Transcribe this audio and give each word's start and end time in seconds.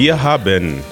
Wir 0.00 0.22
haben 0.22 0.82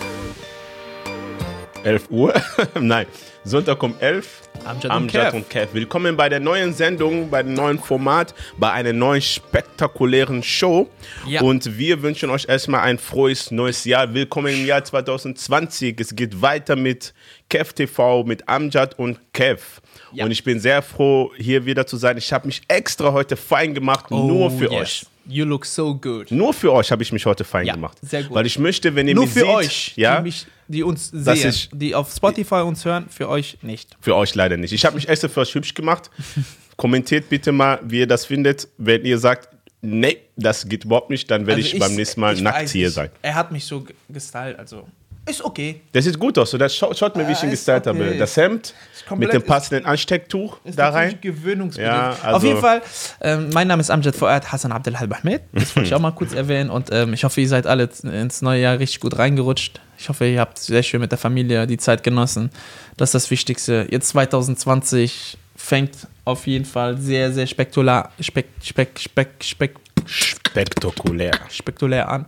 11 1.82 2.10
Uhr, 2.10 2.34
nein, 2.78 3.06
Sonntag 3.42 3.82
um 3.82 3.94
11 3.98 4.42
Amjad 4.66 4.94
und 4.96 5.10
Kev. 5.10 5.34
und 5.34 5.48
Kev. 5.48 5.72
Willkommen 5.72 6.14
bei 6.14 6.28
der 6.28 6.40
neuen 6.40 6.74
Sendung, 6.74 7.30
bei 7.30 7.42
dem 7.42 7.54
neuen 7.54 7.78
Format, 7.78 8.34
bei 8.58 8.70
einer 8.70 8.92
neuen 8.92 9.22
spektakulären 9.22 10.42
Show. 10.42 10.90
Ja. 11.26 11.40
Und 11.40 11.78
wir 11.78 12.02
wünschen 12.02 12.28
euch 12.28 12.46
erstmal 12.50 12.82
ein 12.82 12.98
frohes 12.98 13.50
neues 13.50 13.86
Jahr. 13.86 14.12
Willkommen 14.12 14.52
im 14.52 14.66
Jahr 14.66 14.84
2020. 14.84 15.98
Es 15.98 16.14
geht 16.14 16.42
weiter 16.42 16.76
mit 16.76 17.14
Kev 17.48 17.72
TV, 17.72 18.24
mit 18.24 18.46
Amjad 18.46 18.98
und 18.98 19.20
Kev. 19.32 19.80
Ja. 20.12 20.26
Und 20.26 20.32
ich 20.32 20.44
bin 20.44 20.60
sehr 20.60 20.82
froh, 20.82 21.32
hier 21.38 21.64
wieder 21.64 21.86
zu 21.86 21.96
sein. 21.96 22.18
Ich 22.18 22.30
habe 22.30 22.46
mich 22.46 22.60
extra 22.68 23.10
heute 23.14 23.38
fein 23.38 23.72
gemacht, 23.72 24.10
nur 24.10 24.50
für 24.50 24.68
Oh, 24.68 24.74
yes. 24.74 24.82
euch. 24.82 25.06
You 25.28 25.44
look 25.44 25.66
so 25.66 25.94
good. 25.94 26.30
Nur 26.30 26.54
für 26.54 26.72
euch 26.72 26.90
habe 26.90 27.02
ich 27.02 27.12
mich 27.12 27.26
heute 27.26 27.44
fein 27.44 27.66
Ja, 27.66 27.74
gemacht. 27.74 27.98
sehr 28.02 28.22
gut. 28.22 28.34
Weil 28.34 28.46
ich 28.46 28.58
möchte, 28.58 28.94
wenn 28.94 29.06
ihr 29.08 29.14
Nur 29.14 29.24
mich 29.24 29.34
für 29.34 29.40
seht, 29.40 29.48
euch, 29.48 29.92
ja, 29.96 30.16
die, 30.16 30.22
mich, 30.22 30.46
die 30.68 30.82
uns 30.82 31.10
sehen, 31.12 31.50
ich- 31.50 31.68
die 31.72 31.94
auf 31.94 32.10
Spotify 32.12 32.56
uns 32.62 32.84
hören, 32.84 33.06
für 33.10 33.28
euch 33.28 33.58
nicht. 33.62 33.96
Für 34.00 34.16
euch 34.16 34.34
leider 34.34 34.56
nicht. 34.56 34.72
Ich 34.72 34.84
habe 34.86 34.96
mich 34.96 35.08
extra 35.08 35.28
für 35.28 35.40
euch 35.40 35.54
hübsch 35.54 35.74
gemacht. 35.74 36.10
Kommentiert 36.76 37.28
bitte 37.28 37.52
mal, 37.52 37.78
wie 37.84 38.00
ihr 38.00 38.06
das 38.06 38.24
findet. 38.24 38.68
Wenn 38.78 39.04
ihr 39.04 39.18
sagt, 39.18 39.48
nee, 39.82 40.18
das 40.36 40.68
geht 40.68 40.84
überhaupt 40.84 41.10
nicht, 41.10 41.30
dann 41.30 41.46
werde 41.46 41.60
Also 41.62 41.74
ich, 41.74 41.78
beim 41.80 41.94
nächsten 41.94 42.20
Mal 42.20 42.34
ich 42.34 42.40
nackt 42.40 42.62
weiß, 42.62 42.72
hier 42.72 42.88
ich, 42.88 42.94
sein. 42.94 43.10
Er 43.20 43.34
hat 43.34 43.52
mich 43.52 43.64
so 43.64 43.80
ge- 43.82 43.94
gestylt, 44.08 44.58
also 44.58 44.88
ist 45.28 45.44
okay. 45.44 45.80
Das 45.92 46.04
sieht 46.04 46.18
gut 46.18 46.38
aus. 46.38 46.50
So, 46.50 46.58
das 46.58 46.74
schaut, 46.74 46.96
schaut 46.98 47.16
mir, 47.16 47.26
wie 47.28 47.32
ich 47.32 47.38
Ah, 47.38 47.44
ihn 47.44 47.50
gestylt 47.50 47.86
okay. 47.86 47.98
habe. 48.04 48.16
Das 48.16 48.36
Hemd 48.36 48.74
mit 49.16 49.32
dem 49.32 49.42
passenden 49.42 49.86
Anstecktuch 49.86 50.58
Ist 50.64 50.78
da 50.78 50.90
rein. 50.90 51.18
gewöhnungsbedingt. 51.20 51.92
Ja, 51.94 52.16
also- 52.22 52.36
Auf 52.36 52.44
jeden 52.44 52.60
Fall, 52.60 52.82
ähm, 53.20 53.50
mein 53.52 53.66
Name 53.68 53.80
ist 53.80 53.90
Amjad 53.90 54.14
Fuad 54.16 54.52
Hassan 54.52 54.72
Abdelhalb 54.72 55.12
Ahmed. 55.18 55.42
Das 55.52 55.74
wollte 55.76 55.88
ich 55.88 55.94
auch 55.94 56.00
mal 56.00 56.12
kurz 56.12 56.32
erwähnen. 56.34 56.70
Und 56.70 56.88
ähm, 56.92 57.12
ich 57.14 57.24
hoffe, 57.24 57.40
ihr 57.40 57.48
seid 57.48 57.66
alle 57.66 57.88
ins 58.02 58.42
neue 58.42 58.60
Jahr 58.62 58.78
richtig 58.78 59.00
gut 59.00 59.18
reingerutscht. 59.18 59.80
Ich 59.98 60.08
hoffe, 60.08 60.26
ihr 60.26 60.40
habt 60.40 60.58
sehr 60.58 60.82
schön 60.82 61.00
mit 61.00 61.10
der 61.10 61.18
Familie 61.18 61.66
die 61.66 61.78
Zeit 61.78 62.02
genossen. 62.02 62.50
Das 62.96 63.08
ist 63.10 63.14
das 63.14 63.30
Wichtigste. 63.30 63.86
Jetzt 63.90 64.08
2020 64.10 65.36
fängt 65.56 65.90
auf 66.24 66.46
jeden 66.46 66.64
Fall 66.64 66.96
sehr, 66.98 67.32
sehr 67.32 67.46
spektakulär, 67.46 68.10
spek, 68.20 68.46
spek, 68.62 68.98
spek, 69.00 69.28
spek, 69.42 69.74
Spektakulär. 70.06 71.32
spektakulär 71.50 72.08
an. 72.08 72.26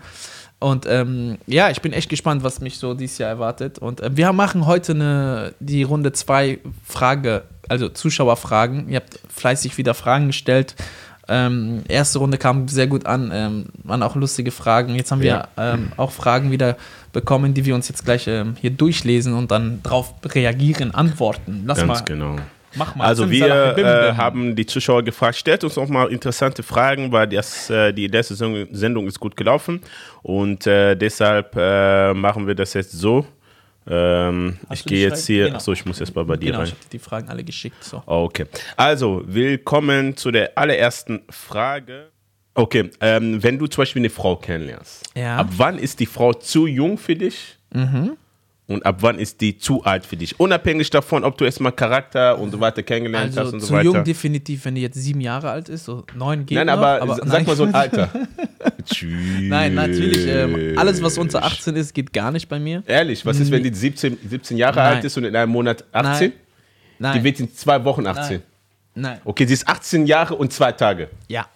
Und 0.60 0.86
ähm, 0.86 1.38
ja, 1.46 1.70
ich 1.70 1.80
bin 1.80 1.92
echt 1.92 2.10
gespannt, 2.10 2.44
was 2.44 2.60
mich 2.60 2.78
so 2.78 2.92
dieses 2.92 3.16
Jahr 3.18 3.30
erwartet. 3.30 3.78
Und 3.78 4.00
äh, 4.00 4.14
wir 4.14 4.32
machen 4.32 4.66
heute 4.66 4.92
eine, 4.92 5.54
die 5.58 5.82
Runde 5.82 6.12
zwei 6.12 6.58
Frage, 6.84 7.44
also 7.68 7.88
Zuschauerfragen. 7.88 8.88
Ihr 8.88 8.96
habt 8.96 9.18
fleißig 9.34 9.78
wieder 9.78 9.94
Fragen 9.94 10.28
gestellt. 10.28 10.76
Ähm, 11.28 11.82
erste 11.88 12.18
Runde 12.18 12.36
kam 12.36 12.68
sehr 12.68 12.88
gut 12.88 13.06
an, 13.06 13.30
ähm, 13.32 13.66
waren 13.84 14.02
auch 14.02 14.16
lustige 14.16 14.50
Fragen. 14.50 14.96
Jetzt 14.96 15.12
haben 15.12 15.22
wir 15.22 15.48
ähm, 15.56 15.92
auch 15.96 16.10
Fragen 16.10 16.50
wieder 16.50 16.76
bekommen, 17.12 17.54
die 17.54 17.64
wir 17.64 17.74
uns 17.74 17.88
jetzt 17.88 18.04
gleich 18.04 18.26
ähm, 18.26 18.56
hier 18.60 18.70
durchlesen 18.70 19.32
und 19.34 19.50
dann 19.50 19.82
drauf 19.82 20.12
reagieren, 20.24 20.92
antworten. 20.92 21.62
Lass 21.66 21.78
Ganz 21.78 21.88
mal, 21.88 22.04
genau. 22.04 22.36
Mach 22.74 22.94
mal. 22.94 23.04
Also 23.06 23.30
wir 23.30 23.46
äh, 23.78 24.12
haben 24.14 24.54
die 24.56 24.66
Zuschauer 24.66 25.02
gefragt, 25.02 25.36
stellt 25.36 25.64
uns 25.64 25.76
auch 25.78 25.88
mal 25.88 26.08
interessante 26.10 26.62
Fragen, 26.62 27.12
weil 27.12 27.26
das, 27.28 27.68
äh, 27.70 27.92
die 27.92 28.06
letzte 28.06 28.34
Sendung, 28.34 28.66
Sendung 28.72 29.06
ist 29.06 29.18
gut 29.20 29.36
gelaufen 29.36 29.80
und 30.22 30.66
äh, 30.66 30.94
deshalb 30.96 31.54
äh, 31.56 32.14
machen 32.14 32.46
wir 32.46 32.54
das 32.54 32.74
jetzt 32.74 32.92
so. 32.92 33.26
Ähm, 33.88 34.58
ich 34.70 34.84
gehe 34.84 35.08
jetzt 35.08 35.26
hier, 35.26 35.44
Genau. 35.46 35.56
achso, 35.56 35.72
ich 35.72 35.84
muss 35.86 35.98
erst 36.00 36.14
mal 36.14 36.24
bei 36.24 36.36
dir 36.36 36.52
Genau, 36.52 36.62
ich 36.62 36.70
rein. 36.70 36.76
habe 36.78 36.90
die 36.92 36.98
Fragen 36.98 37.28
alle 37.28 37.42
geschickt. 37.42 37.82
So. 37.82 38.02
Okay, 38.06 38.46
also 38.76 39.22
willkommen 39.26 40.16
zu 40.16 40.30
der 40.30 40.56
allerersten 40.56 41.22
Frage. 41.30 42.08
Okay, 42.54 42.90
ähm, 43.00 43.42
wenn 43.42 43.58
du 43.58 43.66
zum 43.68 43.82
Beispiel 43.82 44.00
eine 44.00 44.10
Frau 44.10 44.36
kennenlernst, 44.36 45.08
Ja. 45.16 45.36
ab 45.38 45.48
wann 45.56 45.78
ist 45.78 45.98
die 46.00 46.06
Frau 46.06 46.32
zu 46.34 46.66
jung 46.66 46.98
für 46.98 47.16
dich? 47.16 47.56
Und 48.70 48.86
ab 48.86 48.98
wann 49.00 49.18
ist 49.18 49.40
die 49.40 49.58
zu 49.58 49.82
alt 49.82 50.06
für 50.06 50.16
dich? 50.16 50.38
Unabhängig 50.38 50.90
davon, 50.90 51.24
ob 51.24 51.36
du 51.36 51.44
erstmal 51.44 51.72
Charakter 51.72 52.38
und 52.38 52.52
so 52.52 52.60
weiter 52.60 52.84
kennengelernt 52.84 53.36
Also 53.36 53.40
hast 53.48 53.52
und 53.54 53.60
so 53.60 53.66
zu 53.66 53.72
weiter. 53.72 53.84
jung 53.84 54.04
definitiv, 54.04 54.64
wenn 54.64 54.76
die 54.76 54.82
jetzt 54.82 54.94
sieben 54.94 55.20
Jahre 55.20 55.50
alt 55.50 55.68
ist, 55.68 55.86
so 55.86 56.04
neun 56.14 56.46
geht 56.46 56.54
Nein, 56.56 56.68
noch, 56.68 56.74
aber, 56.74 57.16
sag 57.16 57.26
nein. 57.26 57.46
mal 57.46 57.56
so 57.56 57.64
ein 57.64 57.74
Alter. 57.74 58.08
Nein, 59.40 59.74
natürlich, 59.74 60.26
ähm, 60.26 60.78
alles 60.78 61.02
was 61.02 61.18
unter 61.18 61.42
18 61.42 61.74
ist, 61.76 61.92
geht 61.94 62.12
gar 62.12 62.30
nicht 62.30 62.48
bei 62.48 62.58
mir. 62.60 62.82
Ehrlich, 62.86 63.26
was 63.26 63.40
ist, 63.40 63.50
wenn 63.50 63.62
die 63.62 63.74
17, 63.74 64.16
17 64.28 64.56
Jahre 64.56 64.76
Nein. 64.76 64.94
alt 64.96 65.04
ist 65.04 65.16
und 65.16 65.24
in 65.24 65.34
einem 65.34 65.50
Monat 65.50 65.84
18? 65.92 66.32
Nein, 67.00 67.18
Die 67.18 67.24
wird 67.24 67.40
in 67.40 67.52
zwei 67.54 67.82
Wochen 67.84 68.06
18. 68.06 68.40
nein, 68.94 69.18
Okay, 69.24 69.46
sie 69.46 69.54
ist 69.54 69.66
18 69.68 70.06
Jahre 70.06 70.34
und 70.36 70.52
zwei 70.52 70.72
Tage. 70.72 71.08
ja, 71.28 71.46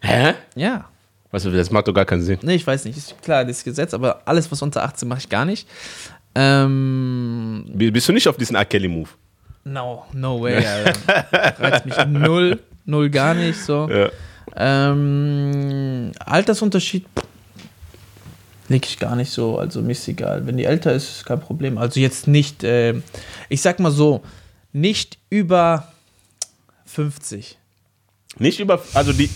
Hä? 0.00 0.34
ja. 0.54 0.86
Weißt 1.30 1.46
du, 1.46 1.50
das 1.50 1.70
macht 1.70 1.88
doch 1.88 1.94
gar 1.94 2.04
keinen 2.04 2.22
Sinn. 2.22 2.38
Nee, 2.42 2.56
ich 2.56 2.66
weiß 2.66 2.84
nicht, 2.84 2.96
ist 2.98 3.20
klar, 3.22 3.44
das 3.44 3.64
Gesetz, 3.64 3.94
aber 3.94 4.20
alles 4.26 4.50
was 4.52 4.60
unter 4.62 4.82
18 4.84 5.08
mache 5.08 5.20
ich 5.20 5.28
gar 5.28 5.44
nicht. 5.44 5.66
Ähm, 6.34 7.64
Bist 7.74 8.08
du 8.08 8.12
nicht 8.12 8.28
auf 8.28 8.36
diesen 8.36 8.56
R. 8.56 8.64
Kelly-Move? 8.64 9.08
no, 9.64 10.04
no 10.12 10.40
way, 10.42 10.64
Alter. 10.64 11.26
reizt 11.60 11.86
mich 11.86 12.06
null, 12.06 12.58
null 12.84 13.10
gar 13.10 13.34
nicht 13.34 13.60
so. 13.60 13.88
Ja. 13.88 14.10
Ähm, 14.56 16.12
Altersunterschied 16.18 17.06
leg 18.68 18.86
ich 18.86 18.98
gar 18.98 19.14
nicht 19.16 19.30
so, 19.30 19.58
also 19.58 19.82
mir 19.82 19.92
ist 19.92 20.08
egal. 20.08 20.46
Wenn 20.46 20.56
die 20.56 20.64
älter 20.64 20.92
ist, 20.92 21.10
ist 21.10 21.26
kein 21.26 21.40
Problem. 21.40 21.78
Also 21.78 22.00
jetzt 22.00 22.26
nicht, 22.26 22.64
äh, 22.64 22.94
ich 23.48 23.60
sag 23.62 23.78
mal 23.78 23.90
so, 23.90 24.22
nicht 24.72 25.18
über 25.30 25.92
50. 26.86 27.58
Nicht 28.38 28.60
über, 28.60 28.82
also 28.94 29.12
die, 29.12 29.30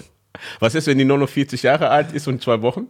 was 0.60 0.74
ist, 0.74 0.86
wenn 0.86 0.98
die 0.98 1.04
nur 1.04 1.18
noch 1.18 1.28
40 1.28 1.62
Jahre 1.62 1.88
alt 1.88 2.12
ist 2.12 2.26
und 2.28 2.42
zwei 2.42 2.60
Wochen? 2.62 2.88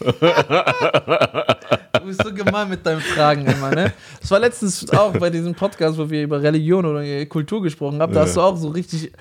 Du 2.02 2.08
bist 2.08 2.22
so 2.24 2.32
gemein 2.34 2.68
mit 2.68 2.84
deinen 2.84 3.00
Fragen 3.00 3.46
immer, 3.46 3.70
ne? 3.70 3.92
Das 4.20 4.30
war 4.30 4.40
letztens 4.40 4.90
auch 4.90 5.12
bei 5.12 5.30
diesem 5.30 5.54
Podcast, 5.54 5.96
wo 5.98 6.10
wir 6.10 6.22
über 6.22 6.42
Religion 6.42 6.84
oder 6.84 7.26
Kultur 7.26 7.62
gesprochen 7.62 8.00
haben. 8.00 8.12
Da 8.12 8.22
hast 8.22 8.36
du 8.36 8.40
auch 8.40 8.56
so 8.56 8.68
richtig 8.68 9.12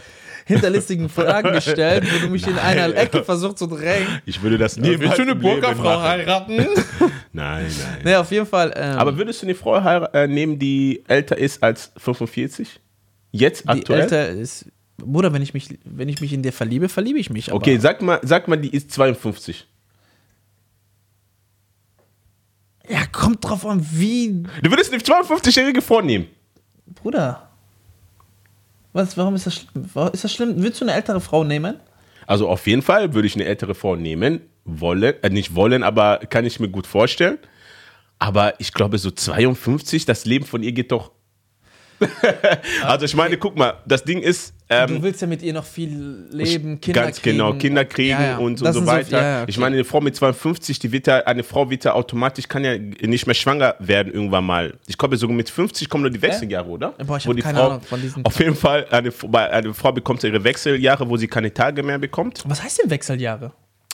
hinterlistigen 0.45 1.09
Fragen 1.09 1.51
gestellt, 1.51 2.03
wo 2.11 2.25
du 2.25 2.31
mich 2.31 2.47
in 2.47 2.57
einer 2.57 2.95
Ecke 2.95 3.23
versucht 3.23 3.59
zu 3.59 3.67
drängen. 3.67 4.07
Ich 4.25 4.41
würde 4.41 4.57
das 4.57 4.77
nie. 4.77 4.99
Willst 4.99 5.17
du 5.17 5.21
eine 5.21 5.35
Burgerfrau 5.35 6.01
heiraten? 6.01 6.57
Nein, 7.33 7.65
nein. 7.65 8.03
ne, 8.03 8.19
auf 8.19 8.29
jeden 8.31 8.45
Fall. 8.45 8.73
Ähm, 8.75 8.97
Aber 8.97 9.17
würdest 9.17 9.41
du 9.41 9.45
eine 9.45 9.55
Frau 9.55 9.77
äh, 9.77 10.27
nehmen, 10.27 10.59
die 10.59 11.01
älter 11.07 11.37
ist 11.37 11.63
als 11.63 11.91
45? 11.95 12.81
Jetzt 13.31 13.63
die 13.63 13.69
aktuell? 13.69 14.01
älter 14.01 14.29
ist. 14.29 14.65
Bruder, 14.97 15.31
wenn 15.31 15.41
ich 15.41 15.53
mich, 15.53 15.79
wenn 15.85 16.09
ich 16.09 16.19
mich 16.19 16.33
in 16.33 16.43
der 16.43 16.51
verliebe, 16.51 16.89
verliebe 16.89 17.19
ich 17.19 17.29
mich. 17.29 17.49
Aber 17.49 17.57
Okay, 17.57 17.77
sag 17.77 18.01
mal, 18.01 18.19
sag 18.23 18.47
mal, 18.49 18.57
die 18.57 18.75
ist 18.75 18.91
52. 18.91 19.65
Ja, 22.91 23.05
kommt 23.05 23.45
drauf 23.45 23.65
an, 23.65 23.85
wie. 23.91 24.43
Du 24.61 24.69
würdest 24.69 24.91
eine 24.91 25.01
52-jährige 25.01 25.81
vornehmen. 25.81 26.27
Bruder. 26.85 27.49
Was, 28.91 29.15
warum 29.15 29.35
ist 29.35 29.45
das 29.45 29.55
schlimm? 29.55 29.89
Ist 30.11 30.23
das 30.25 30.33
schlimm? 30.33 30.55
Willst 30.57 30.81
du 30.81 30.85
eine 30.85 30.93
ältere 30.93 31.21
Frau 31.21 31.45
nehmen? 31.45 31.79
Also 32.27 32.49
auf 32.49 32.67
jeden 32.67 32.81
Fall 32.81 33.13
würde 33.13 33.27
ich 33.27 33.35
eine 33.35 33.45
ältere 33.45 33.75
Frau 33.75 33.95
nehmen, 33.95 34.41
wollen, 34.65 35.13
äh, 35.23 35.29
nicht 35.29 35.55
wollen, 35.55 35.83
aber 35.83 36.17
kann 36.17 36.45
ich 36.45 36.59
mir 36.59 36.67
gut 36.67 36.85
vorstellen. 36.85 37.37
Aber 38.19 38.59
ich 38.59 38.73
glaube, 38.73 38.97
so 38.97 39.09
52, 39.09 40.05
das 40.05 40.25
Leben 40.25 40.45
von 40.45 40.61
ihr 40.61 40.73
geht 40.73 40.91
doch. 40.91 41.11
also 42.85 43.05
ich 43.05 43.15
meine, 43.15 43.37
guck 43.37 43.55
mal, 43.57 43.75
das 43.85 44.03
Ding 44.03 44.21
ist, 44.21 44.53
du 44.69 44.75
ähm, 44.75 45.03
willst 45.03 45.21
ja 45.21 45.27
mit 45.27 45.41
ihr 45.41 45.53
noch 45.53 45.65
viel 45.65 46.25
leben, 46.31 46.79
Kinder 46.79 47.03
ganz 47.03 47.21
kriegen. 47.21 47.37
genau, 47.37 47.53
Kinder 47.53 47.83
kriegen 47.85 48.09
Ja, 48.11 48.23
ja. 48.23 48.37
und, 48.37 48.61
und 48.61 48.73
so 48.73 48.85
weiter. 48.85 49.11
ja, 49.17 49.23
ja, 49.39 49.43
Ich 49.47 49.55
okay. 49.55 49.59
meine, 49.61 49.75
eine 49.75 49.83
Frau 49.85 49.99
mit 50.01 50.15
52, 50.15 50.79
die 50.79 50.91
wird 50.91 51.07
ja, 51.07 51.17
eine 51.25 51.43
Frau 51.43 51.69
wird 51.69 51.83
ja 51.83 51.93
automatisch, 51.93 52.47
kann 52.47 52.63
ja 52.63 52.77
nicht 52.77 53.25
mehr 53.27 53.33
schwanger 53.33 53.75
werden 53.79 54.13
irgendwann 54.13 54.45
mal. 54.45 54.73
Ich 54.87 54.97
glaube, 54.97 55.17
sogar 55.17 55.35
mit 55.35 55.49
50 55.49 55.89
kommen 55.89 56.03
nur 56.03 56.11
die 56.11 56.21
Wechseljahre, 56.21 56.69
oder? 56.69 56.93
Boah, 57.05 57.17
ich 57.17 57.27
Wo 57.27 57.33
die 57.33 57.41
keine 57.41 57.57
Frau, 57.57 57.67
Ahnung 57.67 57.81
von 57.81 58.01
diesen- 58.01 58.25
Auf 58.25 58.39
jeden 58.39 58.55
Fall, 58.55 58.85
eine, 58.91 59.11
eine 59.51 59.73
Frau 59.73 59.91
bekommt 59.91 60.23
ihre 60.23 60.43
Wechseljahre, 60.43 61.09
wo 61.09 61.17
sie 61.17 61.27
keine 61.27 61.53
Tage 61.53 61.83
mehr 61.83 61.99
bekommt. 61.99 62.43
Was 62.47 62.63
heißt 62.63 62.81
denn 62.83 62.89
Wechseljahre? 62.89 63.51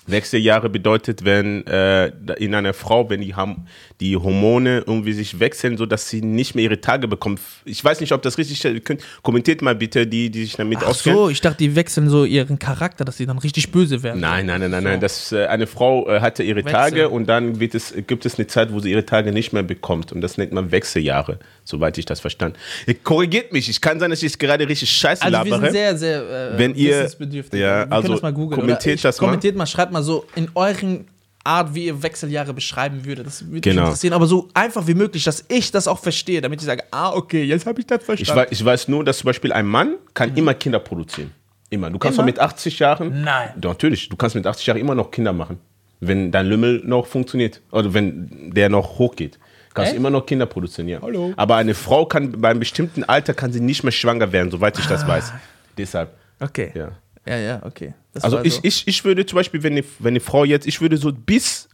Wechseljahre 0.07 0.69
bedeutet, 0.69 1.25
wenn 1.25 1.65
äh, 1.67 2.07
in 2.37 2.55
einer 2.55 2.73
Frau, 2.73 3.09
wenn 3.09 3.21
die 3.21 3.35
haben 3.35 3.65
die 3.99 4.15
Hormone 4.15 4.83
irgendwie 4.87 5.13
sich 5.13 5.39
wechseln, 5.39 5.77
so 5.77 5.85
dass 5.85 6.09
sie 6.09 6.21
nicht 6.21 6.55
mehr 6.55 6.65
ihre 6.65 6.79
Tage 6.81 7.07
bekommt. 7.07 7.39
Ich 7.65 7.83
weiß 7.83 7.99
nicht, 7.99 8.11
ob 8.13 8.21
das 8.21 8.37
richtig 8.37 8.63
ist. 8.63 8.97
Kommentiert 9.21 9.61
mal 9.61 9.75
bitte 9.75 10.07
die, 10.07 10.29
die 10.29 10.43
sich 10.43 10.55
damit 10.55 10.79
Ach 10.81 10.87
auskennen. 10.87 11.17
so, 11.17 11.29
ich 11.29 11.41
dachte, 11.41 11.57
die 11.57 11.75
wechseln 11.75 12.09
so 12.09 12.25
ihren 12.25 12.59
Charakter, 12.59 13.03
dass 13.05 13.17
sie 13.17 13.25
dann 13.25 13.37
richtig 13.39 13.71
böse 13.71 14.03
werden. 14.03 14.21
Nein, 14.21 14.45
nein, 14.45 14.61
nein, 14.61 14.71
nein, 14.71 14.83
nein. 14.83 14.99
Das, 14.99 15.31
äh, 15.31 15.45
eine 15.47 15.67
Frau 15.67 16.07
äh, 16.09 16.19
hatte 16.21 16.43
ihre 16.43 16.57
Wechsel. 16.59 16.71
Tage 16.71 17.09
und 17.09 17.27
dann 17.27 17.59
wird 17.59 17.75
es, 17.75 17.93
gibt 18.07 18.25
es 18.25 18.37
eine 18.37 18.47
Zeit, 18.47 18.71
wo 18.71 18.79
sie 18.79 18.91
ihre 18.91 19.05
Tage 19.05 19.31
nicht 19.31 19.51
mehr 19.53 19.63
bekommt. 19.63 20.11
Und 20.11 20.21
das 20.21 20.37
nennt 20.37 20.51
man 20.53 20.71
Wechseljahre, 20.71 21.39
soweit 21.63 21.97
ich 21.97 22.05
das 22.05 22.19
verstanden. 22.19 22.57
Ihr 22.85 22.95
korrigiert 22.95 23.51
mich. 23.51 23.69
Ich 23.69 23.81
kann 23.81 23.99
sein, 23.99 24.09
dass 24.11 24.23
ich 24.23 24.37
gerade 24.37 24.67
richtig 24.67 24.89
scheiße 24.91 25.23
Also 25.23 25.37
wir 25.43 25.43
labere. 25.51 25.61
sind 25.61 25.71
sehr, 25.71 25.97
sehr 25.97 26.53
äh, 26.53 26.57
Wenn 26.57 26.75
ihr- 26.75 27.09
ja, 27.53 27.87
wir 27.89 27.91
also 27.91 28.13
das 28.13 28.21
mal 28.21 28.31
googeln. 28.33 28.61
kommentiert 28.61 28.85
oder 28.85 28.93
ich, 28.95 29.01
das 29.01 29.19
mal. 29.19 29.27
Kommentiert 29.27 29.55
mal, 29.55 29.65
schreibt 29.65 29.91
mal 29.91 29.96
so 30.03 30.25
in 30.35 30.49
euren 30.55 31.07
Art, 31.43 31.73
wie 31.73 31.85
ihr 31.85 32.03
Wechseljahre 32.03 32.53
beschreiben 32.53 33.05
würdet. 33.05 33.25
Das 33.25 33.45
würde 33.47 33.61
Genau. 33.61 33.81
mich 33.81 33.87
interessieren, 33.89 34.13
aber 34.13 34.27
so 34.27 34.49
einfach 34.53 34.85
wie 34.87 34.93
möglich, 34.95 35.23
dass 35.23 35.45
ich 35.47 35.71
das 35.71 35.87
auch 35.87 35.99
verstehe, 35.99 36.41
damit 36.41 36.59
ich 36.59 36.65
sage, 36.65 36.83
ah, 36.91 37.13
okay, 37.13 37.43
jetzt 37.43 37.65
habe 37.65 37.79
ich 37.79 37.87
das 37.87 37.99
ich, 38.01 38.05
verstanden. 38.05 38.41
weiß, 38.41 38.47
ich 38.51 38.65
weiß 38.65 38.87
nur, 38.89 39.03
dass 39.05 39.19
zum 39.19 39.27
Beispiel 39.27 39.53
ein 39.53 39.65
Mann 39.65 39.95
kann 40.13 40.35
immer 40.35 40.53
Kinder 40.53 40.79
produzieren. 40.79 41.31
Immer. 41.69 41.89
Du 41.89 41.99
kannst 41.99 42.17
Immer? 42.17 42.23
doch 42.27 42.33
mit 42.33 42.39
80 42.39 42.79
Jahren. 42.79 43.23
Nein. 43.23 43.49
Doch, 43.57 43.71
natürlich. 43.71 44.07
Du 44.09 44.15
kannst 44.15 44.35
mit 44.35 44.45
80 44.47 44.67
Jahren 44.67 44.77
immer 44.77 44.95
noch 44.95 45.11
Kinder 45.11 45.33
machen. 45.33 45.57
Wenn 45.99 46.31
dein 46.31 46.45
Lümmel 46.47 46.81
noch 46.85 47.07
funktioniert. 47.07 47.61
Oder 47.71 47.93
wenn 47.93 48.51
der 48.53 48.69
noch 48.69 48.99
hochgeht. 48.99 49.37
Kannst 49.73 49.91
du 49.91 49.93
Echt? 49.93 49.99
immer 49.99 50.09
noch 50.09 50.25
Kinder 50.25 50.45
produzieren, 50.45 50.87
ja. 50.87 51.01
Hallo. 51.01 51.33
Aber 51.35 51.55
eine 51.57 51.73
Frau 51.73 52.05
kann 52.05 52.39
bei 52.41 52.49
einem 52.49 52.59
bestimmten 52.59 53.03
Alter 53.03 53.33
kann 53.33 53.51
sie 53.51 53.59
nicht 53.59 53.83
mehr 53.83 53.91
schwanger 53.91 54.31
werden, 54.31 54.49
soweit 54.49 54.79
ich 54.79 54.85
das 54.85 55.03
Ah. 55.03 55.07
weiß. 55.09 55.33
Deshalb, 55.77 56.15
Okay. 56.39 56.71
ja. 56.73 56.89
Ja, 57.27 57.37
ja, 57.37 57.61
okay. 57.63 57.93
Das 58.13 58.23
Also 58.23 58.41
ich, 58.43 58.55
so. 58.55 58.59
ich, 58.63 58.87
ich 58.87 59.03
würde 59.03 59.25
zum 59.25 59.35
Beispiel, 59.35 59.61
wenn 59.63 59.73
eine, 59.73 59.83
wenn 59.99 60.13
eine 60.13 60.19
Frau 60.19 60.45
jetzt, 60.45 60.65
ich 60.67 60.81
würde 60.81 60.97
so 60.97 61.11
bis, 61.11 61.69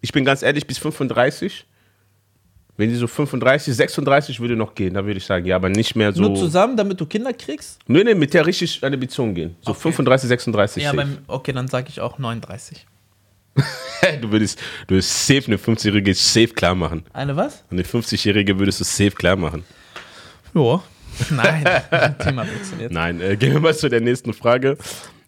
ich 0.00 0.12
bin 0.12 0.24
ganz 0.24 0.42
ehrlich, 0.42 0.66
bis 0.66 0.78
35, 0.78 1.66
wenn 2.76 2.90
sie 2.90 2.96
so 2.96 3.08
35, 3.08 3.74
36 3.74 4.38
würde 4.38 4.54
noch 4.54 4.74
gehen, 4.74 4.94
da 4.94 5.04
würde 5.04 5.18
ich 5.18 5.26
sagen, 5.26 5.44
ja, 5.44 5.56
aber 5.56 5.68
nicht 5.68 5.96
mehr 5.96 6.12
so. 6.12 6.22
Nur 6.22 6.36
zusammen, 6.36 6.76
damit 6.76 7.00
du 7.00 7.06
Kinder 7.06 7.32
kriegst? 7.32 7.80
Nee, 7.88 8.04
nee, 8.04 8.14
mit 8.14 8.32
der 8.34 8.46
richtig 8.46 8.84
eine 8.84 8.96
Beziehung 8.96 9.34
gehen. 9.34 9.56
So 9.62 9.74
35, 9.74 10.28
36. 10.28 10.82
Ja, 10.84 10.92
beim, 10.92 11.18
okay, 11.26 11.52
dann 11.52 11.66
sage 11.66 11.88
ich 11.88 12.00
auch 12.00 12.18
39. 12.18 12.86
du 14.20 14.30
würdest, 14.30 14.60
du 14.86 14.94
würdest 14.94 15.26
safe 15.26 15.46
eine 15.46 15.56
50-Jährige 15.56 16.14
safe 16.14 16.48
klar 16.48 16.76
machen. 16.76 17.04
Eine 17.12 17.34
was? 17.36 17.64
Eine 17.70 17.82
50-Jährige 17.82 18.58
würdest 18.58 18.78
du 18.78 18.84
safe 18.84 19.10
klar 19.10 19.34
machen. 19.34 19.64
Ja. 20.54 20.80
Nein, 21.30 21.64
Thema 22.18 22.42
wechseln 22.46 22.80
jetzt. 22.80 22.92
Nein, 22.92 23.20
äh, 23.20 23.36
gehen 23.36 23.52
wir 23.52 23.60
mal 23.60 23.74
zu 23.74 23.88
der 23.88 24.00
nächsten 24.00 24.32
Frage. 24.34 24.76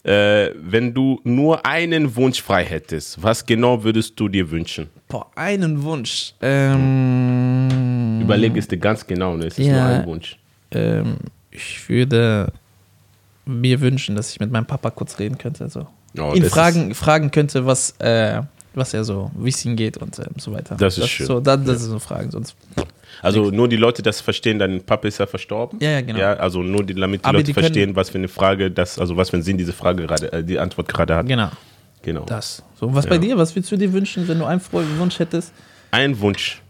Äh, 0.03 0.49
wenn 0.55 0.93
du 0.95 1.19
nur 1.23 1.63
einen 1.65 2.15
Wunsch 2.15 2.41
frei 2.41 2.63
hättest, 2.65 3.21
was 3.21 3.45
genau 3.45 3.83
würdest 3.83 4.19
du 4.19 4.27
dir 4.27 4.49
wünschen? 4.49 4.89
Boah, 5.07 5.27
einen 5.35 5.83
Wunsch. 5.83 6.33
Ähm, 6.41 8.19
Überleg 8.21 8.55
es 8.57 8.67
dir 8.67 8.77
ganz 8.77 9.05
genau, 9.05 9.35
ne? 9.37 9.45
Es 9.45 9.59
ist 9.59 9.67
Ja. 9.67 9.73
nur 9.73 9.83
ein 9.99 10.05
Wunsch. 10.05 10.37
ähm, 10.71 11.17
ich 11.51 11.87
würde 11.89 12.51
mir 13.45 13.79
wünschen, 13.81 14.15
dass 14.15 14.31
ich 14.31 14.39
mit 14.39 14.51
meinem 14.51 14.65
Papa 14.65 14.89
kurz 14.89 15.19
reden 15.19 15.37
könnte. 15.37 15.67
So. 15.69 15.85
Oh, 16.17 16.33
Ihn 16.33 16.45
fragen, 16.45 16.95
fragen 16.95 17.29
könnte, 17.31 17.65
was, 17.65 17.91
äh, 17.99 18.41
was 18.73 18.93
er 18.93 19.03
so, 19.03 19.31
wie 19.35 19.49
es 19.49 19.63
ihm 19.65 19.75
geht 19.75 19.97
und 19.97 20.17
ähm, 20.19 20.25
so 20.37 20.53
weiter. 20.53 20.75
Das 20.77 20.97
ist 20.97 21.09
schön. 21.09 21.25
So, 21.27 21.39
das, 21.39 21.63
das 21.63 21.81
ist 21.81 21.89
so 21.89 21.99
Fragen. 21.99 22.31
Sonst, 22.31 22.55
Also 23.21 23.51
nur 23.51 23.67
die 23.67 23.75
Leute 23.75 24.01
das 24.01 24.21
verstehen, 24.21 24.59
dein 24.59 24.81
Papa 24.83 25.07
ist 25.07 25.17
ja 25.17 25.27
verstorben. 25.27 25.79
Ja, 25.81 25.91
ja, 25.91 26.01
genau. 26.01 26.19
Ja, 26.19 26.33
also 26.33 26.61
nur 26.63 26.83
die, 26.83 26.93
damit 26.93 27.21
die 27.21 27.25
Aber 27.25 27.39
Leute 27.39 27.47
die 27.47 27.53
verstehen, 27.53 27.95
was 27.95 28.09
für 28.09 28.17
eine 28.17 28.27
Frage 28.29 28.71
das, 28.71 28.97
also 28.99 29.17
was 29.17 29.29
für 29.29 29.35
einen 29.37 29.43
Sinn 29.43 29.57
diese 29.57 29.73
Frage 29.73 30.03
gerade, 30.07 30.31
äh, 30.31 30.43
die 30.43 30.57
Antwort 30.59 30.87
gerade 30.87 31.15
hat. 31.15 31.27
genau, 31.27 31.49
Genau. 32.03 32.25
das. 32.25 32.63
So, 32.79 32.93
was 32.95 33.05
bei 33.05 33.17
dir? 33.19 33.37
Was 33.37 33.53
würdest 33.55 33.71
du 33.71 33.77
dir 33.77 33.91
wünschen, 33.93 34.27
wenn 34.27 34.39
du 34.39 34.45
einen 34.45 34.61
Wunsch 34.97 35.19
hättest? 35.19 35.53
Ein 35.91 36.19
Wunsch. 36.19 36.61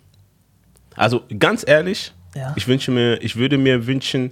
Also 0.96 1.22
ganz 1.40 1.64
ehrlich, 1.66 2.12
Ja. 2.36 2.54
ich 2.58 2.68
wünsche 2.68 2.92
mir, 2.92 3.22
ich 3.22 3.36
würde 3.38 3.58
mir 3.58 3.88
wünschen, 3.88 4.32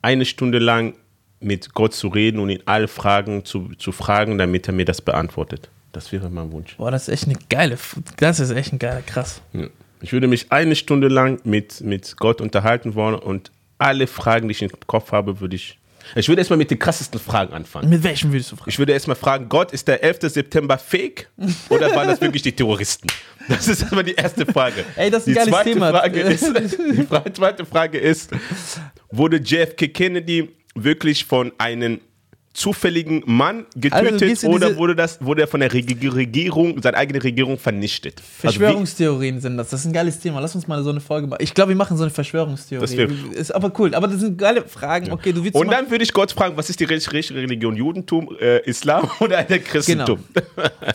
eine 0.00 0.24
Stunde 0.24 0.58
lang 0.58 0.94
mit 1.40 1.74
Gott 1.74 1.94
zu 1.94 2.08
reden 2.08 2.38
und 2.40 2.50
ihn 2.50 2.62
alle 2.66 2.88
Fragen 2.88 3.44
zu, 3.44 3.70
zu 3.78 3.92
fragen, 3.92 4.38
damit 4.38 4.66
er 4.68 4.72
mir 4.74 4.84
das 4.84 5.00
beantwortet. 5.00 5.68
Das 5.92 6.12
wäre 6.12 6.30
mein 6.30 6.52
Wunsch. 6.52 6.76
Boah, 6.76 6.90
das 6.90 7.08
ist 7.08 7.14
echt 7.14 7.24
eine 7.24 7.38
geile, 7.48 7.78
das 8.18 8.40
ist 8.40 8.50
echt 8.50 8.72
ein 8.72 8.78
geiler, 8.78 9.02
krass. 9.02 9.40
Ja. 9.52 9.68
Ich 10.00 10.12
würde 10.12 10.28
mich 10.28 10.52
eine 10.52 10.76
Stunde 10.76 11.08
lang 11.08 11.40
mit, 11.44 11.80
mit 11.80 12.16
Gott 12.18 12.40
unterhalten 12.40 12.94
wollen 12.94 13.16
und 13.16 13.50
alle 13.78 14.06
Fragen, 14.06 14.48
die 14.48 14.52
ich 14.52 14.62
im 14.62 14.70
Kopf 14.86 15.12
habe, 15.12 15.40
würde 15.40 15.56
ich. 15.56 15.78
Ich 16.14 16.28
würde 16.28 16.40
erstmal 16.40 16.56
mit 16.56 16.70
den 16.70 16.78
krassesten 16.78 17.20
Fragen 17.20 17.52
anfangen. 17.52 17.88
Mit 17.90 18.02
welchem 18.02 18.32
würdest 18.32 18.52
du 18.52 18.56
fragen? 18.56 18.70
Ich 18.70 18.78
würde 18.78 18.92
erstmal 18.92 19.16
fragen: 19.16 19.48
Gott, 19.48 19.72
ist 19.72 19.88
der 19.88 20.02
11. 20.02 20.18
September 20.22 20.78
fake 20.78 21.28
oder 21.68 21.94
waren 21.94 22.08
das 22.08 22.20
wirklich 22.20 22.42
die 22.42 22.52
Terroristen? 22.52 23.08
Das 23.48 23.68
ist 23.68 23.82
erstmal 23.82 24.04
die 24.04 24.14
erste 24.14 24.46
Frage. 24.46 24.84
Ey, 24.96 25.10
das 25.10 25.26
ist 25.26 25.28
ein 25.28 25.32
die 25.32 25.34
geiles 25.34 25.50
zweite 25.50 25.72
Thema. 25.72 25.90
Frage 25.90 26.20
ist, 26.20 26.52
die 27.18 27.32
zweite 27.34 27.66
Frage 27.66 27.98
ist: 27.98 28.30
Wurde 29.10 29.38
JFK 29.38 29.88
Kennedy 29.88 30.50
wirklich 30.74 31.24
von 31.24 31.52
einem 31.58 32.00
zufälligen 32.58 33.22
Mann 33.24 33.66
Also, 33.90 34.10
getötet 34.10 34.42
in 34.42 34.50
oder 34.50 34.76
wurde, 34.76 34.96
das, 34.96 35.24
wurde 35.24 35.42
er 35.42 35.46
von 35.48 35.60
der 35.60 35.72
Reg- 35.72 35.96
Regierung, 36.14 36.82
seine 36.82 36.96
eigene 36.96 37.22
Regierung 37.22 37.56
vernichtet? 37.58 38.20
Also 38.42 38.58
Verschwörungstheorien 38.58 39.40
sind 39.40 39.56
das. 39.56 39.70
Das 39.70 39.80
ist 39.80 39.86
ein 39.86 39.92
geiles 39.92 40.18
Thema. 40.18 40.40
Lass 40.40 40.54
uns 40.54 40.66
mal 40.66 40.82
so 40.82 40.90
eine 40.90 41.00
Folge 41.00 41.26
machen. 41.28 41.40
Ich 41.42 41.54
glaube, 41.54 41.70
wir 41.70 41.76
machen 41.76 41.96
so 41.96 42.02
eine 42.02 42.10
Verschwörungstheorie. 42.10 43.06
Das 43.32 43.36
ist 43.38 43.54
aber 43.54 43.72
cool. 43.78 43.94
Aber 43.94 44.08
das 44.08 44.20
sind 44.20 44.38
geile 44.38 44.62
Fragen. 44.62 45.10
Okay, 45.12 45.32
du 45.32 45.42
willst 45.44 45.54
Und 45.56 45.70
dann 45.70 45.90
würde 45.90 46.04
ich 46.04 46.12
Gott 46.12 46.32
fragen, 46.32 46.56
was 46.56 46.68
ist 46.68 46.80
die 46.80 46.84
richtige 46.84 47.34
Religion? 47.34 47.76
Judentum, 47.76 48.36
äh, 48.40 48.58
Islam 48.68 49.08
oder 49.20 49.42
der 49.44 49.60
Christentum? 49.60 50.18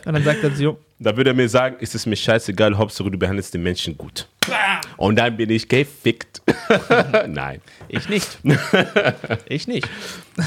Und 0.06 0.14
dann 0.14 0.24
sagt 0.24 0.44
er 0.44 0.52
so, 0.52 0.78
Da 1.04 1.18
würde 1.18 1.32
er 1.32 1.34
mir 1.34 1.50
sagen, 1.50 1.76
ist 1.80 1.96
es 1.96 2.06
mir 2.06 2.16
scheißegal, 2.16 2.78
Hauptsache 2.78 3.12
du 3.12 3.18
behandelst 3.18 3.54
den 3.54 3.62
Menschen 3.62 3.98
gut. 3.98 4.30
Und 4.96 5.18
dann 5.18 5.36
bin 5.36 5.50
ich 5.50 5.68
gefickt. 5.68 6.42
Nein. 7.28 7.60
ich 7.90 8.08
nicht. 8.08 8.40
ich 9.50 9.68
nicht. 9.68 9.90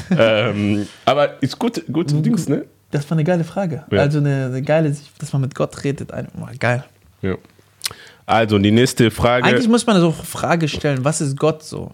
ähm, 0.09 0.87
aber 1.05 1.41
ist 1.43 1.59
gut, 1.59 1.83
gut 1.91 2.11
Dings, 2.25 2.49
ne? 2.49 2.65
Das 2.89 3.07
war 3.09 3.17
eine 3.17 3.23
geile 3.23 3.43
Frage. 3.43 3.83
Ja. 3.91 3.99
Also 3.99 4.17
eine, 4.17 4.45
eine 4.47 4.61
geile, 4.63 4.95
dass 5.19 5.31
man 5.31 5.43
mit 5.43 5.53
Gott 5.53 5.83
redet. 5.83 6.11
Ein, 6.11 6.27
oh, 6.39 6.47
geil. 6.57 6.83
Ja. 7.21 7.35
Also 8.25 8.57
die 8.57 8.71
nächste 8.71 9.11
Frage. 9.11 9.45
Eigentlich 9.45 9.67
muss 9.67 9.85
man 9.85 9.99
so 9.99 10.07
eine 10.07 10.13
Frage 10.13 10.67
stellen, 10.67 11.03
was 11.05 11.21
ist 11.21 11.37
Gott 11.37 11.63
so? 11.63 11.91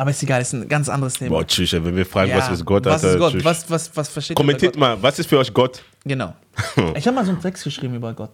Aber 0.00 0.10
ist 0.10 0.22
egal, 0.22 0.40
ist 0.40 0.52
ein 0.54 0.68
ganz 0.68 0.88
anderes 0.88 1.14
Thema. 1.14 1.30
Boah, 1.30 1.46
tschüss, 1.46 1.72
wenn 1.72 1.94
wir 1.96 2.06
fragen, 2.06 2.30
Ja, 2.30 2.38
was 2.38 2.50
ist 2.50 2.64
Gott, 2.64 2.84
was 2.84 3.02
ist 3.02 3.18
Gott? 3.18 3.32
tschüss. 3.32 3.44
Was, 3.44 3.68
was, 3.68 3.96
was 3.96 4.08
versteht 4.08 4.36
Kommentiert 4.36 4.76
unter 4.76 4.86
mal, 4.96 5.02
was 5.02 5.18
ist 5.18 5.28
für 5.28 5.38
euch 5.38 5.52
Gott? 5.52 5.72
Gott? 5.72 5.84
Genau. 6.04 6.34
Ich 6.96 7.06
habe 7.06 7.16
mal 7.16 7.24
so 7.24 7.32
einen 7.32 7.42
Text 7.42 7.64
geschrieben 7.64 7.96
über 7.96 8.12
Gott. 8.14 8.30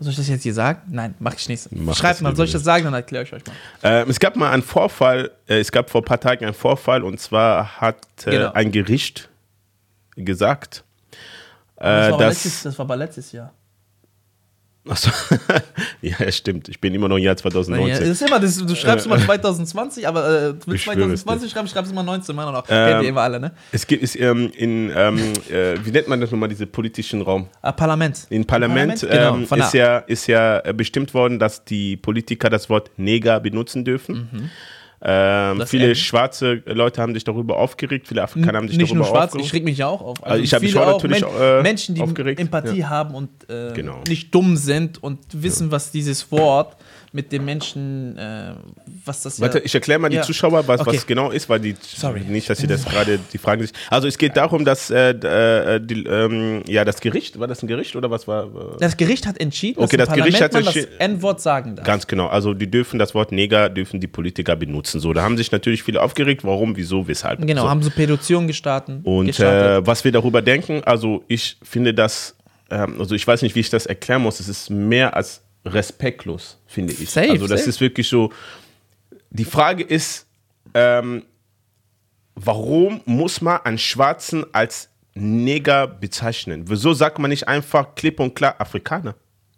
Soll 0.00 0.10
ich 0.10 0.16
das 0.16 0.28
jetzt 0.28 0.42
hier 0.44 0.54
sagen? 0.54 0.80
Nein, 0.90 1.14
mach 1.18 1.34
ich 1.34 1.48
nicht. 1.48 1.66
Mach 1.72 1.96
Schreibt 1.96 2.16
das 2.16 2.20
mal, 2.20 2.36
soll 2.36 2.44
ich 2.46 2.52
das 2.52 2.62
sagen, 2.62 2.84
dann 2.84 2.94
erkläre 2.94 3.24
ich 3.24 3.32
euch 3.32 3.42
mal. 3.46 3.54
Ähm, 3.82 4.08
es 4.10 4.20
gab 4.20 4.36
mal 4.36 4.50
einen 4.52 4.62
Vorfall, 4.62 5.32
äh, 5.48 5.58
es 5.58 5.72
gab 5.72 5.90
vor 5.90 6.02
ein 6.02 6.04
paar 6.04 6.20
Tagen 6.20 6.44
einen 6.44 6.54
Vorfall 6.54 7.02
und 7.02 7.18
zwar 7.18 7.80
hat 7.80 7.96
äh, 8.26 8.30
Genau. 8.30 8.52
ein 8.52 8.70
Gericht 8.70 9.28
gesagt, 10.14 10.84
Das, 11.76 11.84
äh, 11.84 11.88
war 12.10 12.14
aber 12.14 12.24
dass. 12.26 12.34
letztes, 12.44 12.62
das 12.64 12.78
war 12.78 12.84
aber 12.84 12.96
letztes 12.96 13.32
Jahr. 13.32 13.52
Achso. 14.88 15.10
ja, 16.02 16.16
ja, 16.18 16.32
stimmt. 16.32 16.68
Ich 16.68 16.80
bin 16.80 16.94
immer 16.94 17.08
noch 17.08 17.16
im 17.16 17.22
Jahr 17.22 17.32
Ja, 17.32 17.34
das 17.34 17.42
2019. 17.42 18.10
ist 18.10 18.22
immer, 18.22 18.40
das, 18.40 18.56
du 18.56 18.74
schreibst 18.74 19.06
immer 19.06 19.18
2020, 19.18 20.08
aber 20.08 20.28
äh, 20.28 20.40
du 20.54 20.58
willst 20.66 20.68
Ich 20.74 20.82
schwöre 20.82 21.12
es 21.12 21.22
2020 21.22 21.50
schreiben, 21.52 21.68
schreibst 21.68 21.92
immer 21.92 22.02
19 22.02 22.34
immer 22.34 22.50
noch. 22.50 22.64
Ähm, 22.68 22.88
Kennt 22.90 23.02
ihr 23.04 23.08
immer 23.10 23.20
alle, 23.22 23.40
ne? 23.40 23.52
Es 23.72 23.86
gibt 23.86 24.02
es, 24.02 24.16
ähm, 24.16 24.50
in, 24.56 24.90
ähm, 24.94 25.18
äh, 25.50 25.76
wie 25.84 25.90
nennt 25.90 26.08
man 26.08 26.20
das 26.20 26.30
nochmal, 26.30 26.48
diese 26.48 26.66
politischen 26.66 27.22
Raum? 27.22 27.48
Ah, 27.62 27.72
Parlament. 27.72 28.26
Im 28.30 28.44
Parlament, 28.44 29.00
Genau, 29.00 29.36
ähm, 29.36 29.42
ist, 29.42 29.74
ja, 29.74 29.98
ist 29.98 30.26
ja 30.26 30.60
äh, 30.60 30.72
bestimmt 30.72 31.12
worden, 31.14 31.38
dass 31.38 31.64
die 31.64 31.96
Politiker 31.96 32.48
das 32.50 32.70
Wort 32.70 32.90
Neger 32.96 33.40
benutzen 33.40 33.84
dürfen. 33.84 34.28
Mhm. 34.32 34.50
Das 35.00 35.70
viele 35.70 35.90
N. 35.90 35.94
schwarze 35.94 36.62
Leute 36.66 37.00
haben 37.00 37.14
sich 37.14 37.22
darüber 37.24 37.56
aufgeregt, 37.56 38.08
viele 38.08 38.22
Afrikaner 38.22 38.58
haben 38.58 38.68
sich 38.68 38.76
Nicht 38.78 38.90
darüber 38.90 39.04
nur 39.04 39.14
schwarz, 39.14 39.26
aufgeregt. 39.26 39.46
ich 39.46 39.52
reg 39.54 39.64
mich 39.64 39.78
ja 39.78 39.86
auch 39.86 40.00
auf. 40.02 40.26
Also 40.26 40.42
ich 40.42 40.52
hab 40.52 40.62
mich 40.62 40.76
auch 40.76 41.00
natürlich, 41.00 41.20
Men 41.20 41.30
äh, 41.40 41.62
Menschen, 41.62 41.94
die 41.94 42.00
aufgeregt, 42.02 42.40
Empathie 42.40 42.78
ja. 42.80 42.88
haben 42.88 43.14
und 43.14 43.30
äh, 43.48 43.72
Genau. 43.74 44.02
nicht 44.08 44.34
dumm 44.34 44.56
sind 44.56 45.00
und 45.02 45.20
wissen, 45.32 45.70
was 45.70 45.92
dieses 45.92 46.32
Wort 46.32 46.76
mit 47.18 47.32
den 47.32 47.44
Menschen, 47.44 48.16
äh, 48.16 48.52
was 49.04 49.22
das 49.24 49.40
Warte, 49.40 49.58
ja, 49.58 49.64
ich 49.64 49.74
erkläre 49.74 49.98
mal 49.98 50.08
die 50.08 50.18
Ja. 50.18 50.22
Zuschauer, 50.22 50.68
was, 50.68 50.82
Okay. 50.82 50.94
was 50.94 51.04
genau 51.04 51.32
ist, 51.32 51.48
weil 51.48 51.58
die 51.58 51.74
Sorry. 51.82 52.20
nicht, 52.20 52.48
dass 52.48 52.58
sie 52.58 52.68
das 52.68 52.84
gerade 52.84 53.18
die 53.32 53.38
fragen 53.38 53.60
sich. 53.62 53.72
Also 53.90 54.06
es 54.06 54.16
geht 54.18 54.36
darum, 54.36 54.64
dass 54.64 54.88
äh, 54.90 55.10
äh, 55.10 55.80
die, 55.80 56.04
ähm, 56.04 56.62
ja 56.68 56.84
das 56.84 57.00
Gericht, 57.00 57.40
war 57.40 57.48
das 57.48 57.60
ein 57.60 57.66
Gericht 57.66 57.96
oder 57.96 58.08
was 58.08 58.28
war? 58.28 58.44
Äh, 58.44 58.48
Das 58.78 58.96
Gericht 58.96 59.26
hat 59.26 59.40
entschieden, 59.40 59.82
Okay, 59.82 59.96
dass 59.96 60.06
das 60.10 60.16
Gericht 60.16 60.40
hat 60.40 60.54
das 60.54 60.76
N-Wort 61.00 61.40
sagen 61.40 61.74
darf. 61.74 61.84
Ganz 61.84 62.06
genau. 62.06 62.28
Also 62.28 62.54
die 62.54 62.70
dürfen 62.70 63.00
das 63.00 63.16
Wort 63.16 63.32
Neger 63.32 63.68
dürfen 63.68 63.98
die 63.98 64.06
Politiker 64.06 64.54
benutzen. 64.54 65.00
So, 65.00 65.12
da 65.12 65.22
haben 65.22 65.36
sich 65.36 65.50
natürlich 65.50 65.82
viele 65.82 66.00
aufgeregt. 66.00 66.44
Warum, 66.44 66.76
wieso, 66.76 67.08
weshalb? 67.08 67.44
Genau, 67.44 67.62
so. 67.62 67.68
haben 67.68 67.82
so 67.82 67.90
Petitionen 67.90 68.46
gestartet. 68.46 69.00
Und 69.04 69.26
gestartet. 69.26 69.82
äh, 69.82 69.86
was 69.88 70.04
wir 70.04 70.12
darüber 70.12 70.40
denken, 70.40 70.82
also 70.84 71.24
ich 71.26 71.56
finde 71.64 71.94
das, 71.94 72.36
ähm, 72.70 72.94
also 73.00 73.16
ich 73.16 73.26
weiß 73.26 73.42
nicht, 73.42 73.56
wie 73.56 73.60
ich 73.60 73.70
das 73.70 73.86
erklären 73.86 74.22
muss. 74.22 74.38
Es 74.38 74.48
ist 74.48 74.70
mehr 74.70 75.16
als 75.16 75.42
respektlos, 75.74 76.58
finde 76.66 76.92
ich. 76.92 77.10
Safe, 77.10 77.30
also 77.30 77.46
das 77.46 77.60
safe. 77.60 77.70
ist 77.70 77.80
wirklich 77.80 78.08
so. 78.08 78.32
Die 79.30 79.44
Frage 79.44 79.84
ist, 79.84 80.26
ähm, 80.74 81.24
warum 82.34 83.00
muss 83.04 83.40
man 83.40 83.60
einen 83.64 83.78
Schwarzen 83.78 84.44
als 84.52 84.88
Neger 85.14 85.86
bezeichnen? 85.86 86.64
Wieso 86.68 86.92
sagt 86.92 87.18
man 87.18 87.30
nicht 87.30 87.48
einfach 87.48 87.94
klipp 87.94 88.20
und 88.20 88.34
klar 88.34 88.54
Afrikaner? 88.58 89.14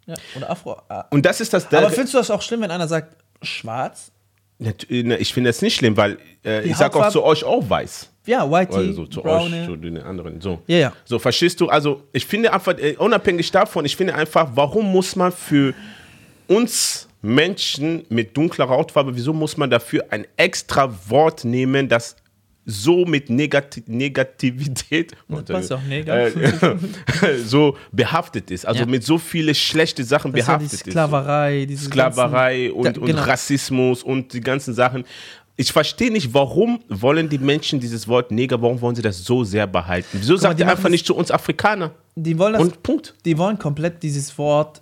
ja, 0.07 0.15
oder 0.35 0.49
Afro. 0.49 0.81
ah. 0.89 1.05
Und 1.11 1.25
das 1.25 1.41
ist 1.41 1.53
das. 1.53 1.71
Aber 1.71 1.89
findest 1.89 2.13
du 2.13 2.17
das 2.17 2.31
auch 2.31 2.41
schlimm, 2.41 2.61
wenn 2.61 2.71
einer 2.71 2.87
sagt 2.87 3.15
schwarz? 3.41 4.11
Ne, 4.59 4.73
Ich 4.89 5.33
finde 5.33 5.49
das 5.49 5.61
nicht 5.61 5.75
schlimm, 5.75 5.95
weil 5.97 6.17
äh, 6.45 6.63
ich 6.67 6.75
sage 6.75 6.95
auch 6.99 7.09
zu 7.11 7.23
euch 7.23 7.43
auch 7.43 7.67
weiß. 7.69 8.09
Ja, 8.27 8.49
Whitey, 8.49 8.75
Also 8.75 9.07
zu 9.07 9.21
Brown. 9.21 9.51
euch, 9.51 9.65
zu 9.65 9.75
den 9.75 9.97
anderen. 9.97 10.39
So. 10.41 10.61
Ja, 10.67 10.77
ja. 10.77 10.93
So, 11.05 11.17
verstehst 11.17 11.59
du? 11.59 11.69
Also, 11.69 12.03
ich 12.13 12.25
finde 12.25 12.53
einfach, 12.53 12.77
äh, 12.77 12.95
unabhängig 12.97 13.49
davon, 13.51 13.85
ich 13.85 13.95
finde 13.95 14.13
einfach, 14.13 14.49
warum 14.53 14.91
muss 14.91 15.15
man 15.15 15.31
für 15.31 15.73
uns 16.51 17.07
Menschen 17.21 18.03
mit 18.09 18.35
dunkler 18.35 18.67
Hautfarbe, 18.67 19.15
wieso 19.15 19.31
muss 19.33 19.55
man 19.57 19.69
dafür 19.69 20.05
ein 20.09 20.25
extra 20.37 20.91
Wort 21.07 21.45
nehmen, 21.45 21.87
das 21.87 22.15
so 22.65 23.05
mit 23.05 23.29
Negati 23.29 23.83
Negativität 23.87 25.13
äh, 25.29 26.31
so 27.45 27.75
behaftet 27.91 28.51
ist, 28.51 28.65
also 28.67 28.81
Ja. 28.81 28.85
mit 28.85 29.03
so 29.03 29.17
viele 29.17 29.53
schlechte 29.55 30.03
Sachen 30.03 30.31
Das 30.31 30.41
ist 30.41 30.47
ja 30.47 30.53
die 30.57 30.59
behaftet 30.65 30.79
ist. 30.87 30.91
Sklaverei, 30.91 31.65
diese 31.65 31.85
Sklaverei 31.85 32.71
und, 32.71 32.85
Da- 32.97 33.01
und 33.01 33.07
genau. 33.07 33.21
Rassismus 33.23 34.03
und 34.03 34.33
die 34.33 34.41
ganzen 34.41 34.73
Sachen. 34.73 35.03
ich 35.57 35.71
verstehe 35.71 36.11
nicht, 36.11 36.33
warum 36.33 36.79
wollen 36.89 37.29
die 37.29 37.37
Menschen 37.39 37.79
dieses 37.79 38.07
Wort 38.07 38.31
Neger, 38.31 38.61
warum 38.61 38.79
wollen 38.81 38.95
sie 38.95 39.01
das 39.01 39.23
so 39.23 39.43
sehr 39.43 39.67
behalten? 39.67 40.17
Wieso 40.19 40.35
sagt 40.37 40.59
die 40.59 40.63
ihr 40.63 40.69
einfach 40.69 40.89
nicht 40.89 41.05
zu 41.05 41.15
uns 41.15 41.29
Afrikaner? 41.31 41.91
Die 42.15 42.37
wollen 42.37 42.53
das, 42.53 42.61
Und 42.61 42.83
Punkt. 42.83 43.13
die 43.25 43.37
wollen 43.37 43.57
komplett 43.57 44.01
dieses 44.03 44.35
Wort 44.37 44.80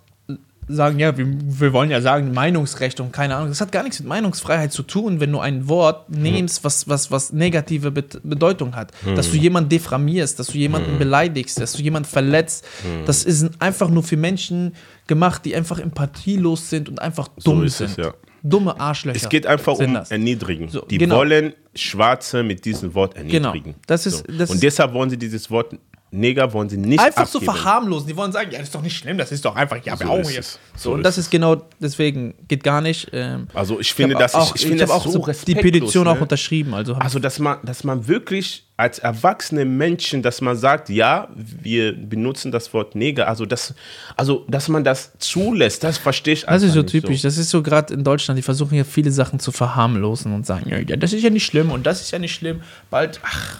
sagen, 0.72 0.98
ja, 0.98 1.16
wir, 1.16 1.26
wir 1.28 1.72
wollen 1.72 1.90
ja 1.90 2.00
sagen 2.00 2.32
Meinungsrecht 2.32 3.00
und 3.00 3.12
keine 3.12 3.36
Ahnung. 3.36 3.48
Das 3.48 3.60
hat 3.60 3.72
gar 3.72 3.82
nichts 3.82 4.00
mit 4.00 4.08
Meinungsfreiheit 4.08 4.72
zu 4.72 4.82
tun, 4.82 5.20
wenn 5.20 5.32
du 5.32 5.40
ein 5.40 5.68
Wort 5.68 6.08
nimmst, 6.10 6.64
was, 6.64 6.88
was, 6.88 7.10
was 7.10 7.32
negative 7.32 7.90
Bet- 7.90 8.20
Bedeutung 8.22 8.74
hat. 8.76 8.92
Dass 9.16 9.30
du 9.30 9.36
jemanden 9.36 9.68
diffamierst, 9.70 10.38
dass 10.38 10.48
du 10.48 10.58
jemanden 10.58 10.98
beleidigst, 10.98 11.60
dass 11.60 11.72
du 11.72 11.82
jemanden 11.82 12.08
verletzt. 12.08 12.64
Das 13.06 13.24
ist 13.24 13.50
einfach 13.60 13.90
nur 13.90 14.02
für 14.02 14.16
Menschen 14.16 14.74
gemacht, 15.06 15.44
die 15.44 15.54
einfach 15.56 15.78
empathielos 15.78 16.70
sind 16.70 16.88
und 16.88 17.00
einfach 17.00 17.28
dumm 17.44 17.64
ist 17.64 17.80
es, 17.80 17.94
sind. 17.94 18.04
ja. 18.06 18.14
Dumme 18.42 18.80
Arschlöcher. 18.80 19.16
Es 19.16 19.28
geht 19.28 19.46
einfach 19.46 19.74
um 19.78 19.92
das. 19.92 20.10
Erniedrigen. 20.10 20.68
So, 20.68 20.80
die 20.80 20.96
genau. 20.96 21.16
wollen 21.16 21.52
Schwarze 21.74 22.42
mit 22.42 22.64
diesem 22.64 22.94
Wort 22.94 23.14
erniedrigen. 23.14 23.62
Genau. 23.64 23.76
Das 23.86 24.06
ist- 24.06 24.24
das 24.28 24.48
Und 24.48 24.56
ist- 24.56 24.62
deshalb 24.62 24.94
wollen 24.94 25.10
sie 25.10 25.18
dieses 25.18 25.50
Wort 25.50 25.76
Neger 26.12 26.52
wollen 26.52 26.68
sie 26.68 26.76
nicht 26.76 26.98
einfach 27.00 27.26
so 27.28 27.38
abgeben. 27.38 27.52
verharmlosen. 27.56 28.08
Die 28.08 28.16
wollen 28.16 28.32
sagen, 28.32 28.50
ja, 28.50 28.58
das 28.58 28.68
ist 28.68 28.74
doch 28.74 28.82
nicht 28.82 28.96
schlimm, 28.96 29.16
das 29.16 29.30
ist 29.30 29.44
doch 29.44 29.54
einfach, 29.54 29.76
ja, 29.84 29.98
wir 29.98 30.06
So 30.06 30.12
auch 30.12 30.18
ist 30.18 30.32
jetzt. 30.34 30.58
es. 30.74 30.82
So, 30.82 30.90
So 30.90 30.92
und 30.94 31.00
ist 31.00 31.04
das 31.04 31.18
es. 31.18 31.24
ist 31.26 31.30
genau, 31.30 31.62
deswegen 31.78 32.34
geht 32.48 32.64
gar 32.64 32.80
nicht. 32.80 33.08
Ähm, 33.12 33.46
Also 33.54 33.78
ich 33.78 33.94
finde, 33.94 34.14
hab 34.16 34.22
das, 34.22 34.34
auch, 34.34 34.54
ich, 34.56 34.62
ich 34.62 34.68
finde 34.68 34.82
hab 34.82 34.88
das 34.88 34.96
auch 34.96 35.04
so 35.04 35.24
so 35.24 35.32
die 35.46 35.54
Petition 35.54 36.08
auch 36.08 36.14
ne? 36.16 36.20
unterschrieben. 36.20 36.74
Also, 36.74 36.94
Also, 36.94 37.18
dass 37.20 37.38
man, 37.38 37.58
dass 37.62 37.84
man 37.84 38.08
wirklich 38.08 38.64
als 38.76 38.98
erwachsene 38.98 39.64
Menschen, 39.66 40.22
dass 40.22 40.40
man 40.40 40.56
sagt, 40.56 40.88
ja, 40.88 41.28
wir 41.34 41.92
benutzen 41.94 42.50
das 42.50 42.72
Wort 42.72 42.94
Neger, 42.94 43.28
also, 43.28 43.44
das, 43.46 43.74
also 44.16 44.46
dass 44.48 44.68
man 44.68 44.82
das 44.84 45.12
zulässt, 45.18 45.84
das 45.84 45.98
verstehe 45.98 46.34
ich 46.34 46.44
das 46.46 46.62
ist 46.62 46.72
so 46.72 46.82
typisch. 46.82 47.22
Das 47.22 47.36
ist 47.38 47.50
so 47.50 47.62
gerade 47.62 47.92
in 47.94 48.02
Deutschland, 48.04 48.38
die 48.38 48.42
versuchen 48.42 48.74
ja 48.74 48.84
viele 48.84 49.10
Sachen 49.12 49.38
zu 49.38 49.52
verharmlosen 49.52 50.32
und 50.34 50.46
sagen, 50.46 50.70
ja, 50.70 50.96
das 50.96 51.12
ist 51.12 51.22
ja 51.22 51.30
nicht 51.30 51.44
schlimm 51.44 51.70
und 51.70 51.86
das 51.86 52.00
ist 52.00 52.10
ja 52.10 52.18
nicht 52.18 52.34
schlimm. 52.34 52.62
Bald, 52.90 53.20
ach, 53.22 53.58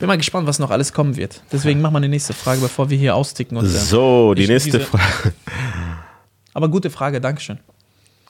bin 0.00 0.08
mal 0.08 0.16
gespannt, 0.16 0.46
was 0.48 0.58
noch 0.58 0.70
alles 0.70 0.92
kommen 0.92 1.16
wird. 1.16 1.42
Deswegen 1.52 1.80
mach 1.80 1.90
mal 1.92 2.00
die 2.00 2.08
nächste 2.08 2.32
Frage, 2.32 2.60
bevor 2.60 2.90
wir 2.90 2.98
hier 2.98 3.14
austicken. 3.14 3.56
Und, 3.56 3.66
äh, 3.66 3.68
So, 3.68 4.34
die 4.34 4.46
nächste 4.48 4.80
Frage. 4.80 5.32
Aber 6.52 6.68
gute 6.68 6.90
Frage, 6.90 7.20
Dankeschön. 7.20 7.58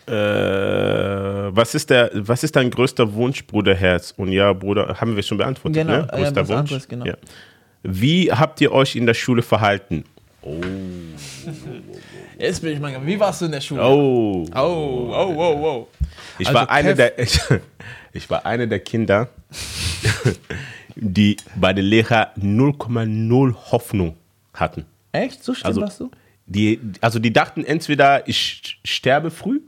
Äh, 0.06 0.12
was, 0.12 1.74
ist 1.74 1.88
der, 1.90 2.10
was 2.14 2.42
ist 2.42 2.56
dein 2.56 2.70
größter 2.70 3.12
Wunsch, 3.14 3.46
Bruderherz? 3.46 4.12
Und 4.16 4.32
ja, 4.32 4.52
Bruder, 4.52 4.96
haben 5.00 5.14
wir 5.16 5.22
schon 5.22 5.38
beantwortet, 5.38 5.82
Genau, 5.86 5.98
ne? 6.02 6.08
ja, 6.10 6.16
Größter 6.18 6.36
was 6.42 6.48
Wunsch. 6.48 6.58
anderes, 6.60 6.88
genau. 6.88 7.06
Ja. 7.06 7.14
Wie 7.82 8.30
habt 8.32 8.60
ihr 8.60 8.72
euch 8.72 8.96
in 8.96 9.06
der 9.06 9.14
Schule 9.14 9.42
verhalten? 9.42 10.04
Jetzt 12.38 12.62
bin 12.62 12.72
ich 12.72 12.80
mal, 12.80 12.94
wie 13.06 13.20
warst 13.20 13.40
du 13.42 13.44
in 13.46 13.52
der 13.52 13.60
Schule? 13.60 13.82
Oh. 13.82 14.46
oh, 14.54 14.58
oh, 14.58 15.34
oh, 15.36 15.66
oh. 15.66 15.88
Ich 16.38 16.46
Also 16.48 16.58
war 16.58 16.70
eine 16.70 16.92
Kev- 16.92 16.96
der 16.96 17.18
ich, 17.18 17.38
ich 18.12 18.30
war 18.30 18.44
eine 18.46 18.66
der 18.66 18.80
Kinder, 18.80 19.28
die 20.96 21.36
bei 21.56 21.72
den 21.72 21.84
Lehrern 21.84 22.26
0,0 22.38 23.54
Hoffnung 23.72 24.16
hatten. 24.54 24.86
Echt? 25.12 25.42
So 25.44 25.54
schlimm 25.54 25.66
Also, 25.66 25.80
warst 25.80 26.00
du? 26.00 26.10
Die, 26.46 26.80
also 27.00 27.18
die 27.18 27.32
dachten 27.32 27.64
entweder 27.64 28.26
ich 28.28 28.78
sterbe 28.84 29.30
früh, 29.30 29.60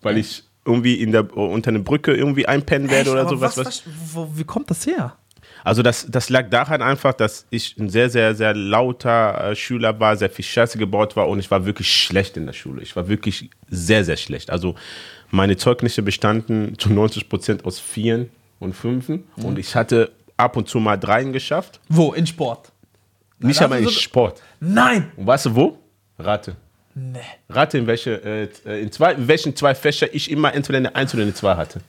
weil 0.00 0.16
ich 0.16 0.44
irgendwie 0.64 0.94
in 0.94 1.12
der, 1.12 1.36
unter 1.36 1.68
einer 1.70 1.80
Brücke 1.80 2.14
irgendwie 2.14 2.46
einpennen 2.46 2.90
werde 2.90 3.10
Echt? 3.10 3.12
oder 3.12 3.28
sowas. 3.28 3.56
was, 3.56 3.66
Was, 3.66 3.82
wo, 4.14 4.28
wie 4.34 4.44
kommt 4.44 4.70
das 4.70 4.86
her? 4.86 5.16
Also 5.64 5.82
das, 5.82 6.06
das 6.08 6.30
lag 6.30 6.48
daran 6.48 6.80
einfach, 6.80 7.12
dass 7.12 7.46
ich 7.50 7.76
ein 7.78 7.90
sehr, 7.90 8.08
sehr, 8.08 8.34
sehr 8.34 8.54
lauter 8.54 9.50
äh, 9.50 9.56
Schüler 9.56 10.00
war, 10.00 10.16
sehr 10.16 10.30
viel 10.30 10.44
Scheiße 10.44 10.78
gebaut 10.78 11.16
war 11.16 11.28
und 11.28 11.38
ich 11.38 11.50
war 11.50 11.66
wirklich 11.66 11.92
schlecht 11.92 12.36
in 12.38 12.46
der 12.46 12.54
Schule. 12.54 12.82
Ich 12.82 12.96
war 12.96 13.08
wirklich 13.08 13.50
sehr, 13.68 14.04
sehr 14.04 14.16
schlecht. 14.16 14.50
Also 14.50 14.74
meine 15.30 15.56
Zeugnisse 15.58 16.02
bestanden 16.02 16.78
zu 16.78 16.90
90 16.90 17.28
Prozent 17.28 17.64
aus 17.66 17.78
Vieren 17.78 18.30
und 18.58 18.74
Fünfen 18.74 19.24
und 19.36 19.58
ich 19.58 19.74
hatte 19.74 20.10
ab 20.40 20.56
und 20.56 20.68
zu 20.68 20.78
mal 20.80 20.96
Dreien 20.96 21.32
geschafft. 21.32 21.80
Wo? 21.88 22.12
In 22.12 22.26
Sport? 22.26 22.72
Nicht 23.38 23.60
einmal 23.62 23.78
in 23.78 23.84
so- 23.86 23.90
Sport. 23.90 24.42
Nein! 24.60 25.10
Und 25.16 25.26
weißt 25.26 25.46
du 25.46 25.54
wo? 25.54 25.78
Rate. 26.18 26.56
Nee. 26.94 27.18
Rate, 27.48 27.78
in, 27.78 27.86
welche, 27.86 28.50
äh, 28.66 28.82
in, 28.82 28.90
zwei, 28.92 29.12
in 29.12 29.26
welchen 29.28 29.54
zwei 29.56 29.74
Fächer 29.74 30.12
ich 30.12 30.30
immer 30.30 30.52
entweder 30.52 30.78
eine 30.78 30.94
Eins 30.94 31.14
oder 31.14 31.22
eine 31.22 31.32
Zwei 31.32 31.54
hatte. 31.54 31.80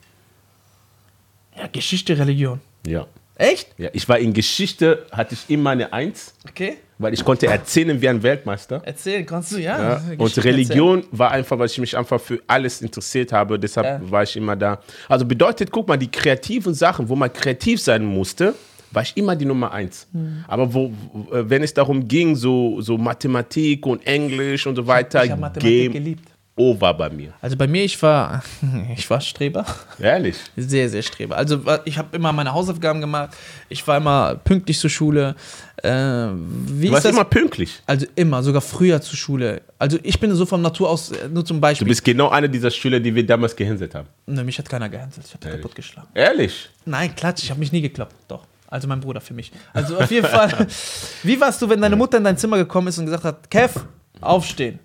Ja, 1.58 1.68
Geschichte, 1.68 2.18
Religion. 2.18 2.62
Ja. 2.88 3.08
Echt? 3.36 3.68
ja. 3.78 3.90
Ich 3.94 4.08
war 4.08 4.20
in 4.20 4.34
Geschichte, 4.34 5.06
hatte 5.12 5.34
ich 5.34 5.50
immer 5.50 5.72
eine 5.72 5.92
Eins, 5.92 6.34
Okay. 6.48 6.78
Weil 7.02 7.14
ich 7.14 7.24
konnte 7.26 7.48
erzählen 7.48 8.02
wie 8.02 8.08
ein 8.10 8.22
Weltmeister. 8.24 8.82
Erzählen 8.86 9.26
kannst 9.26 9.52
du, 9.52 9.58
ja. 9.58 9.82
Ja. 9.82 10.02
Und 10.18 10.44
Religion 10.44 11.04
war 11.12 11.32
einfach, 11.32 11.58
weil 11.58 11.68
ich 11.68 11.78
mich 11.78 11.98
einfach 11.98 12.20
für 12.20 12.40
alles 12.48 12.82
interessiert 12.82 13.32
habe. 13.34 13.58
Deshalb 13.60 13.86
Ja. 13.86 14.12
war 14.12 14.24
ich 14.24 14.36
immer 14.36 14.56
da. 14.56 14.80
Also 15.10 15.26
bedeutet, 15.26 15.72
guck 15.72 15.88
mal, 15.88 15.98
die 15.98 16.10
kreativen 16.12 16.74
Sachen, 16.74 17.10
wo 17.10 17.16
man 17.16 17.32
kreativ 17.32 17.82
sein 17.82 18.06
musste, 18.06 18.54
war 18.92 19.04
ich 19.04 19.16
immer 19.16 19.36
die 19.36 19.46
Nummer 19.46 19.72
eins. 19.72 20.08
Hm. 20.12 20.44
Aber 20.48 20.74
wo, 20.74 20.92
wo, 21.14 21.34
äh, 21.34 21.50
wenn 21.50 21.64
es 21.64 21.74
darum 21.74 22.08
ging, 22.08 22.36
so, 22.36 22.82
so 22.82 22.98
Mathematik 22.98 23.86
und 23.86 24.06
Englisch 24.06 24.68
und 24.68 24.76
so 24.76 24.86
weiter, 24.86 25.24
Ich 25.24 25.32
habe 25.32 25.40
Mathematik 25.42 25.64
Game 25.70 25.94
geliebt. 25.94 26.31
Over 26.70 26.94
bei 26.94 27.10
mir. 27.10 27.34
Also 27.42 27.56
bei 27.58 27.68
mir, 27.68 27.84
ich 27.84 28.02
war, 28.02 28.44
ich 28.96 29.10
war 29.10 29.20
Streber. 29.22 29.66
Ehrlich. 30.00 30.36
Sehr, 30.56 30.90
sehr 30.90 31.02
Streber. 31.02 31.36
Also 31.38 31.62
ich 31.86 31.98
habe 31.98 32.16
immer 32.16 32.32
meine 32.32 32.54
Hausaufgaben 32.54 33.02
gemacht. 33.02 33.32
Ich 33.70 33.86
war 33.88 33.98
immer 33.98 34.36
pünktlich 34.36 34.78
zur 34.80 34.90
Schule. 34.90 35.36
Äh, 35.84 35.90
wie 35.90 36.82
Du 36.82 36.86
ist 36.88 36.92
warst 36.92 37.06
das? 37.06 37.12
immer 37.14 37.24
pünktlich. 37.26 37.82
also 37.88 38.06
immer, 38.16 38.44
sogar 38.44 38.62
früher 38.62 39.02
zur 39.02 39.18
Schule. 39.18 39.62
Also 39.80 39.98
ich 40.04 40.20
bin 40.20 40.34
so 40.36 40.46
von 40.46 40.62
Natur 40.62 40.90
aus, 40.90 41.12
äh, 41.12 41.28
nur 41.28 41.44
zum 41.44 41.58
Du 41.58 41.62
Beispiel. 41.62 41.88
bist 41.88 42.04
genau 42.04 42.30
einer 42.30 42.48
dieser 42.48 42.70
Schüler, 42.70 43.00
die 43.00 43.14
wir 43.16 43.26
damals 43.26 43.56
gehänselt 43.56 43.96
haben. 43.96 44.08
ne, 44.28 44.44
mich 44.44 44.58
hat 44.60 44.70
keiner 44.70 44.90
gehänselt. 44.90 45.26
Ich 45.28 45.34
habe 45.34 45.58
kaputt 45.58 45.74
geschlagen. 45.76 46.08
Ehrlich? 46.14 46.70
Nein, 46.86 47.16
Klatsch, 47.16 47.44
ich 47.44 47.50
habe 47.50 47.60
mich 47.60 47.72
nie 47.72 47.82
geklappt. 47.82 48.16
Doch. 48.28 48.46
Also 48.68 48.88
mein 48.88 49.00
Bruder 49.02 49.20
für 49.20 49.34
mich. 49.34 49.52
Also 49.74 49.98
auf 49.98 50.10
jeden 50.12 50.28
Fall. 50.28 50.68
Wie 51.24 51.40
warst 51.42 51.62
du, 51.62 51.68
wenn 51.70 51.82
deine 51.82 51.96
Mutter 51.98 52.18
in 52.20 52.24
dein 52.24 52.38
Zimmer 52.38 52.58
gekommen 52.58 52.88
ist 52.88 52.98
und 53.00 53.06
gesagt 53.06 53.24
hat, 53.26 53.50
Kev, 53.50 53.80
aufstehen. 54.22 54.80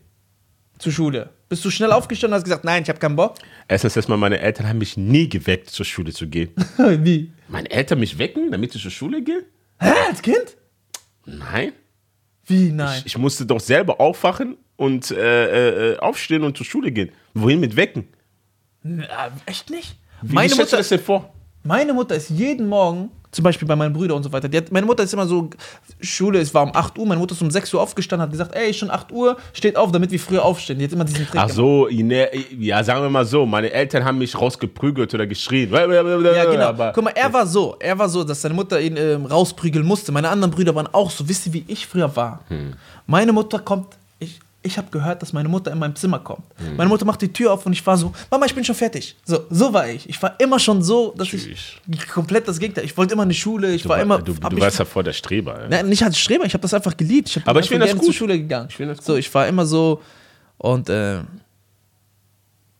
Zur 0.79 0.93
Schule. 0.93 1.31
Bist 1.49 1.65
du 1.65 1.71
schnell 1.71 1.93
aufgestanden 1.93 2.35
und 2.35 2.39
hast 2.39 2.45
gesagt, 2.45 2.65
nein, 2.65 2.83
ich 2.83 2.89
habe 2.89 2.99
keinen 2.99 3.17
Bock? 3.17 3.37
Erstens 3.69 3.97
erstmal, 3.97 4.19
meine 4.19 4.41
Eltern 4.41 4.69
haben 4.69 4.79
mich 4.79 4.97
nie 4.97 5.29
geweckt, 5.29 5.71
zur 5.71 5.87
Schule 5.87 6.13
zu 6.13 6.27
gehen. 6.27 6.51
Wie? 6.77 7.33
Meine 7.49 7.71
Eltern 7.71 8.01
mich 8.01 8.19
wecken, 8.19 8.51
damit 8.51 8.75
ich 8.75 8.83
zur 8.83 8.91
Schule 8.91 9.23
gehe? 9.23 9.45
Hä, 9.81 9.91
als 10.09 10.23
Kind? 10.23 10.57
Nein. 11.25 11.73
Wie, 12.45 12.71
nein? 12.71 13.03
Ich 13.05 13.17
musste 13.17 13.47
doch 13.47 13.61
selber 13.61 14.01
aufwachen 14.01 14.57
und 14.77 15.11
äh, 15.11 15.93
äh, 15.93 15.99
aufstehen 15.99 16.43
und 16.43 16.57
zur 16.57 16.67
Schule 16.67 16.93
gehen. 16.93 17.11
Wohin 17.35 17.61
mit 17.61 17.77
wecken? 17.77 18.09
Na, 18.83 19.33
echt 19.47 19.71
nicht? 19.71 19.97
Wie 20.23 20.35
meine, 20.35 20.51
du 20.51 20.57
Mutter, 20.57 20.77
das 20.77 20.89
denn 20.89 21.01
vor? 21.01 21.33
Meine 21.67 21.93
Mutter 21.93 22.15
ist 22.15 22.31
jeden 22.31 22.69
Morgen, 22.69 23.11
zum 23.31 23.43
Beispiel 23.43 23.69
bei 23.69 23.77
meinen 23.77 23.93
Brüdern 23.93 24.17
und 24.17 24.23
so 24.23 24.33
weiter, 24.33 24.49
hat, 24.57 24.73
meine 24.73 24.87
Mutter 24.87 25.03
ist 25.03 25.13
immer 25.13 25.27
so, 25.27 25.51
Schule, 26.01 26.39
es 26.39 26.55
war 26.55 26.63
um 26.63 26.75
8 26.75 26.99
Uhr, 26.99 27.07
meine 27.07 27.21
Mutter 27.21 27.33
ist 27.35 27.43
um 27.43 27.51
6 27.51 27.75
Uhr 27.75 27.83
aufgestanden, 27.83 28.23
hat 28.23 28.31
gesagt, 28.31 28.55
ey, 28.55 28.71
ist 28.71 28.79
schon 28.79 28.91
8 28.91 29.13
Uhr, 29.13 29.37
steht 29.53 29.77
auf, 29.77 29.93
damit 29.93 30.11
wir 30.11 30.19
früher 30.19 30.45
aufstehen. 30.45 30.79
Die 30.79 30.85
hat 30.85 30.93
immer 30.93 31.05
diesen 31.05 31.27
Trick 31.27 31.39
Ach 31.41 31.51
so, 31.51 31.87
ne, 31.91 32.31
ja, 32.59 32.83
sagen 32.83 33.03
wir 33.03 33.11
mal 33.11 33.27
so, 33.27 33.45
meine 33.45 33.71
Eltern 33.71 34.05
haben 34.05 34.19
mich 34.19 34.39
rausgeprügelt 34.41 35.13
oder 35.13 35.27
geschrien. 35.27 35.71
Ja, 35.73 36.45
genau. 36.51 36.67
Aber 36.67 36.93
Guck 36.95 37.05
mal, 37.05 37.13
er 37.15 37.33
war 37.33 37.47
so, 37.47 37.77
er 37.79 37.99
war 37.99 38.09
so, 38.09 38.25
dass 38.25 38.41
seine 38.41 38.55
Mutter 38.55 38.81
ihn 38.81 38.97
ähm, 38.97 39.27
rausprügeln 39.27 39.85
musste. 39.85 40.13
Meine 40.13 40.29
anderen 40.29 40.51
Brüder 40.51 40.75
waren 40.75 40.89
auch 40.93 41.11
so. 41.11 41.29
Wisst 41.29 41.47
ihr, 41.47 41.53
wie 41.53 41.65
ich 41.67 41.87
früher 41.87 42.15
war? 42.17 42.41
Hm. 42.49 42.75
Meine 43.07 43.33
Mutter 43.33 43.59
kommt, 43.59 43.89
ich, 44.67 44.77
habe 44.79 44.89
gehört, 44.91 45.23
dass 45.23 45.33
meine 45.33 45.49
Mutter 45.49 45.73
in 45.73 45.79
meinem 45.79 45.97
Zimmer 45.97 46.19
kommt. 46.19 46.43
Hm. 46.57 46.77
Meine 46.77 46.89
Mutter 46.89 47.05
macht 47.05 47.23
die 47.23 47.33
Tür 47.33 47.53
auf 47.53 47.65
und 47.67 47.73
ich 47.73 47.87
war 47.87 47.97
so, 47.97 48.13
Mama, 48.31 48.47
ich 48.47 48.55
bin 48.55 48.65
schon 48.65 48.75
fertig. 48.75 49.17
So, 49.25 49.41
so 49.51 49.73
war 49.73 49.89
ich. 49.89 50.09
Ich 50.09 50.21
war 50.23 50.39
immer 50.41 50.59
schon 50.59 50.83
so, 50.83 51.15
dass 51.17 51.29
Tschüss. 51.29 51.47
ich 51.47 52.09
komplett 52.09 52.47
das 52.49 52.59
Gegenteil. 52.59 52.85
Ich 52.85 52.97
wollte 52.97 53.15
immer 53.15 53.23
in 53.23 53.31
die 53.31 53.35
Schule, 53.35 53.75
ich 53.75 53.83
du, 53.83 53.89
war 53.89 54.01
immer. 54.01 54.19
du, 54.21 54.35
du 54.35 54.61
warst 54.61 54.79
ja 54.79 54.85
vor 54.85 55.03
der 55.03 55.13
Streber. 55.13 55.63
Ja. 55.63 55.69
Nein, 55.69 55.89
nicht 55.89 56.03
als 56.03 56.19
Streber, 56.19 56.45
ich 56.45 56.53
habe 56.55 56.63
das 56.63 56.75
einfach 56.75 56.97
geliebt. 56.97 57.29
Ich 57.37 57.47
Aber 57.47 57.61
ich 57.61 57.69
find 57.69 57.83
das 57.83 57.93
gut. 57.95 58.05
zur 58.05 58.13
Schule 58.15 58.39
gegangen. 58.39 58.69
Ich 58.71 58.77
das 58.77 59.05
So, 59.05 59.17
ich 59.17 59.33
war 59.35 59.47
immer 59.47 59.65
so 59.67 60.03
und 60.59 60.89
äh, 60.89 61.21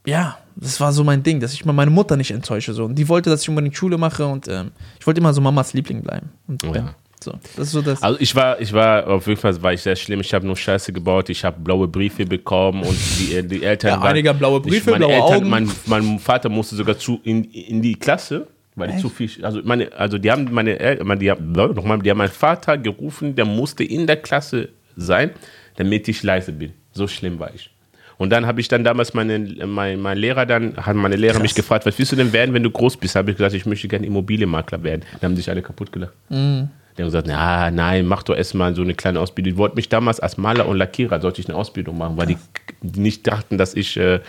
ja, 0.07 0.39
das 0.55 0.81
war 0.81 0.93
so 0.93 1.05
mein 1.05 1.23
Ding, 1.23 1.41
dass 1.41 1.53
ich 1.53 1.65
mal 1.65 1.73
meine 1.73 1.91
Mutter 1.91 2.17
nicht 2.17 2.31
enttäusche 2.31 2.73
so. 2.73 2.85
Und 2.85 2.95
die 2.95 3.09
wollte, 3.09 3.29
dass 3.29 3.43
ich 3.43 3.49
unbedingt 3.49 3.77
Schule 3.77 3.99
mache 3.99 4.27
und 4.27 4.49
ähm, 4.49 4.71
ich 4.99 5.07
wollte 5.07 5.21
immer 5.21 5.35
so 5.35 5.41
Mamas 5.41 5.73
Liebling 5.75 6.03
bleiben. 6.03 6.31
Und 6.47 6.65
Oh 6.65 6.71
bin. 6.71 6.85
ja. 6.87 6.95
So, 7.23 7.33
das 7.57 7.67
ist 7.69 7.73
so 7.73 7.83
das. 7.83 8.03
Also 8.03 8.19
ich 8.21 8.35
war, 8.37 8.61
ich 8.61 8.73
war, 8.73 9.07
auf 9.09 9.27
jeden 9.27 9.41
Fall 9.41 9.61
war 9.63 9.73
ich 9.73 9.81
sehr 9.83 9.97
schlimm. 9.97 10.21
Ich 10.21 10.33
habe 10.35 10.47
nur 10.47 10.57
Scheiße 10.57 10.93
gebaut. 10.93 11.29
Ich 11.31 11.45
habe 11.45 11.59
blaue 11.61 11.89
Briefe 11.89 12.25
bekommen 12.27 12.83
und 12.83 12.97
die, 13.19 13.43
die 13.43 13.63
Eltern 13.65 14.01
Ja, 14.01 14.03
einige 14.03 14.29
haben 14.29 14.39
blaue 14.39 14.61
Briefe, 14.61 14.91
meine 14.91 15.07
blaue 15.07 15.15
Eltern, 15.17 15.35
Augen. 15.35 15.49
Mein, 15.51 15.71
mein 15.87 16.19
Vater 16.19 16.49
musste 16.49 16.77
sogar 16.77 16.99
zu 16.99 17.21
in, 17.25 17.45
in 17.45 17.81
die 17.83 17.95
Klasse, 17.95 18.47
weil 18.75 18.89
die 18.89 18.95
Echt? 18.95 19.03
zu 19.03 19.09
viel, 19.09 19.31
also 19.45 19.61
meine, 19.65 19.91
also 19.93 20.19
die 20.19 20.31
haben 20.31 20.49
meine, 20.53 20.79
El- 20.79 20.99
die 21.19 21.31
haben, 21.31 21.53
nochmal, 21.53 21.99
die 22.01 22.11
haben 22.11 22.19
meinen 22.19 22.29
Vater 22.31 22.77
gerufen, 22.77 23.35
der 23.35 23.47
musste 23.47 23.83
in 23.83 24.07
der 24.07 24.17
Klasse 24.19 24.69
sein, 24.97 25.31
damit 25.77 26.07
ich 26.09 26.23
leise 26.23 26.53
bin. 26.53 26.73
So 26.93 27.09
schlimm 27.09 27.39
war 27.39 27.55
ich. 27.55 27.71
Und 28.19 28.31
dann 28.31 28.47
habe 28.47 28.61
ich 28.61 28.69
dann 28.69 28.85
damals 28.85 29.13
meine, 29.15 29.39
mein, 29.67 30.01
mein 30.01 30.17
Lehrer 30.17 30.47
dann, 30.47 30.75
haben 30.77 31.01
meine 31.01 31.17
Lehrer 31.17 31.35
Krass. 31.35 31.43
mich 31.43 31.55
gefragt, 31.55 31.85
was 31.87 31.99
willst 31.99 32.13
du 32.13 32.17
denn 32.17 32.33
werden, 32.33 32.55
wenn 32.55 32.63
du 32.63 32.71
groß 32.71 32.97
bist? 32.99 33.15
Habe 33.17 33.31
ich 33.31 33.37
gesagt, 33.37 33.55
ich 33.55 33.67
möchte 33.67 33.89
gerne 33.89 34.07
Immobilienmakler 34.07 34.83
werden. 34.83 35.03
Dann 35.21 35.31
haben 35.33 35.37
sich 35.37 35.51
alle 35.51 35.61
kaputt 35.61 35.93
gelacht. 35.93 36.13
Mhm. 36.31 36.69
Die 36.97 37.03
haben 37.03 37.09
gesagt, 37.09 37.27
na, 37.27 37.71
nein, 37.71 38.07
mach 38.07 38.23
doch 38.23 38.35
erstmal 38.37 38.75
so 38.75 38.83
eine 38.83 38.95
kleine 38.95 39.21
Ausbildung. 39.21 39.53
Die 39.53 39.59
wollten 39.59 39.77
mich 39.77 39.89
damals 39.89 40.19
als 40.21 40.37
Maler 40.39 40.67
und 40.67 40.77
Lackierer, 40.79 41.21
sollte 41.21 41.41
ich 41.41 41.49
eine 41.49 41.57
Ausbildung 41.57 41.99
machen, 41.99 42.17
weil 42.17 42.27
die, 42.27 42.39
die 42.81 43.01
nicht 43.01 43.27
dachten, 43.27 43.59
dass 43.59 43.75
ich. 43.75 43.97
Äh 43.97 44.21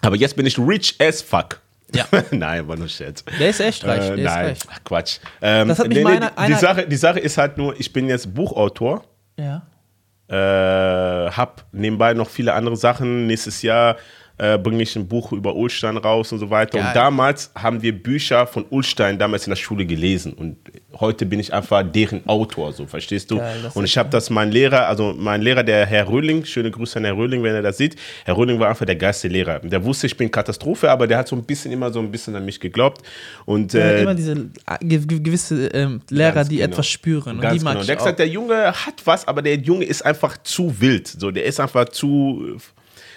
aber 0.00 0.14
jetzt 0.16 0.36
bin 0.36 0.46
ich 0.46 0.56
rich 0.58 0.94
as 1.00 1.20
fuck. 1.22 1.60
Ja. 1.92 2.04
nein, 2.30 2.68
war 2.68 2.76
nur 2.76 2.88
Scherz. 2.88 3.24
Der 3.40 3.50
ist 3.50 3.60
echt 3.60 3.84
reich. 3.84 4.08
Äh, 4.10 4.16
der 4.16 4.24
nein. 4.24 4.54
Ach, 4.70 4.78
Quatsch. 4.84 5.18
Ähm, 5.42 5.68
Das 5.68 5.78
hat 5.80 5.88
mich 5.88 5.98
nee, 5.98 6.04
einer- 6.04 6.30
die, 6.46 6.52
die, 6.52 6.54
Sache, 6.58 6.86
die 6.86 6.96
Sache 6.96 7.18
ist 7.18 7.36
halt 7.38 7.58
nur, 7.58 7.78
ich 7.80 7.92
bin 7.92 8.08
jetzt 8.08 8.32
Buchautor, 8.32 9.04
Ja. 9.36 9.62
äh, 10.28 11.30
hab 11.30 11.64
nebenbei 11.72 12.14
noch 12.14 12.28
viele 12.28 12.52
andere 12.52 12.76
Sachen. 12.76 13.26
Nächstes 13.26 13.62
Jahr 13.62 13.96
äh, 14.38 14.56
bringe 14.56 14.82
ich 14.82 14.94
ein 14.96 15.06
Buch 15.08 15.32
über 15.32 15.54
Ulstein 15.56 15.96
raus 15.96 16.32
und 16.32 16.38
so 16.38 16.48
weiter. 16.48 16.78
Geil. 16.78 16.86
Und 16.88 16.96
damals 16.96 17.50
haben 17.54 17.82
wir 17.82 17.92
Bücher 17.92 18.46
von 18.46 18.64
Ulstein 18.70 19.18
damals 19.18 19.46
in 19.46 19.50
der 19.50 19.56
Schule 19.56 19.84
gelesen. 19.84 20.32
Und 20.32 20.56
heute 20.98 21.26
bin 21.26 21.40
ich 21.40 21.52
einfach 21.52 21.82
deren 21.82 22.26
Autor, 22.28 22.72
so 22.72 22.86
verstehst 22.86 23.30
du? 23.30 23.38
Geil, 23.38 23.70
und 23.74 23.84
ich 23.84 23.98
habe 23.98 24.08
das 24.10 24.30
mein 24.30 24.50
Lehrer, 24.52 24.86
also 24.86 25.14
mein 25.16 25.42
Lehrer, 25.42 25.62
der 25.64 25.84
Herr 25.86 26.08
Röhling, 26.08 26.44
schöne 26.44 26.70
Grüße 26.70 26.98
an 26.98 27.04
Herr 27.04 27.16
Röhling, 27.16 27.42
wenn 27.42 27.54
er 27.54 27.62
das 27.62 27.76
sieht. 27.78 27.96
Herr 28.24 28.36
Röhling 28.36 28.58
war 28.60 28.68
einfach 28.68 28.86
der 28.86 28.96
geilste 28.96 29.28
Lehrer. 29.28 29.58
Der 29.58 29.84
wusste, 29.84 30.06
ich 30.06 30.16
bin 30.16 30.30
Katastrophe, 30.30 30.90
aber 30.90 31.06
der 31.06 31.18
hat 31.18 31.28
so 31.28 31.34
ein 31.36 31.42
bisschen 31.44 31.72
immer 31.72 31.92
so 31.92 31.98
ein 32.00 32.10
bisschen 32.10 32.36
an 32.36 32.44
mich 32.44 32.60
geglaubt. 32.60 33.02
Und 33.44 33.72
Ja, 33.72 33.80
äh, 33.80 34.02
immer 34.02 34.14
diese 34.14 34.34
ge- 34.80 35.20
gewisse 35.20 35.66
ähm, 35.68 36.00
Lehrer, 36.10 36.44
die 36.44 36.58
genau. 36.58 36.68
etwas 36.70 36.86
spüren. 36.86 37.36
Und 37.36 37.40
Ganz 37.40 37.58
die 37.58 37.64
mag 37.64 37.72
genau. 37.72 37.80
ich 37.82 37.86
Der 37.86 37.96
hat 37.96 38.00
auch. 38.00 38.04
gesagt, 38.04 38.18
der 38.20 38.28
Junge 38.28 38.54
hat 38.72 39.02
was, 39.04 39.26
aber 39.26 39.42
der 39.42 39.56
Junge 39.56 39.84
ist 39.84 40.02
einfach 40.06 40.36
zu 40.44 40.80
wild. 40.80 41.08
So, 41.08 41.30
der 41.32 41.44
ist 41.44 41.58
einfach 41.58 41.88
zu. 41.88 42.56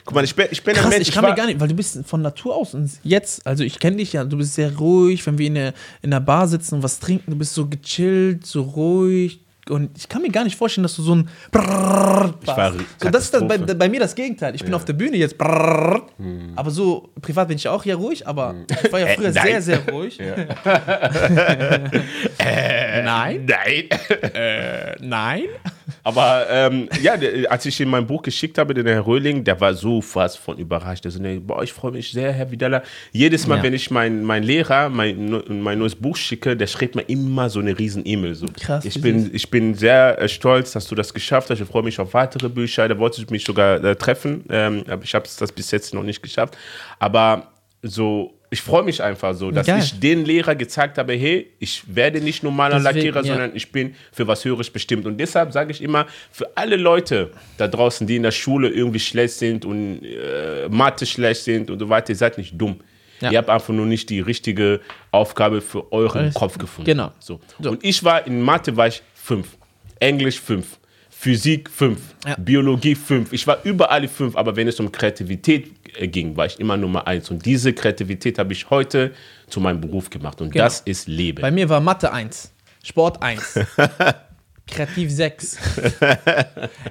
Guck 0.06 0.16
mal, 0.16 0.24
ich 0.24 0.36
bin, 0.36 0.48
ich 0.52 0.64
bin 0.64 0.76
ein 0.76 0.82
Krass, 0.82 0.90
Mensch. 0.90 1.08
ich 1.10 1.14
kann 1.14 1.24
war- 1.24 1.32
mir 1.32 1.36
gar 1.38 1.46
nicht, 1.46 1.60
weil 1.60 1.68
du 1.68 1.76
bist 1.76 2.00
von 2.06 2.22
Natur 2.22 2.56
aus 2.56 2.74
und 2.74 2.90
jetzt, 3.04 3.46
also 3.46 3.64
ich 3.64 3.80
kenne 3.80 3.98
dich 3.98 4.14
ja, 4.14 4.24
du 4.24 4.38
bist 4.38 4.56
sehr 4.56 4.76
ruhig, 4.78 5.26
wenn 5.28 5.38
wir 5.38 5.48
in 5.48 5.56
der, 5.56 5.74
in 6.02 6.12
der 6.12 6.20
Bar 6.20 6.48
sitzen 6.48 6.76
und 6.76 6.84
was 6.84 7.00
trinken, 7.00 7.32
du 7.32 7.38
bist 7.38 7.54
so 7.54 7.68
gechillt, 7.68 8.46
so 8.46 8.62
ruhig 8.64 9.42
und 9.70 9.96
ich 9.96 10.10
kann 10.10 10.24
mir 10.24 10.30
gar 10.32 10.44
nicht 10.44 10.58
vorstellen, 10.58 10.84
dass 10.84 10.96
du 10.96 11.04
so 11.04 11.14
ein 11.16 11.30
Brrrr 11.52 12.34
Ich 12.42 12.48
war 12.48 12.58
warst. 12.58 12.78
so, 12.98 13.10
das 13.12 13.26
ist 13.26 13.34
das, 13.36 13.48
bei. 13.48 13.58
Hm. 13.60 13.78
bei 13.78 13.90
mir 13.90 14.00
das 14.00 14.16
Gegenteil. 14.16 14.56
Ich 14.56 14.64
bin 14.64 14.74
auf 14.74 14.86
der 14.86 14.94
Bühne 14.94 15.18
jetzt 15.18 15.38
Brrrr, 15.38 16.08
aber 16.56 16.72
so 16.72 17.10
privat 17.22 17.48
bin 17.48 17.58
ich 17.58 17.68
auch 17.68 17.86
ja 17.86 17.96
ruhig, 17.96 18.26
aber 18.28 18.56
ich 18.84 18.92
war 18.92 19.00
ja 19.00 19.06
Äh, 19.06 19.16
früher 19.16 19.32
nein. 19.32 19.44
sehr, 19.46 19.62
sehr 19.62 19.88
ruhig. 19.90 20.20
nein, 22.40 23.46
Nein. 23.46 23.90
äh, 24.34 24.96
nein. 25.00 25.44
Aber 26.04 26.46
ähm, 26.50 26.88
ja, 27.02 27.14
als 27.50 27.66
ich 27.66 27.80
ihm 27.80 27.90
mein 27.90 28.06
Buch 28.08 28.22
geschickt 28.22 28.58
habe, 28.58 28.74
den 28.74 28.86
Herr 28.88 29.06
Röhling, 29.06 29.44
der 29.44 29.60
war 29.60 29.74
so 29.74 30.02
fast 30.02 30.38
von 30.38 30.58
überrascht. 30.58 31.04
Der 31.06 31.12
so, 31.12 31.22
nee, 31.22 31.40
boah, 31.40 31.64
ich 31.64 31.74
freue 31.74 31.92
mich 31.92 32.12
sehr, 32.12 32.32
Herr 32.32 32.50
Vidala. 32.52 32.84
Jedes 33.12 33.48
Mal, 33.48 33.58
Ja. 33.58 33.64
wenn 33.64 33.74
ich 33.74 33.92
mein, 33.92 34.24
mein 34.24 34.44
Lehrer 34.44 34.90
mein, 34.90 35.42
mein 35.62 35.80
neues 35.80 35.96
Buch 35.96 36.16
schicke, 36.18 36.56
der 36.56 36.68
schreibt 36.68 36.96
mir 36.96 37.04
immer 37.04 37.50
so 37.50 37.60
eine 37.60 37.78
riesen 37.78 38.04
E-Mail. 38.06 38.36
So. 38.36 38.48
Krass, 38.60 38.86
Ich 38.86 39.02
bin, 39.02 39.30
ich 39.34 39.50
bin 39.50 39.76
sehr 39.76 40.20
äh, 40.22 40.28
stolz, 40.30 40.72
dass 40.72 40.88
du 40.88 40.96
das 40.96 41.14
geschafft 41.14 41.50
hast. 41.50 41.60
Ich 41.60 41.68
freue 41.68 41.84
mich 41.84 42.00
auf 42.00 42.14
weitere 42.14 42.50
Bücher. 42.50 42.88
Da 42.88 42.98
wollte 42.98 43.22
ich 43.22 43.30
mich 43.30 43.44
sogar 43.46 43.84
äh, 43.84 43.96
treffen. 43.96 44.44
Ähm, 44.50 44.84
aber 44.88 45.04
ich 45.04 45.14
habe 45.16 45.28
das 45.40 45.52
bis 45.52 45.72
jetzt 45.72 45.94
noch 45.94 46.04
nicht 46.04 46.22
geschafft. 46.22 46.58
Aber 47.00 47.48
so, 47.84 48.34
ich 48.54 48.62
freue 48.62 48.84
mich 48.84 49.02
einfach 49.02 49.34
so, 49.34 49.50
dass 49.50 49.66
Geil. 49.66 49.80
ich 49.80 50.00
den 50.00 50.26
Lehrer 50.26 50.56
gezeigt 50.56 50.98
habe, 50.98 51.14
hey, 51.14 51.48
ich 51.58 51.84
werde 51.88 52.20
nicht 52.22 52.44
normaler 52.44 52.76
Deswegen, 52.80 52.96
Lackierer, 52.96 53.22
ja. 53.26 53.34
sondern 53.34 53.56
ich 53.56 53.72
bin 53.72 53.96
für 54.12 54.28
was 54.28 54.44
Höheres 54.46 54.70
bestimmt. 54.70 55.06
Und 55.06 55.18
deshalb 55.18 55.54
sage 55.54 55.72
ich 55.72 55.82
immer, 55.82 56.06
für 56.32 56.50
alle 56.56 56.76
Leute 56.76 57.32
da 57.58 57.68
draußen, 57.70 58.06
die 58.06 58.18
in 58.18 58.24
der 58.24 58.32
Schule 58.32 58.68
irgendwie 58.70 59.00
schlecht 59.00 59.36
sind 59.36 59.64
und 59.66 60.04
äh, 60.04 60.68
Mathe 60.70 61.06
schlecht 61.06 61.44
sind 61.44 61.72
und 61.72 61.80
so 61.80 61.88
weiter, 61.90 62.10
ihr 62.10 62.18
seid 62.18 62.38
nicht 62.38 62.54
dumm. 62.60 62.82
Ja. 63.22 63.32
Ihr 63.32 63.38
habt 63.38 63.50
einfach 63.50 63.74
nur 63.74 63.86
nicht 63.86 64.10
die 64.10 64.20
richtige 64.20 64.82
Aufgabe 65.12 65.62
für 65.62 65.92
euren 65.94 66.22
Alles- 66.24 66.34
Kopf 66.34 66.58
gefunden. 66.58 66.86
genau. 66.92 67.12
So. 67.20 67.40
So. 67.62 67.70
Und 67.72 67.84
ich 67.86 68.04
war 68.04 68.28
in 68.28 68.42
Mathe 68.42 68.76
war 68.76 68.88
ich 68.88 69.02
fünf, 69.16 69.48
Englisch 70.00 70.40
fünf, 70.42 70.78
Physik 71.10 71.70
fünf, 71.70 72.00
Ja. 72.28 72.36
Biologie 72.38 72.96
fünf. 72.96 73.32
Ich 73.32 73.46
war 73.46 73.60
überall 73.64 74.08
fünf, 74.08 74.36
aber 74.36 74.56
wenn 74.56 74.68
es 74.68 74.80
um 74.80 74.92
Kreativität 74.92 75.68
ging, 76.00 76.36
war 76.38 76.46
ich 76.46 76.60
immer 76.60 76.78
Nummer 76.78 77.08
eins. 77.08 77.30
Und 77.32 77.46
diese 77.46 77.74
Kreativität 77.74 78.38
habe 78.40 78.54
ich 78.54 78.70
heute 78.70 79.12
zu 79.48 79.60
meinem 79.60 79.82
Beruf 79.82 80.10
gemacht. 80.10 80.42
Und 80.42 80.52
Genau. 80.52 80.66
das 80.66 80.82
ist 80.82 81.08
Leben. 81.08 81.42
Bei 81.42 81.52
mir 81.52 81.68
war 81.70 81.80
Mathe 81.82 82.12
1, 82.12 82.52
Sport 82.84 83.22
1, 83.22 83.60
Kreativ 84.68 85.12
6, 85.12 85.58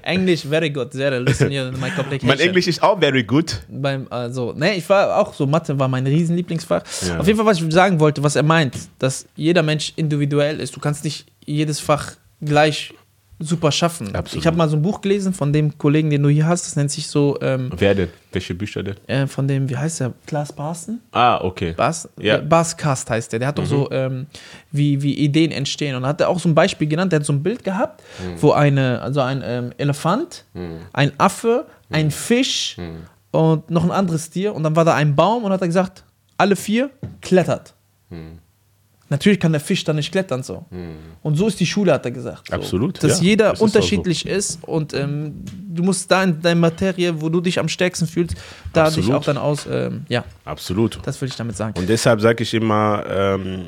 Englisch 0.03 0.43
very 0.45 0.69
good, 0.71 0.93
sehr 0.93 1.19
listen 1.21 1.51
you 1.51 1.65
my 1.81 1.91
complication. 1.91 2.27
mein 2.29 2.39
Englisch 2.41 2.67
ist 2.67 2.83
auch 2.83 2.99
very 3.01 3.23
good. 3.23 3.63
beim 3.69 4.07
also 4.11 4.53
ne 4.53 4.75
ich 4.77 4.87
war 4.89 5.17
auch 5.19 5.33
so 5.33 5.47
Mathe 5.47 5.79
war 5.79 5.89
mein 5.89 6.07
riesen 6.07 6.37
Lieblingsfach 6.37 6.83
Ja. 7.07 7.19
auf 7.19 7.27
jeden 7.27 7.39
Fall 7.39 7.47
was 7.47 7.61
ich 7.61 7.73
sagen 7.73 7.99
wollte 8.01 8.23
was 8.23 8.37
er 8.37 8.43
meint 8.43 8.77
dass 8.99 9.25
jeder 9.35 9.63
Mensch 9.63 9.93
individuell 9.97 10.61
ist 10.61 10.77
du 10.77 10.81
kannst 10.81 11.05
nicht 11.05 11.27
jedes 11.47 11.81
Fach 11.81 12.13
gleich 12.43 12.93
super 13.43 13.73
schaffen 13.73 14.15
Absolut. 14.15 14.43
ich 14.43 14.47
habe 14.47 14.57
mal 14.57 14.69
so 14.69 14.77
ein 14.77 14.83
Buch 14.83 15.01
gelesen 15.01 15.33
von 15.33 15.53
dem 15.53 15.77
Kollegen 15.79 16.11
den 16.11 16.23
du 16.23 16.29
hier 16.29 16.47
hast 16.47 16.67
das 16.67 16.77
nennt 16.77 16.91
sich 16.91 17.07
so 17.09 17.39
ähm, 17.41 17.71
Wer 17.77 17.95
denn? 17.95 18.09
Welche 18.33 18.55
Bücher 18.55 18.83
denn? 18.83 18.97
äh, 19.09 19.27
von 19.27 19.49
dem 19.49 19.69
wie 19.69 19.77
heißt 19.77 20.01
der 20.01 20.13
Klaas 20.27 20.53
Barsten 20.53 21.01
Ah, 21.13 21.41
okay. 21.43 21.73
Bas, 21.77 22.09
Ja. 22.19 22.37
äh, 22.37 22.43
Bascast 22.43 23.09
heißt 23.11 23.33
der. 23.33 23.39
Der 23.41 23.49
hat 23.49 23.59
doch 23.59 23.67
so, 23.67 23.91
ähm, 23.91 24.27
wie, 24.71 25.03
wie 25.03 25.15
Ideen 25.15 25.51
entstehen. 25.51 25.97
Und 25.97 26.07
hat 26.07 26.21
er 26.21 26.29
auch 26.29 26.39
so 26.39 26.49
ein 26.49 26.55
Beispiel 26.55 26.87
genannt. 26.87 27.11
Der 27.13 27.19
hat 27.21 27.27
so 27.27 27.33
ein 27.33 27.43
Bild 27.43 27.65
gehabt, 27.65 28.03
wo 28.39 28.53
eine, 28.53 29.01
also 29.03 29.21
ein 29.21 29.43
ähm, 29.45 29.73
Elefant, 29.79 30.45
ein 30.93 31.13
Affe, 31.19 31.67
ein 31.91 32.11
Fisch 32.13 32.77
und 33.33 33.71
noch 33.71 33.83
ein 33.85 33.91
anderes 33.91 34.31
Tier. 34.31 34.55
Und 34.55 34.63
dann 34.63 34.77
war 34.77 34.85
da 34.85 34.95
ein 34.95 35.17
Baum 35.17 35.43
und 35.45 35.51
hat 35.53 35.61
er 35.63 35.67
gesagt, 35.67 36.05
alle 36.37 36.55
vier 36.57 36.91
klettert. 37.21 37.75
Natürlich 39.11 39.41
kann 39.41 39.51
der 39.51 39.61
Fisch 39.61 39.83
dann 39.83 39.97
nicht 39.97 40.13
klettern 40.13 40.45
so. 40.45 40.65
Und 41.23 41.35
so 41.35 41.49
ist 41.49 41.59
die 41.59 41.67
Schule, 41.67 41.93
hat 41.93 42.05
er 42.05 42.13
gesagt. 42.13 42.47
So. 42.49 42.55
Absolut, 42.55 43.03
Dass 43.03 43.19
ja. 43.19 43.27
jeder 43.27 43.53
ist 43.53 43.61
unterschiedlich 43.61 44.25
ist 44.25 44.63
und 44.63 44.95
ähm, 44.95 45.35
du 45.69 45.83
musst 45.83 46.09
da 46.11 46.23
in 46.23 46.41
deiner 46.41 46.61
Materie, 46.61 47.21
wo 47.21 47.29
du 47.29 47.41
dich 47.41 47.59
am 47.59 47.69
stärksten 47.69 48.07
fühlst, 48.07 48.37
da 48.73 48.85
dich 48.85 48.99
Absolut. 48.99 49.15
auch 49.15 49.25
dann 49.25 49.37
aus, 49.37 49.67
ähm, 49.71 50.05
ja, 50.09 50.25
Absolut. 50.45 51.01
das 51.03 51.21
will 51.21 51.29
ich 51.29 51.35
damit 51.35 51.57
sagen. 51.57 51.75
Und 51.77 51.89
deshalb 51.89 52.21
sage 52.21 52.45
ich 52.45 52.55
immer, 52.55 53.05
ähm, 53.09 53.63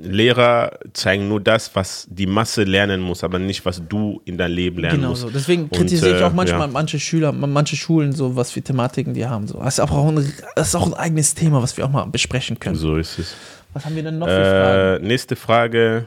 Lehrer 0.00 0.78
zeigen 0.94 1.28
nur 1.28 1.40
das, 1.40 1.74
was 1.74 2.06
die 2.10 2.26
Masse 2.26 2.64
lernen 2.64 3.02
muss, 3.02 3.22
aber 3.22 3.38
nicht, 3.38 3.66
was 3.66 3.82
du 3.86 4.22
in 4.24 4.38
dein 4.38 4.52
Leben 4.52 4.80
lernen 4.80 5.00
Genau 5.00 5.10
musst. 5.10 5.22
so. 5.22 5.30
Deswegen 5.30 5.64
Und, 5.64 5.72
kritisiere 5.72 6.16
ich 6.16 6.22
äh, 6.22 6.24
auch 6.24 6.32
manchmal 6.32 6.62
ja. 6.62 6.72
manche 6.72 6.98
Schüler, 6.98 7.32
manche 7.32 7.76
Schulen, 7.76 8.12
so 8.12 8.36
was 8.36 8.52
für 8.52 8.62
Thematiken 8.62 9.12
die 9.12 9.26
haben. 9.26 9.46
So. 9.48 9.58
Das, 9.58 9.74
ist 9.74 9.80
auch 9.80 10.08
ein, 10.08 10.32
das 10.56 10.68
ist 10.68 10.74
auch 10.74 10.86
ein 10.86 10.94
eigenes 10.94 11.34
Thema, 11.34 11.62
was 11.62 11.76
wir 11.76 11.84
auch 11.84 11.90
mal 11.90 12.06
besprechen 12.06 12.58
können. 12.58 12.76
So 12.76 12.96
ist 12.96 13.18
es. 13.18 13.34
Was 13.72 13.84
haben 13.84 13.94
wir 13.96 14.02
denn 14.02 14.18
noch 14.18 14.26
für 14.26 14.44
Fragen? 14.44 15.04
Äh, 15.04 15.06
nächste 15.06 15.36
Frage. 15.36 16.06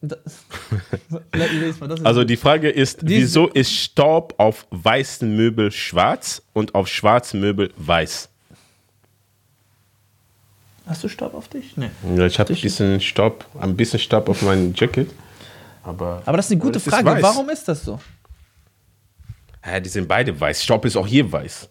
Das, 0.00 0.18
mal, 1.10 1.70
ist 1.90 2.04
Also 2.06 2.24
die 2.24 2.36
Frage 2.36 2.68
ist, 2.70 3.02
Die- 3.02 3.08
wieso 3.08 3.48
ist 3.48 3.72
Staub 3.72 4.34
auf 4.38 4.66
weißen 4.70 5.34
Möbel 5.34 5.72
schwarz 5.72 6.42
und 6.52 6.74
auf 6.74 6.88
schwarzen 6.88 7.40
Möbel 7.40 7.72
weiß? 7.76 8.28
Hast 10.86 11.02
du 11.02 11.08
Staub 11.08 11.32
auf 11.34 11.48
dich? 11.48 11.76
Nee. 11.78 11.88
Ja, 12.16 12.26
ich 12.26 12.38
habe 12.38 12.52
ein 12.52 12.60
bisschen 12.60 13.00
Staub, 13.00 13.46
ein 13.58 13.74
bisschen 13.74 13.98
Staub 13.98 14.28
auf 14.28 14.42
meinem 14.42 14.74
Jacket. 14.76 15.10
Aber, 15.82 16.22
Aber 16.26 16.36
das 16.36 16.46
ist 16.46 16.52
eine 16.52 16.60
gute 16.60 16.76
ist 16.78 16.88
Frage. 16.88 17.06
weiß. 17.06 17.22
Warum 17.22 17.48
ist 17.48 17.66
das 17.66 17.82
so? 17.84 17.98
Ja, 19.64 19.80
die 19.80 19.88
sind 19.88 20.06
beide 20.06 20.38
weiß. 20.38 20.62
Staub 20.62 20.84
ist 20.84 20.96
auch 20.96 21.06
hier 21.06 21.30
weiß. 21.30 21.70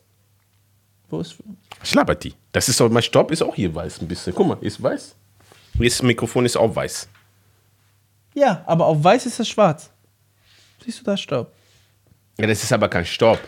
Wo 1.09 1.19
ist, 1.19 1.35
Schlabbert 1.83 2.23
die. 2.23 2.33
Das 2.53 2.69
ist 2.69 2.79
auch, 2.79 2.89
mein 2.89 3.03
Staub 3.03 3.31
ist 3.31 3.41
auch 3.41 3.55
hier 3.55 3.73
weiß 3.75 4.01
ein 4.01 4.07
bisschen. 4.07 4.33
Guck 4.33 4.47
mal, 4.47 4.57
ist 4.61 4.81
weiß. 4.81 5.15
Das 5.73 6.01
Mikrofon 6.01 6.45
ist 6.45 6.55
auch 6.55 6.73
weiß. 6.73 7.09
ja, 8.35 8.63
aber 8.65 8.85
auf 8.85 9.03
weiß 9.03 9.25
ist 9.25 9.39
das 9.39 9.47
schwarz. 9.49 9.89
Siehst 10.85 10.99
du 11.01 11.03
da 11.03 11.17
Staub? 11.17 11.51
Ja, 12.39 12.47
das 12.47 12.63
ist 12.63 12.71
aber 12.71 12.87
kein 12.89 13.05
Staub. 13.05 13.39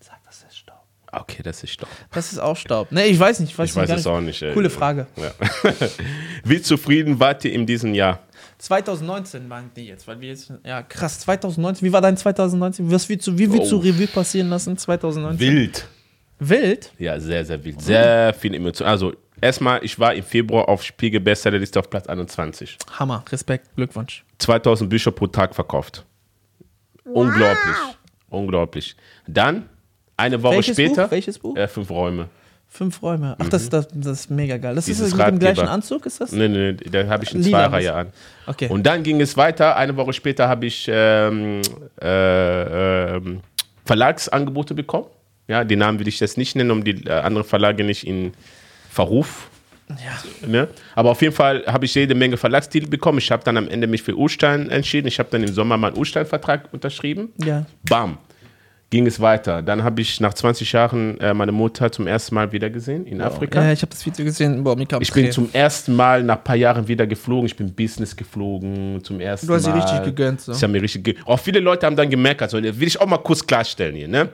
Sag, 0.00 0.18
das 0.24 0.42
ist 0.42 0.56
Staub. 0.58 0.82
Okay, 1.12 1.42
das 1.42 1.62
ist 1.62 1.70
Staub. 1.70 1.88
Das 2.10 2.32
ist 2.32 2.38
auch 2.38 2.56
Staub. 2.56 2.90
Nee, 2.90 3.04
ich 3.06 3.18
weiß 3.18 3.40
nicht. 3.40 3.52
Ich 3.52 3.58
weiß, 3.58 3.70
Ich 3.70 3.76
weiß 3.76 3.90
es 3.90 4.06
auch 4.06 4.20
nicht. 4.20 4.40
ey. 4.42 4.52
Coole 4.52 4.70
Frage. 4.70 5.06
Ja. 5.16 5.32
Wie 6.44 6.60
zufrieden 6.62 7.18
wart 7.20 7.44
ihr 7.44 7.52
in 7.52 7.66
diesem 7.66 7.94
Jahr? 7.94 8.20
2019 8.58 9.48
waren 9.50 9.70
die 9.76 9.86
jetzt, 9.86 10.06
weil 10.08 10.20
wir 10.20 10.28
jetzt, 10.30 10.52
ja 10.64 10.82
krass, 10.82 11.20
2019, 11.20 11.86
wie 11.86 11.92
war 11.92 12.00
dein 12.00 12.16
2019? 12.16 12.90
Was 12.90 13.08
willst 13.08 13.26
du, 13.26 13.36
wie 13.38 13.52
willst 13.52 13.70
du 13.70 13.76
Oh. 13.76 13.80
Revue 13.80 14.06
passieren 14.06 14.48
lassen 14.48 14.76
2019? 14.78 15.38
Wild. 15.40 15.86
Wild? 16.38 16.92
Ja, 16.98 17.18
sehr, 17.20 17.44
sehr 17.44 17.62
wild. 17.64 17.80
Sehr 17.80 18.34
viel 18.34 18.54
Emotion. 18.54 18.88
Also, 18.88 19.14
erstmal, 19.40 19.84
ich 19.84 19.98
war 19.98 20.14
im 20.14 20.24
Februar 20.24 20.68
auf 20.68 20.82
Spiegel 20.82 21.20
Bestsellerliste 21.20 21.78
auf 21.78 21.88
Platz 21.88 22.06
21. 22.06 22.78
Hammer, 22.98 23.24
Respekt, 23.30 23.74
Glückwunsch. 23.76 24.24
2000 24.38 24.90
Bücher 24.90 25.10
pro 25.10 25.26
Tag 25.26 25.54
verkauft. 25.54 26.04
Unglaublich. 27.04 27.76
Unglaublich. 28.30 28.96
Dann, 29.26 29.68
eine 30.16 30.42
Woche 30.42 30.56
Welches 30.56 30.76
später, 30.76 31.04
Buch? 31.04 31.10
Welches 31.10 31.38
Buch? 31.38 31.56
Äh, 31.56 31.68
fünf 31.68 31.90
Räume. 31.90 32.28
Fünf 32.68 33.02
Räume. 33.02 33.36
Ach, 33.38 33.48
das, 33.48 33.68
das, 33.68 33.86
das 33.94 34.20
ist 34.20 34.30
mega 34.30 34.56
geil. 34.56 34.74
Das 34.74 34.86
Mhm. 34.86 34.90
Dieses 34.90 35.06
ist 35.08 35.12
das 35.18 35.26
mit 35.26 35.36
dem 35.36 35.38
gleichen 35.38 35.68
Anzug, 35.68 36.06
ist 36.06 36.20
das? 36.20 36.32
Nee, 36.32 36.48
nee, 36.48 36.72
nee, 36.72 36.90
da 36.90 37.06
habe 37.06 37.22
ich 37.22 37.32
eine 37.32 37.44
Lila 37.44 37.68
Zweireihe 37.68 37.94
an. 37.94 38.12
Okay. 38.46 38.68
Und 38.68 38.84
dann 38.84 39.04
ging 39.04 39.20
es 39.20 39.36
weiter. 39.36 39.76
Eine 39.76 39.96
Woche 39.96 40.12
später 40.12 40.48
habe 40.48 40.66
ich 40.66 40.88
ähm, 40.90 41.60
äh, 42.02 43.16
ähm, 43.16 43.40
Verlagsangebote 43.84 44.74
bekommen. 44.74 45.06
Ja, 45.48 45.64
die 45.64 45.76
Namen 45.76 45.98
will 45.98 46.08
ich 46.08 46.20
jetzt 46.20 46.38
nicht 46.38 46.56
nennen, 46.56 46.70
um 46.70 46.84
die 46.84 47.06
äh, 47.06 47.10
anderen 47.10 47.46
Verlage 47.46 47.84
nicht 47.84 48.06
in 48.06 48.32
Verruf. 48.90 49.50
Ja. 49.88 50.48
Ne? 50.48 50.68
Aber 50.94 51.10
auf 51.10 51.20
jeden 51.20 51.34
Fall 51.34 51.64
habe 51.66 51.84
ich 51.84 51.94
jede 51.94 52.14
Menge 52.14 52.36
Verlagstitel 52.38 52.88
bekommen. 52.88 53.18
Ich 53.18 53.30
habe 53.30 53.44
dann 53.44 53.56
am 53.58 53.68
Ende 53.68 53.86
mich 53.86 54.02
für 54.02 54.16
Urstein 54.16 54.70
entschieden. 54.70 55.08
Ich 55.08 55.18
habe 55.18 55.28
dann 55.30 55.42
im 55.42 55.52
Sommer 55.52 55.76
meinen 55.76 55.96
Urstein-Vertrag 55.96 56.72
unterschrieben. 56.72 57.32
ja. 57.44 57.66
Bam. 57.88 58.16
ging 58.88 59.06
es 59.06 59.20
weiter. 59.20 59.60
Dann 59.60 59.82
habe 59.82 60.00
ich 60.00 60.20
nach 60.20 60.32
20 60.32 60.72
Jahren 60.72 61.20
äh, 61.20 61.34
meine 61.34 61.52
Mutter 61.52 61.92
zum 61.92 62.06
ersten 62.06 62.34
Mal 62.34 62.52
wieder 62.52 62.70
gesehen 62.70 63.04
in 63.06 63.20
Afrika. 63.20 63.62
Ja, 63.62 63.72
ich 63.72 63.82
habe 63.82 63.90
das 63.90 64.06
Video 64.06 64.24
gesehen. 64.24 64.64
Boah, 64.64 64.76
mir 64.76 64.86
Ich 65.00 65.12
bin 65.12 65.30
zum 65.32 65.50
ersten 65.52 65.94
Mal 65.94 66.22
nach 66.22 66.36
ein 66.36 66.44
paar 66.44 66.56
Jahren 66.56 66.88
wieder 66.88 67.06
geflogen. 67.06 67.46
Ich 67.46 67.56
bin 67.56 67.74
Business 67.74 68.16
geflogen 68.16 69.02
zum 69.02 69.20
ersten 69.20 69.48
Du 69.48 69.54
hast 69.54 69.64
sie 69.64 69.70
Mal. 69.70 69.80
richtig 69.80 70.02
gegönnt, 70.04 70.40
so. 70.40 70.52
Ich 70.52 70.62
habe 70.62 70.72
mir 70.72 70.80
richtig 70.80 71.04
ge 71.04 71.16
Auch 71.26 71.40
viele 71.40 71.60
Leute 71.60 71.84
haben 71.84 71.96
dann 71.96 72.08
gemeckert. 72.08 72.50
So, 72.50 72.62
will 72.62 72.88
ich 72.88 72.98
auch 72.98 73.06
mal 73.06 73.18
kurz 73.18 73.46
klarstellen 73.46 73.96
hier, 73.96 74.08
ne? 74.08 74.30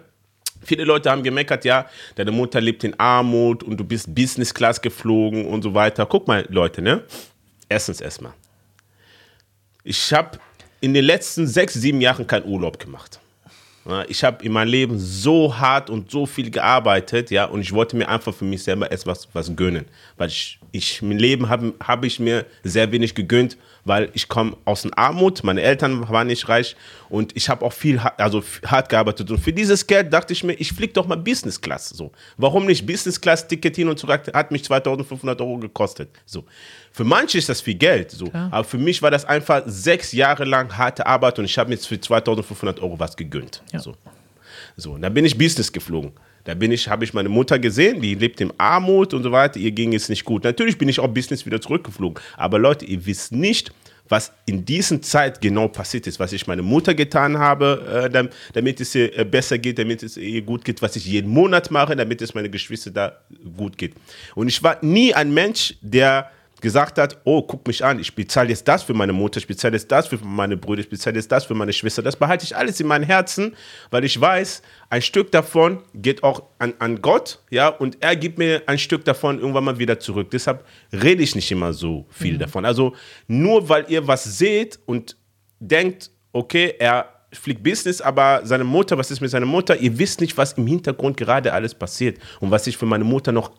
Viele 0.62 0.84
Leute 0.84 1.10
haben 1.10 1.22
gemeckert, 1.22 1.64
ja, 1.64 1.86
deine 2.16 2.30
Mutter 2.30 2.60
lebt 2.60 2.84
in 2.84 2.98
Armut 2.98 3.62
und 3.62 3.78
du 3.78 3.84
bist 3.84 4.14
Business 4.14 4.52
Class 4.52 4.80
geflogen 4.80 5.46
und 5.46 5.62
so 5.62 5.74
weiter. 5.74 6.06
Guck 6.06 6.28
mal, 6.28 6.46
Leute, 6.50 6.82
ne? 6.82 7.02
Erstens 7.68 8.00
erstmal. 8.00 8.32
Ich 9.84 10.12
habe 10.12 10.38
in 10.80 10.94
den 10.94 11.04
letzten 11.04 11.46
sechs, 11.46 11.74
sieben 11.74 12.00
Jahren 12.00 12.26
keinen 12.26 12.46
Urlaub 12.46 12.78
gemacht. 12.78 13.20
Ich 14.08 14.22
habe 14.24 14.44
in 14.44 14.52
meinem 14.52 14.68
Leben 14.68 14.98
so 14.98 15.56
hart 15.56 15.88
und 15.88 16.10
so 16.10 16.26
viel 16.26 16.50
gearbeitet, 16.50 17.30
ja, 17.30 17.46
und 17.46 17.62
ich 17.62 17.72
wollte 17.72 17.96
mir 17.96 18.08
einfach 18.08 18.34
für 18.34 18.44
mich 18.44 18.62
selber 18.62 18.92
etwas 18.92 19.26
was 19.32 19.56
gönnen, 19.56 19.86
weil 20.18 20.28
ich, 20.28 20.60
ich 20.70 21.00
im 21.00 21.12
Leben 21.12 21.48
habe 21.48 21.72
hab 21.82 22.04
ich 22.04 22.20
mir 22.20 22.44
sehr 22.62 22.92
wenig 22.92 23.14
gegönnt, 23.14 23.56
weil 23.90 24.08
ich 24.14 24.28
komme 24.28 24.56
aus 24.66 24.82
der 24.82 24.96
Armut, 24.96 25.42
meine 25.42 25.62
Eltern 25.62 26.08
waren 26.08 26.28
nicht 26.28 26.48
reich 26.48 26.76
und 27.08 27.36
ich 27.36 27.48
habe 27.48 27.64
auch 27.64 27.72
viel 27.72 27.98
also 27.98 28.40
hart 28.64 28.88
gearbeitet 28.88 29.28
und 29.32 29.38
für 29.38 29.52
dieses 29.52 29.84
Geld 29.84 30.12
dachte 30.12 30.32
ich 30.32 30.44
mir, 30.44 30.52
ich 30.52 30.72
fliege 30.72 30.92
doch 30.92 31.08
mal 31.08 31.16
Business 31.16 31.60
Class, 31.60 31.88
so. 31.88 32.12
Warum 32.36 32.66
nicht 32.66 32.86
Business 32.86 33.20
Class 33.20 33.48
Ticket 33.48 33.74
hin 33.74 33.88
und 33.88 33.98
zurück 33.98 34.30
hat 34.32 34.52
mich 34.52 34.62
2500 34.62 35.40
Euro 35.40 35.58
gekostet, 35.58 36.08
so. 36.24 36.44
Für 36.92 37.02
manche 37.02 37.38
ist 37.38 37.48
das 37.48 37.60
viel 37.60 37.74
Geld, 37.74 38.12
so. 38.12 38.30
Aber 38.32 38.62
für 38.62 38.78
mich 38.78 39.02
war 39.02 39.10
das 39.10 39.24
einfach 39.24 39.62
sechs 39.66 40.12
Jahre 40.12 40.44
lang 40.44 40.78
harte 40.78 41.04
Arbeit 41.04 41.40
und 41.40 41.46
ich 41.46 41.58
habe 41.58 41.70
mir 41.70 41.74
jetzt 41.74 41.88
für 41.88 42.00
2500 42.00 42.78
Euro 42.78 42.96
was 42.96 43.16
gegönnt. 43.16 43.60
Ja. 43.72 43.80
So. 43.80 43.96
So, 44.76 44.92
und 44.92 45.02
da 45.02 45.08
bin 45.08 45.24
ich 45.24 45.36
Business 45.36 45.72
geflogen. 45.72 46.12
Da 46.44 46.54
bin 46.54 46.72
ich, 46.72 46.88
habe 46.88 47.04
ich 47.04 47.12
meine 47.12 47.28
Mutter 47.28 47.58
gesehen, 47.58 48.00
die 48.00 48.14
lebt 48.14 48.40
in 48.40 48.52
Armut 48.56 49.12
und 49.12 49.22
so 49.22 49.32
weiter. 49.32 49.58
Ihr 49.58 49.72
ging 49.72 49.94
es 49.94 50.08
nicht 50.08 50.24
gut. 50.24 50.44
Natürlich 50.44 50.78
bin 50.78 50.88
ich 50.88 50.98
auch 50.98 51.08
Business 51.08 51.44
wieder 51.44 51.60
zurückgeflogen. 51.60 52.22
Aber 52.36 52.58
Leute, 52.58 52.86
ihr 52.86 53.04
wisst 53.04 53.32
nicht, 53.32 53.72
was 54.10 54.32
in 54.44 54.64
dieser 54.66 55.00
Zeit 55.00 55.40
genau 55.40 55.68
passiert 55.68 56.06
ist, 56.06 56.20
was 56.20 56.32
ich 56.32 56.46
meine 56.46 56.62
Mutter 56.62 56.94
getan 56.94 57.38
habe, 57.38 58.04
äh, 58.06 58.10
dam- 58.10 58.28
damit 58.52 58.80
es 58.80 58.94
ihr 58.94 59.16
äh, 59.18 59.24
besser 59.24 59.56
geht, 59.56 59.78
damit 59.78 60.02
es 60.02 60.16
ihr 60.18 60.42
gut 60.42 60.64
geht, 60.64 60.82
was 60.82 60.96
ich 60.96 61.06
jeden 61.06 61.30
Monat 61.30 61.70
mache, 61.70 61.96
damit 61.96 62.20
es 62.20 62.34
meine 62.34 62.50
Geschwister 62.50 62.90
da 62.90 63.12
gut 63.56 63.78
geht. 63.78 63.94
Und 64.34 64.48
ich 64.48 64.62
war 64.62 64.76
nie 64.82 65.14
ein 65.14 65.32
Mensch, 65.32 65.74
der 65.80 66.30
gesagt 66.60 66.98
hat, 66.98 67.18
oh, 67.24 67.42
guck 67.42 67.66
mich 67.66 67.84
an, 67.84 67.98
ich 67.98 68.14
bezahle 68.14 68.48
jetzt 68.50 68.66
das 68.68 68.82
für 68.82 68.94
meine 68.94 69.12
Mutter, 69.12 69.38
ich 69.38 69.46
bezahle 69.46 69.74
jetzt 69.74 69.90
das 69.90 70.08
für 70.08 70.18
meine 70.22 70.56
Brüder, 70.56 70.80
ich 70.80 70.88
bezahle 70.88 71.16
jetzt 71.16 71.30
das 71.32 71.44
für 71.44 71.54
meine 71.54 71.72
Schwester. 71.72 72.02
Das 72.02 72.16
behalte 72.16 72.44
ich 72.44 72.56
alles 72.56 72.78
in 72.80 72.86
meinem 72.86 73.04
Herzen, 73.04 73.54
weil 73.90 74.04
ich 74.04 74.20
weiß, 74.20 74.62
ein 74.90 75.02
Stück 75.02 75.30
davon 75.32 75.78
geht 75.94 76.22
auch 76.22 76.42
an, 76.58 76.74
an 76.78 77.00
Gott, 77.02 77.38
ja, 77.50 77.68
und 77.68 77.98
er 78.00 78.16
gibt 78.16 78.38
mir 78.38 78.62
ein 78.66 78.78
Stück 78.78 79.04
davon 79.04 79.38
irgendwann 79.38 79.64
mal 79.64 79.78
wieder 79.78 79.98
zurück. 80.00 80.30
Deshalb 80.30 80.64
rede 80.92 81.22
ich 81.22 81.34
nicht 81.34 81.50
immer 81.50 81.72
so 81.72 82.06
viel 82.10 82.38
davon. 82.38 82.64
Also 82.64 82.94
nur 83.28 83.68
weil 83.68 83.84
ihr 83.88 84.06
was 84.06 84.24
seht 84.24 84.78
und 84.86 85.16
denkt, 85.60 86.10
okay, 86.32 86.74
er 86.78 87.06
fliegt 87.32 87.62
Business, 87.62 88.00
aber 88.00 88.40
seine 88.44 88.64
Mutter, 88.64 88.98
was 88.98 89.10
ist 89.10 89.20
mit 89.20 89.30
seiner 89.30 89.46
Mutter? 89.46 89.76
Ihr 89.76 89.96
wisst 89.98 90.20
nicht, 90.20 90.36
was 90.36 90.54
im 90.54 90.66
Hintergrund 90.66 91.16
gerade 91.16 91.52
alles 91.52 91.74
passiert 91.74 92.18
und 92.40 92.50
was 92.50 92.66
ich 92.66 92.76
für 92.76 92.86
meine 92.86 93.04
Mutter 93.04 93.30
noch, 93.30 93.52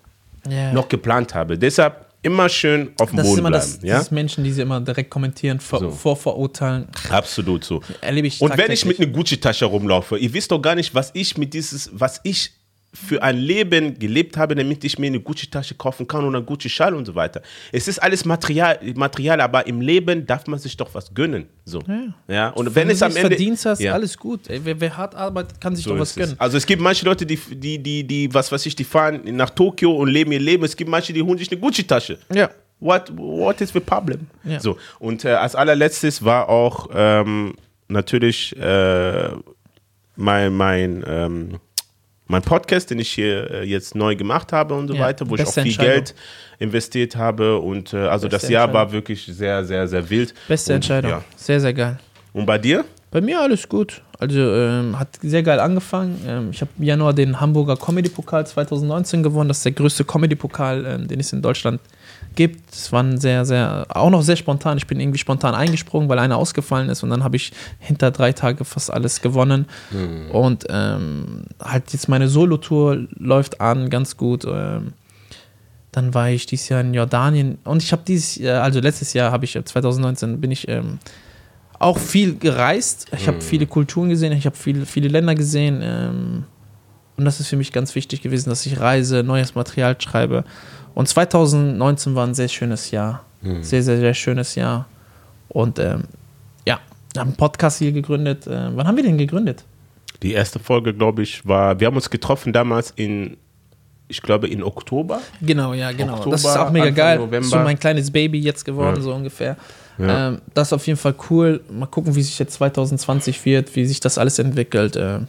Ja. 0.49 0.73
noch 0.73 0.89
geplant 0.89 1.33
habe. 1.35 1.57
Deshalb 1.57 2.11
immer 2.21 2.49
schön 2.49 2.91
auf 2.99 3.10
dem 3.10 3.17
das 3.17 3.25
ist 3.25 3.29
Boden 3.31 3.39
immer 3.39 3.49
bleiben. 3.49 3.65
das, 3.75 3.79
ja? 3.84 3.95
dieses 3.97 4.12
Menschen, 4.12 4.43
die 4.43 4.51
sie 4.51 4.62
immer 4.62 4.79
direkt 4.81 5.10
kommentieren, 5.10 5.60
vor, 5.60 5.79
So. 5.79 5.91
vorverurteilen. 5.91 6.88
Absolut 7.10 7.63
so. 7.63 7.81
Erlebe 8.01 8.27
ich 8.27 8.39
Und 8.41 8.57
wenn 8.57 8.71
ich 8.71 8.86
mit 8.86 8.99
einer 8.99 9.10
Gucci-Tasche 9.12 9.65
rumlaufe, 9.65 10.17
ihr 10.17 10.34
wisst 10.34 10.51
doch 10.51 10.62
gar 10.62 10.75
nicht, 10.75 10.93
was 10.93 11.12
ich 11.13 11.38
mit 11.38 11.53
dieses, 11.53 11.89
was 11.93 12.19
ich 12.23 12.51
für 12.93 13.23
ein 13.23 13.38
Leben 13.38 13.97
gelebt 13.97 14.36
habe, 14.36 14.54
damit 14.54 14.84
ich 14.84 14.99
mir 14.99 15.08
eine 15.08 15.19
Gucci-Tasche 15.21 15.75
kaufen 15.75 16.06
kann 16.08 16.25
und 16.25 16.36
einen 16.36 16.45
Gucci-Schal 16.45 16.93
und 16.93 17.06
so 17.06 17.15
weiter. 17.15 17.41
Es 17.71 17.88
ist 17.88 17.99
alles 18.04 18.25
Material, 18.25 18.80
Material, 18.95 19.39
aber 19.39 19.65
im 19.65 19.80
Leben 19.80 20.25
darf 20.25 20.45
man 20.47 20.60
sich 20.60 20.75
doch 20.75 20.93
was 20.93 21.13
gönnen. 21.13 21.47
So. 21.63 21.82
Ja. 22.27 22.49
Und 22.49 22.75
wenn, 22.75 22.88
du 22.89 22.93
es 22.93 23.01
am 23.01 23.15
Ende 23.15 23.30
verdienst 23.30 23.65
hast, 23.65 23.80
Ja. 23.80 23.93
alles 23.93 24.17
gut. 24.17 24.49
Ey, 24.49 24.60
wer, 24.63 24.80
wer 24.82 24.97
hart 24.97 25.15
arbeitet, 25.15 25.62
kann 25.62 25.73
sich 25.73 25.86
So 25.86 25.91
doch 25.91 25.99
was 26.01 26.10
ist 26.10 26.17
es. 26.17 26.23
gönnen. 26.23 26.36
Also 26.39 26.58
es 26.58 26.65
gibt 26.65 26.82
manche 26.82 27.06
Leute, 27.06 27.25
die, 27.25 27.38
die, 27.38 27.80
die, 27.82 28.04
die, 28.04 28.34
was 28.34 28.51
weiß 28.51 28.65
ich, 28.65 28.75
die 28.75 28.84
fahren 28.84 29.21
nach 29.38 29.51
Tokio 29.51 29.93
und 29.95 30.10
leben 30.10 30.34
ihr 30.34 30.39
Leben. 30.41 30.65
Es 30.65 30.75
gibt 30.75 30.89
manche, 30.89 31.13
die 31.13 31.21
holen 31.23 31.38
sich 31.38 31.49
eine 31.49 31.62
Gucci-Tasche. 31.62 32.17
Ja. 32.34 32.49
What, 32.82 33.13
what 33.15 33.62
is 33.62 33.71
the 33.71 33.80
problem? 33.80 34.27
Ja. 34.43 34.60
So, 34.60 34.75
und 34.99 35.23
äh, 35.23 35.30
als 35.30 35.56
allerletztes 35.56 36.25
war 36.25 36.49
auch 36.49 36.89
ähm, 36.93 37.54
natürlich 37.88 38.54
äh, 38.58 39.30
mein, 40.17 40.54
mein, 40.54 41.04
ähm, 41.08 41.60
mein 42.32 42.41
Podcast, 42.41 42.89
den 42.89 43.00
ich 43.00 43.12
hier 43.12 43.52
äh, 43.52 43.63
jetzt 43.63 43.94
neu 43.94 44.15
gemacht 44.15 44.54
habe 44.54 44.74
und 44.74 44.88
so 44.88 44.94
Ja, 44.94 45.02
weiter, 45.02 45.30
wo 45.30 45.36
ich 45.36 45.46
auch 45.46 45.54
viel. 45.54 45.76
Geld 45.76 46.15
investiert 46.60 47.15
habe. 47.15 47.58
Und 47.60 47.94
äh, 47.94 47.98
also 47.98 48.28
Beste 48.28 48.48
das 48.48 48.50
Jahr 48.50 48.74
war 48.74 48.91
wirklich 48.91 49.26
sehr, 49.26 49.63
sehr, 49.65 49.88
sehr 49.88 50.10
wild. 50.10 50.34
Beste 50.48 50.72
und, 50.72 50.76
Entscheidung. 50.78 51.12
Ja. 51.12 51.24
Sehr, 51.36 51.60
sehr 51.60 51.74
geil. 51.74 52.00
Und 52.34 52.46
bei 52.46 52.58
dir? 52.58 52.86
Bei 53.12 53.19
mir 53.19 53.41
alles 53.41 53.67
gut. 53.67 54.02
Also 54.19 54.39
ähm, 54.39 54.97
hat 54.97 55.19
sehr 55.21 55.43
geil 55.43 55.60
angefangen. 55.60 56.21
Ähm, 56.26 56.50
ich 56.52 56.62
habe 56.62 56.71
im 56.78 56.86
Januar 56.86 57.13
den 57.13 57.41
Hamburger 57.41 57.76
Comedy-Pokal 57.76 58.47
2019 58.47 59.21
gewonnen. 59.21 59.50
Das 59.50 59.58
ist 59.58 59.65
der 59.65 59.74
größte 59.74 60.06
Comedy-Pokal, 60.06 60.86
ähm, 60.86 61.08
den 61.10 61.19
es 61.19 61.34
in 61.34 61.41
Deutschland 61.41 61.82
gibt. 62.36 62.74
Es 62.74 62.91
war 62.93 63.04
ein 63.04 63.19
sehr, 63.19 63.45
sehr, 63.45 63.86
auch 63.89 64.10
noch 64.10 64.21
sehr 64.21 64.38
spontan. 64.38 64.78
Ich 64.78 64.88
bin 64.88 65.00
irgendwie 65.02 65.17
spontan 65.17 65.56
eingesprungen, 65.56 66.08
weil 66.08 66.19
einer 66.19 66.38
ausgefallen 66.38 66.88
ist 66.88 67.04
und 67.04 67.10
dann 67.10 67.24
habe 67.24 67.36
ich 67.36 67.52
hinter 67.80 68.12
drei 68.12 68.32
Tage 68.32 68.63
fast 68.63 68.93
alles 68.93 69.21
gewonnen. 69.21 69.65
Und 70.32 70.65
ähm, 70.69 71.43
halt 71.62 71.91
jetzt 71.91 72.08
meine 72.08 72.30
Solo-Tour 72.30 73.08
läuft 73.17 73.60
an, 73.60 73.89
ganz 73.89 74.15
gut. 74.15 74.45
Ähm, 74.45 74.93
dann 75.91 76.13
war 76.13 76.30
ich 76.30 76.45
dieses 76.45 76.69
Jahr 76.69 76.80
in 76.80 76.93
Jordanien 76.93 77.58
und 77.65 77.84
ich 77.84 77.91
habe 77.91 78.04
dieses 78.08 78.36
Jahr, 78.36 78.63
also 78.63 78.80
letztes 78.80 79.12
Jahr 79.12 79.32
habe 79.34 79.43
ich, 79.43 79.58
äh, 79.58 79.65
2019 79.65 80.39
bin 80.39 80.52
ich 80.52 80.69
ähm, 80.69 81.00
auch 81.82 81.98
viel 81.98 82.36
gereist. 82.38 83.08
Ich 83.15 83.28
habe 83.28 83.41
viele 83.41 83.65
Kulturen 83.67 84.10
gesehen, 84.10 84.32
ich 84.34 84.46
habe 84.46 84.56
viele, 84.56 84.86
viele 84.86 85.08
Länder 85.08 85.36
gesehen. 85.36 85.80
Ähm, 85.82 86.44
und 87.17 87.26
das 87.26 87.39
ist 87.39 87.48
für 87.48 87.56
mich 87.58 87.72
ganz 87.72 87.94
wichtig 87.96 88.22
gewesen, 88.22 88.50
dass 88.50 88.65
ich 88.65 88.80
reise, 88.80 89.24
neues 89.24 89.56
Material 89.56 90.00
schreibe. 90.00 90.44
Und 90.94 91.08
2019 91.08 92.15
war 92.15 92.26
ein 92.28 92.34
sehr 92.34 92.48
schönes 92.48 92.91
Jahr. 92.91 93.24
Sehr, 93.62 93.82
sehr, 93.82 93.98
sehr 93.98 94.13
schönes 94.13 94.54
Jahr. 94.56 94.88
Und 95.50 95.80
ähm, 95.80 96.04
ja, 96.67 96.80
wir 97.13 97.22
haben 97.22 97.30
einen 97.30 97.38
Podcast 97.38 97.80
hier 97.80 97.91
gegründet. 97.91 98.46
Äh, 98.46 98.70
wann 98.76 98.86
haben 98.88 98.96
wir 98.96 99.04
den 99.04 99.17
gegründet? 99.17 99.63
Die 100.22 100.34
erste 100.34 100.60
Folge, 100.60 100.94
glaube 100.94 101.24
ich, 101.24 101.46
war, 101.48 101.80
wir 101.80 101.88
haben 101.88 101.96
uns 101.96 102.10
getroffen 102.12 102.54
damals 102.54 102.94
in, 102.96 103.38
ich 104.08 104.22
glaube, 104.22 104.48
in 104.48 104.62
Oktober. 104.62 105.22
Genau, 105.41 105.74
ja, 105.74 105.91
genau. 105.91 106.13
Oktober, 106.17 106.36
das 106.36 106.46
ist 106.46 106.56
auch 106.56 106.70
mega 106.70 106.86
Anfang 106.86 106.96
geil. 106.96 107.17
November. 107.17 107.48
So 107.48 107.56
mein 107.58 107.80
kleines 107.80 108.12
Baby 108.12 108.39
jetzt 108.39 108.63
geworden, 108.63 108.98
Ja. 108.98 109.02
so 109.02 109.13
ungefähr. 109.13 109.58
Ja. 110.01 110.29
Ähm, 110.29 110.41
das 110.53 110.69
ist 110.69 110.73
auf 110.73 110.85
jeden 110.87 110.97
Fall 110.99 111.15
cool. 111.29 111.61
Mal 111.71 111.85
gucken, 111.85 112.15
wie 112.15 112.21
sich 112.21 112.37
jetzt 112.39 112.53
2020 112.53 113.43
wird, 113.45 113.75
wie 113.75 113.85
sich 113.85 113.99
das 113.99 114.17
alles 114.17 114.39
entwickelt. 114.39 114.95
Ähm, 114.95 115.27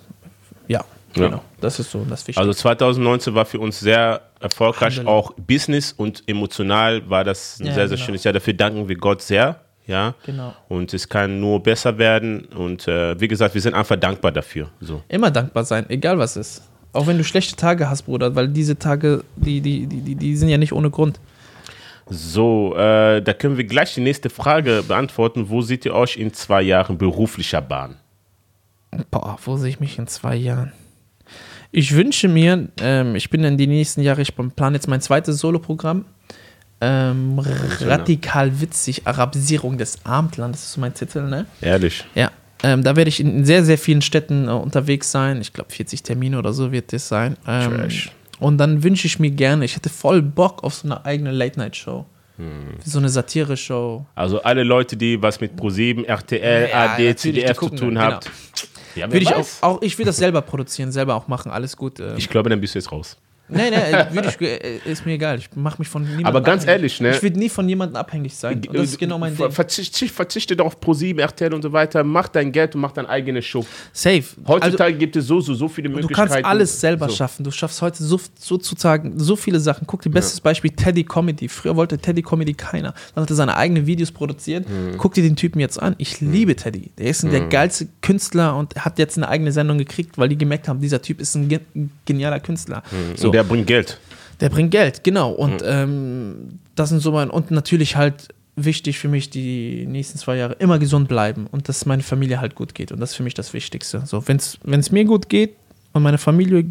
ja, 0.68 0.80
Ja. 1.14 1.28
genau. 1.28 1.42
Das 1.60 1.78
ist 1.78 1.90
so 1.90 1.98
das 2.08 2.20
Wichtigste. 2.22 2.40
Also 2.40 2.52
2019 2.54 3.34
war 3.34 3.44
für 3.44 3.58
uns 3.60 3.78
sehr 3.80 4.22
erfolgreich, 4.40 4.98
Alhamdulillah. 4.98 5.12
auch 5.18 5.32
Business 5.34 5.92
und 5.92 6.22
emotional 6.26 7.08
war 7.08 7.24
das 7.24 7.58
ein 7.60 7.66
Ja, 7.66 7.74
sehr, 7.74 7.88
sehr 7.88 7.96
genau. 7.96 8.06
schönes 8.06 8.24
Jahr. 8.24 8.32
Dafür 8.34 8.54
danken 8.54 8.88
wir 8.88 8.96
Gott 8.96 9.22
sehr. 9.22 9.60
Ja. 9.86 10.14
Genau. 10.24 10.54
Und 10.68 10.94
es 10.94 11.08
kann 11.08 11.40
nur 11.40 11.60
besser 11.62 11.98
werden. 11.98 12.44
Und 12.46 12.86
äh, 12.88 13.20
wie 13.20 13.28
gesagt, 13.28 13.54
wir 13.54 13.60
sind 13.60 13.74
einfach 13.74 13.96
dankbar 13.96 14.30
dafür. 14.32 14.68
So. 14.80 15.02
Immer 15.08 15.30
dankbar 15.30 15.64
sein, 15.64 15.86
egal 15.90 16.18
was 16.18 16.36
ist. 16.36 16.62
Auch 16.92 17.06
wenn 17.06 17.18
du 17.18 17.24
schlechte 17.24 17.56
Tage 17.56 17.88
hast, 17.90 18.02
Bruder, 18.02 18.34
weil 18.34 18.48
diese 18.48 18.78
Tage, 18.78 19.24
die, 19.36 19.60
die, 19.60 19.86
die, 19.86 20.14
die 20.14 20.36
sind 20.36 20.50
ja 20.50 20.58
nicht 20.58 20.72
ohne 20.72 20.90
Grund. 20.90 21.18
So, 22.08 22.74
äh, 22.76 23.22
da 23.22 23.32
können 23.32 23.56
wir 23.56 23.64
gleich 23.64 23.94
die 23.94 24.00
nächste 24.00 24.30
Frage 24.30 24.82
beantworten. 24.86 25.48
Wo 25.48 25.62
seht 25.62 25.84
ihr 25.84 25.94
euch 25.94 26.16
in 26.16 26.32
zwei 26.32 26.62
Jahren 26.62 26.98
beruflicher 26.98 27.60
Bahn? 27.60 27.96
Boah, 29.10 29.38
wo 29.44 29.56
sehe 29.56 29.70
ich 29.70 29.80
mich 29.80 29.98
in 29.98 30.06
zwei 30.06 30.36
Jahren? 30.36 30.72
Ich 31.70 31.94
wünsche 31.94 32.28
mir, 32.28 32.68
ähm, 32.80 33.14
ich 33.14 33.30
bin 33.30 33.42
in 33.44 33.56
die 33.56 33.66
nächsten 33.66 34.02
Jahre, 34.02 34.20
ich 34.20 34.34
plane 34.36 34.76
jetzt 34.76 34.88
mein 34.88 35.00
zweites 35.00 35.38
Soloprogramm. 35.38 36.04
Ähm, 36.82 37.38
radikal 37.38 38.60
witzig, 38.60 39.06
Arabisierung 39.06 39.78
des 39.78 40.04
Abendlandes, 40.04 40.60
das 40.60 40.68
ist 40.68 40.74
so 40.74 40.80
mein 40.80 40.92
Titel, 40.92 41.22
ne? 41.22 41.46
Ehrlich. 41.60 42.04
Ja. 42.14 42.32
Ähm, 42.64 42.82
da 42.82 42.96
werde 42.96 43.08
ich 43.08 43.20
in 43.20 43.44
sehr, 43.44 43.64
sehr 43.64 43.78
vielen 43.78 44.02
Städten 44.02 44.48
äh, 44.48 44.50
unterwegs 44.50 45.10
sein. 45.10 45.40
Ich 45.40 45.52
glaube, 45.52 45.70
40 45.70 46.02
Termine 46.02 46.38
oder 46.38 46.52
so 46.52 46.72
wird 46.72 46.92
das 46.92 47.08
sein. 47.08 47.36
Ähm, 47.46 47.70
Trash. 47.70 48.12
Und 48.42 48.58
dann 48.58 48.82
wünsche 48.82 49.06
ich 49.06 49.18
mir 49.18 49.30
gerne, 49.30 49.64
ich 49.64 49.76
hätte 49.76 49.88
voll 49.88 50.22
Bock 50.22 50.64
auf 50.64 50.74
so 50.74 50.88
eine 50.88 51.04
eigene 51.04 51.30
Late-Night-Show. 51.30 52.06
So 52.84 52.98
eine 52.98 53.08
Satire-Show. 53.08 54.04
Also 54.14 54.42
alle 54.42 54.64
Leute, 54.64 54.96
die 54.96 55.20
was 55.22 55.40
mit 55.40 55.54
ProSieben, 55.54 56.04
RTL, 56.04 56.70
Ja, 56.70 56.94
AD, 56.94 57.14
CDF 57.16 57.58
zu 57.58 57.68
tun 57.68 57.94
dann, 57.94 58.04
habt. 58.14 58.30
Ja, 58.96 59.10
ich 59.12 59.32
auch, 59.32 59.46
auch, 59.60 59.82
ich 59.82 59.96
will 59.98 60.04
das 60.04 60.16
selber 60.16 60.42
produzieren, 60.42 60.92
selber 60.92 61.14
auch 61.14 61.28
machen, 61.28 61.52
alles 61.52 61.76
gut. 61.76 62.00
ähm. 62.00 62.14
Ich 62.16 62.28
glaube, 62.28 62.50
dann 62.50 62.60
bist 62.60 62.74
du 62.74 62.78
jetzt 62.78 62.90
raus. 62.90 63.16
Nee, 63.52 63.70
nee, 63.70 64.14
würde 64.14 64.28
ich, 64.28 64.40
äh, 64.40 64.78
ist 64.90 65.04
mir 65.06 65.12
egal. 65.12 65.38
Ich 65.38 65.48
mache 65.54 65.76
mich 65.78 65.88
von 65.88 66.02
niemandem 66.02 66.26
Aber 66.26 66.40
ganz 66.40 66.62
abhängig. 66.62 66.78
ehrlich, 66.78 67.00
ne? 67.00 67.10
Ich 67.16 67.22
würde 67.22 67.38
nie 67.38 67.48
von 67.48 67.68
jemandem 67.68 67.96
abhängig 67.96 68.34
sein. 68.34 68.54
Und 68.66 68.74
das 68.74 68.84
ist 68.90 68.98
genau 68.98 69.18
mein 69.18 69.34
Ver- 69.36 69.44
Ding. 69.48 69.52
Verzichte, 69.52 70.06
verzichte 70.08 70.56
doch 70.56 70.66
auf 70.66 70.80
ProSieben, 70.80 71.20
RTL 71.20 71.52
und 71.54 71.62
so 71.62 71.72
weiter. 71.72 72.02
Mach 72.04 72.28
dein 72.28 72.52
Geld 72.52 72.74
und 72.74 72.80
mach 72.80 72.92
deine 72.92 73.08
eigene 73.08 73.42
Show. 73.42 73.64
Safe. 73.92 74.24
Heutzutage 74.46 74.94
gibt 74.96 75.16
es 75.16 75.26
so, 75.26 75.40
so, 75.40 75.54
so 75.54 75.68
viele 75.68 75.88
Du 75.88 75.96
Möglichkeiten. 75.96 76.30
kannst 76.30 76.44
alles 76.44 76.80
selber 76.80 77.08
so. 77.08 77.16
schaffen. 77.16 77.44
Du 77.44 77.50
schaffst 77.50 77.80
heute 77.82 78.02
so, 78.02 78.18
sozusagen 78.38 79.18
so 79.18 79.36
viele 79.36 79.60
Sachen. 79.60 79.86
Guck 79.86 80.02
dir 80.02 80.10
bestes 80.10 80.40
Beispiel 80.40 80.70
Teddy 80.70 81.04
Comedy. 81.04 81.48
Früher 81.48 81.76
wollte 81.76 81.98
Teddy 81.98 82.22
Comedy 82.22 82.54
keiner. 82.54 82.94
Dann 83.14 83.22
hat 83.22 83.30
er 83.30 83.36
seine 83.36 83.56
eigenen 83.56 83.86
Videos 83.86 84.10
produziert. 84.12 84.68
Mhm. 84.68 84.96
Guck 84.98 85.14
dir 85.14 85.22
den 85.22 85.36
Typen 85.36 85.60
jetzt 85.60 85.80
an. 85.80 85.94
Ich 85.98 86.20
liebe 86.20 86.56
Teddy. 86.56 86.90
Der 86.98 87.06
ist 87.06 87.22
der 87.24 87.40
geilste 87.48 87.88
Künstler 88.02 88.56
und 88.56 88.74
hat 88.76 88.98
jetzt 88.98 89.16
eine 89.16 89.28
eigene 89.28 89.52
Sendung 89.52 89.78
gekriegt, 89.78 90.18
weil 90.18 90.28
die 90.28 90.36
gemerkt 90.36 90.68
haben, 90.68 90.80
dieser 90.80 91.00
Typ 91.00 91.20
ist 91.20 91.34
ein 91.34 91.48
ge 91.48 91.60
genialer 92.04 92.40
Künstler. 92.40 92.82
So, 93.16 93.28
Und 93.28 93.34
der 93.34 93.44
bringt 93.44 93.66
Geld. 93.66 93.98
der 94.40 94.50
bringt 94.50 94.70
Geld, 94.72 95.02
genau. 95.04 95.30
Und 95.30 95.62
ähm, 95.64 96.58
das 96.74 96.90
sind 96.90 97.00
so 97.00 97.12
mein. 97.12 97.30
Und 97.30 97.50
natürlich 97.50 97.96
halt 97.96 98.28
wichtig 98.56 98.98
für 98.98 99.08
mich, 99.08 99.30
die 99.30 99.86
nächsten 99.86 100.18
zwei 100.18 100.36
Jahre 100.36 100.54
immer 100.58 100.78
gesund 100.78 101.08
bleiben 101.08 101.46
und 101.50 101.68
dass 101.68 101.86
meine 101.86 102.02
Familie 102.02 102.40
halt 102.40 102.54
gut 102.54 102.74
geht. 102.74 102.92
Und 102.92 103.00
das 103.00 103.10
ist 103.12 103.16
für 103.16 103.22
mich 103.22 103.34
das 103.34 103.54
Wichtigste. 103.54 104.02
So, 104.04 104.26
wenn 104.28 104.36
es 104.36 104.92
mir 104.92 105.04
gut 105.04 105.28
geht 105.28 105.54
und 105.92 106.02
meine 106.02 106.18
Familie 106.18 106.66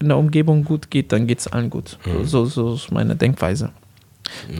in 0.00 0.08
der 0.08 0.16
Umgebung 0.18 0.64
gut 0.64 0.90
geht, 0.90 1.12
dann 1.12 1.28
geht 1.28 1.38
es 1.38 1.46
allen 1.46 1.70
gut. 1.70 1.96
So, 2.24 2.44
so 2.46 2.74
ist 2.74 2.90
meine 2.90 3.14
Denkweise. 3.14 3.70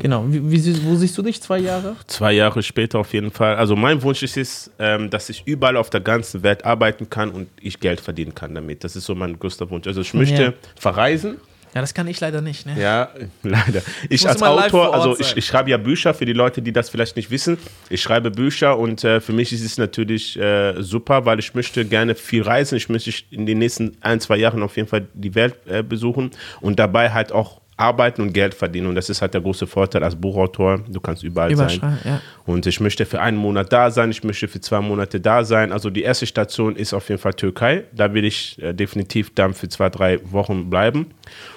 Genau. 0.00 0.24
Wie, 0.28 0.50
wie, 0.50 0.84
wo 0.84 0.94
siehst 0.96 1.16
du 1.16 1.22
dich 1.22 1.40
zwei 1.40 1.58
Jahre? 1.58 1.96
Zwei 2.06 2.32
Jahre 2.32 2.62
später 2.62 2.98
auf 2.98 3.12
jeden 3.12 3.30
Fall. 3.30 3.56
Also 3.56 3.76
mein 3.76 4.02
Wunsch 4.02 4.22
ist 4.22 4.36
es, 4.36 4.70
ähm, 4.78 5.10
dass 5.10 5.28
ich 5.28 5.42
überall 5.46 5.76
auf 5.76 5.90
der 5.90 6.00
ganzen 6.00 6.42
Welt 6.42 6.64
arbeiten 6.64 7.08
kann 7.10 7.30
und 7.30 7.48
ich 7.60 7.80
Geld 7.80 8.00
verdienen 8.00 8.34
kann 8.34 8.54
damit. 8.54 8.84
Das 8.84 8.96
ist 8.96 9.04
so 9.06 9.14
mein 9.14 9.38
größter 9.38 9.70
Wunsch. 9.70 9.86
Also 9.86 10.00
ich 10.00 10.14
möchte 10.14 10.42
Ja. 10.42 10.52
verreisen. 10.76 11.36
Ja, 11.74 11.80
das 11.80 11.94
kann 11.94 12.06
ich 12.06 12.20
leider 12.20 12.42
nicht. 12.42 12.66
Ne? 12.66 12.78
Ja, 12.78 13.08
leider. 13.42 13.80
Ich 14.10 14.28
als 14.28 14.42
Autor, 14.42 14.92
also 14.92 15.18
ich, 15.18 15.34
ich 15.38 15.46
schreibe 15.46 15.70
ja 15.70 15.78
Bücher 15.78 16.12
für 16.12 16.26
die 16.26 16.34
Leute, 16.34 16.60
die 16.60 16.70
das 16.70 16.90
vielleicht 16.90 17.16
nicht 17.16 17.30
wissen. 17.30 17.56
Ich 17.88 18.02
schreibe 18.02 18.30
Bücher 18.30 18.78
und 18.78 19.02
äh, 19.04 19.22
für 19.22 19.32
mich 19.32 19.54
ist 19.54 19.64
es 19.64 19.78
natürlich 19.78 20.38
äh, 20.38 20.74
super, 20.82 21.24
weil 21.24 21.38
ich 21.38 21.54
möchte 21.54 21.86
gerne 21.86 22.14
viel 22.14 22.42
reisen. 22.42 22.76
Ich 22.76 22.90
möchte 22.90 23.10
in 23.30 23.46
den 23.46 23.56
nächsten 23.58 23.96
ein, 24.02 24.20
zwei 24.20 24.36
Jahren 24.36 24.62
auf 24.62 24.76
jeden 24.76 24.86
Fall 24.88 25.06
die 25.14 25.34
Welt 25.34 25.54
äh, 25.66 25.82
besuchen 25.82 26.32
und 26.60 26.78
dabei 26.78 27.10
halt 27.10 27.32
auch 27.32 27.61
arbeiten 27.82 28.22
und 28.22 28.32
Geld 28.32 28.54
verdienen. 28.54 28.86
Und 28.86 28.94
das 28.94 29.10
ist 29.10 29.20
halt 29.20 29.34
der 29.34 29.40
große 29.40 29.66
Vorteil 29.66 30.04
als 30.04 30.14
Buchautor. 30.14 30.78
Du 30.88 31.00
kannst 31.00 31.22
überall 31.24 31.54
sein. 31.56 31.80
Ja. 32.04 32.20
Und 32.46 32.64
ich 32.66 32.78
möchte 32.80 33.04
für 33.04 33.20
einen 33.20 33.36
Monat 33.36 33.72
da 33.72 33.90
sein, 33.90 34.10
ich 34.10 34.22
möchte 34.22 34.46
für 34.48 34.60
zwei 34.60 34.80
Monate 34.80 35.20
da 35.20 35.42
sein. 35.44 35.72
Also 35.72 35.90
die 35.90 36.02
erste 36.02 36.26
Station 36.26 36.76
ist 36.76 36.94
auf 36.94 37.08
jeden 37.08 37.20
Fall 37.20 37.34
Türkei. 37.34 37.84
Da 37.92 38.14
will 38.14 38.24
ich 38.24 38.60
äh, 38.62 38.72
definitiv 38.72 39.34
dann 39.34 39.52
für 39.52 39.68
zwei, 39.68 39.90
drei 39.90 40.20
Wochen 40.30 40.70
bleiben. 40.70 41.06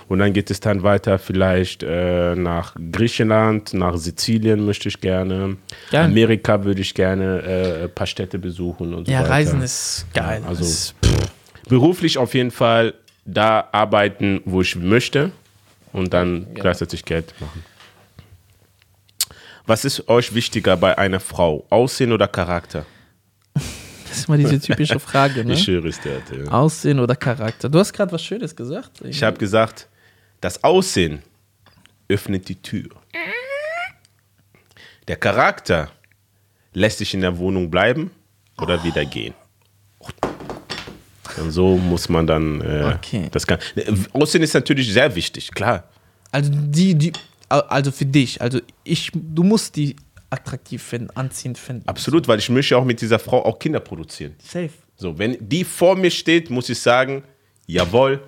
Und 0.08 0.20
dann 0.20 0.34
geht 0.34 0.50
es 0.52 0.60
dann 0.60 0.84
weiter 0.84 1.20
vielleicht 1.20 1.84
äh, 1.84 2.36
nach 2.36 2.76
Griechenland, 2.92 3.74
nach 3.74 3.98
Sizilien 3.98 4.66
möchte 4.66 4.90
ich 4.90 5.00
gerne. 5.02 5.58
Geil. 5.92 6.06
Amerika 6.06 6.64
würde 6.64 6.82
ich 6.82 6.94
gerne 6.94 7.42
äh, 7.42 7.84
ein 7.84 7.90
paar 7.94 8.08
Städte 8.08 8.40
besuchen 8.40 8.94
und 8.94 9.06
so 9.06 9.12
Ja, 9.12 9.20
weiter. 9.22 9.30
Reisen 9.32 9.62
ist 9.62 10.06
geil. 10.14 10.42
Ja, 10.44 10.50
also- 10.50 10.64
ist, 10.64 10.96
Beruflich 11.68 12.20
auf 12.20 12.36
jeden 12.36 12.52
Fall 12.52 12.94
da 13.26 13.68
arbeiten, 13.72 14.42
wo 14.46 14.62
ich 14.62 14.76
möchte 14.76 15.32
und 15.96 16.14
dann 16.14 16.54
gleichzeitig 16.54 17.06
Geld 17.06 17.34
machen. 17.40 17.64
Was 19.66 19.86
ist 19.86 20.08
euch 20.10 20.36
wichtiger 20.36 20.78
bei 20.78 20.98
einer 20.98 21.20
Frau? 21.20 21.66
Aussehen 21.70 22.12
oder 22.12 22.28
Charakter? 22.28 22.86
das 23.54 24.18
ist 24.18 24.28
immer 24.28 24.38
diese 24.38 24.60
typische 24.60 25.00
Frage. 25.00 25.44
Ne? 25.46 25.54
Ich 25.54 25.66
höre 25.68 25.86
es 25.86 26.00
dir. 26.02 26.22
ja. 26.32 26.52
Aussehen 26.52 27.00
oder 27.00 27.16
Charakter. 27.16 27.70
Du 27.70 27.80
hast 27.80 27.94
gerade 27.94 28.12
was 28.12 28.22
Schönes 28.24 28.56
gesagt. 28.56 29.02
Ich 29.02 29.24
habe 29.24 29.38
gesagt, 29.38 29.88
das 30.42 30.64
Aussehen 30.64 31.24
öffnet 32.10 32.48
die 32.50 32.62
Tür. 32.62 32.90
Der 35.08 35.16
Charakter 35.16 35.92
lässt 36.74 36.98
sich 36.98 37.14
in 37.14 37.22
der 37.22 37.38
Wohnung 37.38 37.72
bleiben 37.72 38.12
oder 38.60 38.84
wieder 38.84 39.06
gehen. 39.06 39.34
Und 41.38 41.52
so 41.52 41.76
muss 41.78 42.10
man 42.10 42.26
dann 42.28 42.62
äh, 42.62 42.94
Okay. 42.96 43.28
das 43.32 43.46
kann. 43.46 43.60
Aussehen 44.14 44.42
ist 44.44 44.54
natürlich 44.54 44.92
sehr 44.92 45.14
wichtig, 45.16 45.52
klar. 45.52 45.84
Also 46.32 46.52
die, 46.54 46.96
die, 46.96 47.14
also 47.50 47.92
für 47.92 48.06
dich, 48.06 48.42
also 48.42 48.60
ich, 48.84 49.12
du 49.14 49.44
musst 49.44 49.76
die 49.76 49.96
attraktiv 50.30 50.82
finden, 50.84 51.10
anziehend 51.16 51.58
finden. 51.58 51.88
Absolut, 51.88 52.28
weil 52.28 52.40
ich 52.40 52.50
möchte 52.50 52.78
auch 52.78 52.84
mit 52.86 53.00
dieser 53.02 53.20
Frau 53.20 53.46
auch 53.46 53.60
Kinder 53.60 53.80
produzieren. 53.80 54.36
Safe. 54.44 54.70
So, 54.98 55.18
wenn 55.18 55.38
die 55.40 55.64
vor 55.64 55.96
mir 55.96 56.12
steht, 56.12 56.50
muss 56.50 56.70
ich 56.70 56.80
sagen, 56.80 57.24
jawohl, 57.68 58.22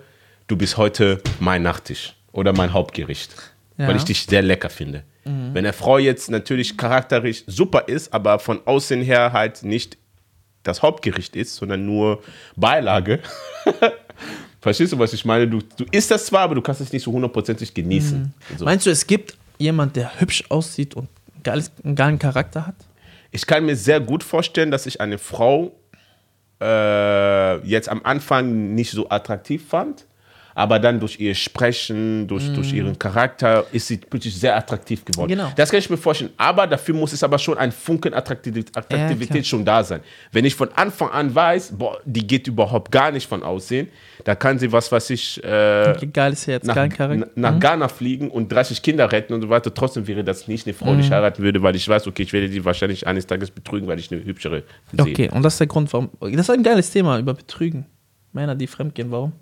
du 0.48 0.56
bist 0.56 0.78
heute 0.78 1.22
mein 1.39 1.63
Nachtisch 1.63 2.15
oder 2.32 2.54
mein 2.54 2.72
Hauptgericht, 2.74 3.36
Ja. 3.78 3.88
weil 3.88 3.96
ich 3.96 4.04
dich 4.04 4.26
sehr 4.26 4.41
lecker 4.41 4.70
finde. 4.70 5.04
Wenn 5.26 5.58
eine 5.58 5.74
Frau 5.74 5.98
jetzt 5.98 6.32
natürlich 6.32 6.78
charakterisch 6.78 7.43
super 7.48 7.89
ist, 7.89 8.13
aber 8.13 8.39
von 8.39 8.65
Aussehen 8.65 9.02
her 9.02 9.34
halt 9.34 9.63
nicht 9.63 9.98
das 10.67 10.82
Hauptgericht 10.82 11.36
ist, 11.36 11.56
sondern 11.56 11.86
nur 11.86 12.21
Beilage. 12.56 13.19
Verstehst 14.62 14.93
du, 14.93 14.99
was 14.99 15.13
ich 15.13 15.23
meine? 15.23 15.47
Du, 15.47 15.60
du 15.60 15.86
isst 15.91 16.12
das 16.12 16.25
zwar, 16.25 16.41
aber 16.41 16.56
du 16.56 16.62
kannst 16.62 16.82
es 16.82 16.91
nicht 16.91 17.03
so 17.03 17.12
hundertprozentig 17.12 17.73
genießen. 17.73 18.34
So. 18.58 18.65
Meinst 18.65 18.86
du, 18.86 18.89
es 18.89 19.08
gibt 19.08 19.38
jemand, 19.58 19.95
der 19.95 20.19
hübsch 20.19 20.43
aussieht 20.49 20.95
und 20.95 21.08
geiles, 21.43 21.71
einen 21.84 21.95
geilen 21.95 22.19
Charakter 22.19 22.67
hat? 22.67 22.75
Ich 23.32 23.45
kann 23.45 23.65
mir 23.65 23.75
sehr 23.75 23.99
gut 23.99 24.23
vorstellen, 24.23 24.71
dass 24.71 24.86
ich 24.86 24.99
eine 24.99 25.17
Frau 25.17 25.73
äh, 26.62 27.58
jetzt 27.67 27.89
am 27.89 28.01
Anfang 28.03 28.73
nicht 28.73 28.91
so 28.91 29.10
attraktiv 29.10 29.67
fand, 29.67 30.06
aber 30.58 30.80
dann 30.80 31.00
durch 31.00 31.20
ihr 31.20 31.36
Sprechen, 31.36 32.28
durch, 32.28 32.52
durch 32.52 32.74
ihren 32.74 32.98
Charakter 32.98 33.63
ist 33.72 33.86
sie 33.89 33.98
plötzlich 33.98 34.36
sehr 34.36 34.58
attraktiv 34.58 35.06
geworden. 35.06 35.30
Genau. 35.30 35.52
Das 35.56 35.70
kann 35.70 35.78
ich 35.78 35.88
mir 35.88 35.98
vorstellen. 35.98 36.32
Aber 36.36 36.65
dafür 36.65 36.96
muss 36.96 37.13
es 37.13 37.22
aber 37.22 37.38
schon 37.38 37.60
ein 37.60 37.72
Funken 37.72 38.12
Attraktivität, 38.15 38.76
Attraktivität 38.76 39.30
klar. 39.30 39.43
schon 39.43 39.63
da 39.63 39.84
sein. 39.84 40.00
Wenn 40.32 40.46
ich 40.46 40.56
von 40.56 40.70
Anfang 40.74 41.10
an 41.12 41.36
weiß, 41.36 41.74
boah, 41.78 42.00
die 42.06 42.26
geht 42.26 42.48
überhaupt 42.48 42.91
gar 42.91 43.12
nicht 43.12 43.28
von 43.28 43.43
Aussehen, 43.43 43.88
da 44.24 44.34
kann 44.34 44.58
sie 44.58 44.72
was, 44.72 44.91
was 44.91 45.12
ich 45.12 45.43
äh, 45.43 45.93
Geiles 46.12 46.48
Herz, 46.48 46.65
nach, 46.65 46.74
Charakter. 46.74 47.28
nach 47.36 47.60
Ghana 47.60 47.88
fliegen 47.88 48.32
und 48.32 48.52
30 48.52 48.82
Kinder 48.82 49.12
retten 49.12 49.34
und 49.34 49.41
so 49.43 49.50
weiter. 49.50 49.72
Trotzdem 49.72 50.08
wäre 50.08 50.24
das 50.24 50.48
nicht 50.48 50.65
eine 50.65 50.74
Frau, 50.74 50.91
Mhm. 50.93 50.98
die 51.02 51.06
ich 51.06 51.12
heiraten 51.12 51.43
würde, 51.43 51.62
weil 51.62 51.76
ich 51.76 51.88
weiß, 51.88 52.08
okay, 52.08 52.24
ich 52.24 52.34
werde 52.34 52.50
die 52.50 52.65
wahrscheinlich 52.65 53.06
eines 53.06 53.28
Tages 53.28 53.52
betrügen, 53.52 53.88
weil 53.88 54.00
ich 54.00 54.12
eine 54.12 54.26
hübschere 54.26 54.63
sehe. 54.91 55.02
Okay, 55.02 55.30
und 55.32 55.43
das 55.43 55.54
ist 55.54 55.60
der 55.60 55.67
Grund, 55.67 55.93
warum. 55.93 56.10
Das 56.20 56.32
ist 56.32 56.50
ein 56.50 56.63
geiles 56.63 56.89
Thema 56.89 57.20
über 57.20 57.36
Betrügen. 57.36 57.86
Männer, 58.34 58.56
die 58.56 58.65
fremdgehen, 58.65 59.12
warum? 59.12 59.34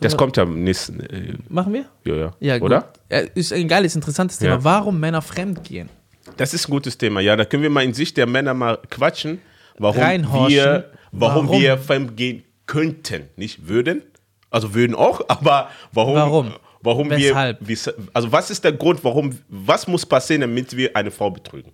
Das 0.00 0.16
kommt 0.16 0.36
ja 0.36 0.44
nächsten. 0.44 1.00
Äh, 1.00 1.34
Machen 1.48 1.72
wir? 1.72 1.84
ja, 2.04 2.14
ja. 2.14 2.34
Ja, 2.40 2.58
gut. 2.58 2.66
Oder? 2.66 2.88
Ist 3.34 3.52
ein 3.52 3.68
geiles, 3.68 3.94
interessantes 3.94 4.38
Thema. 4.38 4.54
Ja. 4.54 4.64
Warum 4.64 4.98
Männer 4.98 5.22
fremdgehen? 5.22 5.88
Das 6.36 6.54
ist 6.54 6.68
ein 6.68 6.70
gutes 6.70 6.96
Thema. 6.96 7.20
Ja, 7.20 7.36
da 7.36 7.44
können 7.44 7.62
wir 7.62 7.70
mal 7.70 7.84
in 7.84 7.94
Sicht 7.94 8.16
der 8.16 8.26
Männer 8.26 8.54
mal 8.54 8.78
quatschen, 8.88 9.40
warum 9.78 10.00
wir, 10.48 10.90
warum, 11.12 11.48
Warum? 11.48 11.60
wir 11.60 11.78
fremdgehen 11.78 12.44
könnten. 12.66 13.28
Nicht 13.36 13.68
würden. 13.68 14.02
Also 14.50 14.74
würden 14.74 14.94
auch, 14.94 15.22
aber 15.28 15.70
warum? 15.92 16.14
Warum? 16.14 16.52
Warum 16.82 17.10
Weshalb? 17.10 17.58
wir. 17.60 17.76
Also, 18.14 18.32
was 18.32 18.50
ist 18.50 18.64
der 18.64 18.72
Grund, 18.72 19.04
warum. 19.04 19.38
Was 19.48 19.86
muss 19.86 20.06
passieren, 20.06 20.40
damit 20.40 20.74
wir 20.74 20.96
eine 20.96 21.10
Frau 21.10 21.30
betrügen? 21.30 21.72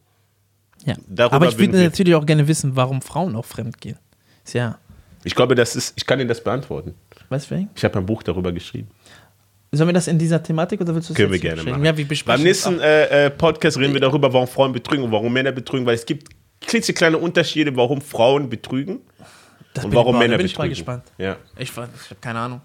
Ja. 0.84 0.94
Darüber 1.06 1.36
Aber 1.36 1.48
ich 1.48 1.58
würde 1.58 1.82
natürlich 1.82 2.14
auch 2.14 2.26
gerne 2.26 2.48
wissen, 2.48 2.74
warum 2.74 3.02
Frauen 3.02 3.36
auch 3.36 3.44
fremdgehen. 3.44 3.98
Ist 4.44 4.54
ja, 4.54 4.78
Ich 5.22 5.34
glaube, 5.34 5.54
das 5.54 5.76
ist. 5.76 5.94
Ich 5.96 6.06
kann 6.06 6.18
Ihnen 6.18 6.28
das 6.28 6.42
beantworten. 6.42 6.94
Weißt 7.28 7.50
du, 7.50 7.56
wen? 7.56 7.68
Ich 7.74 7.84
habe 7.84 7.98
ein 7.98 8.06
Buch 8.06 8.22
darüber 8.22 8.52
geschrieben. 8.52 8.88
Sollen 9.72 9.88
wir 9.88 9.94
das 9.94 10.06
in 10.06 10.18
dieser 10.18 10.42
Thematik 10.42 10.80
oder 10.80 10.94
willst 10.94 11.10
du 11.10 11.12
es 11.12 11.16
Können 11.16 11.32
wir 11.32 11.38
gerne 11.38 11.62
machen. 11.62 11.84
Ja, 11.84 11.96
wir 11.96 12.06
Beim 12.24 12.42
nächsten 12.42 12.80
äh, 12.80 13.26
äh, 13.26 13.30
Podcast 13.30 13.78
reden 13.78 13.92
wir 13.92 14.00
darüber, 14.00 14.32
warum 14.32 14.46
Frauen 14.46 14.72
betrügen 14.72 15.04
und 15.04 15.12
warum 15.12 15.32
Männer 15.32 15.52
betrügen, 15.52 15.84
weil 15.84 15.96
es 15.96 16.06
gibt 16.06 16.28
klitzekleine 16.60 17.18
Unterschiede, 17.18 17.76
warum 17.76 18.00
Frauen 18.00 18.48
betrügen. 18.48 19.00
Das 19.74 19.84
und 19.84 19.94
warum 19.94 20.14
ich, 20.14 20.20
Männer 20.20 20.32
da 20.34 20.36
bin 20.38 20.46
ich 20.46 20.56
mal 20.56 20.68
betrügen. 20.68 20.86
gespannt. 20.86 21.04
Ja. 21.18 21.36
Ich, 21.56 21.70
ich 21.70 21.76
habe 21.76 21.90
keine 22.20 22.38
Ahnung. 22.38 22.60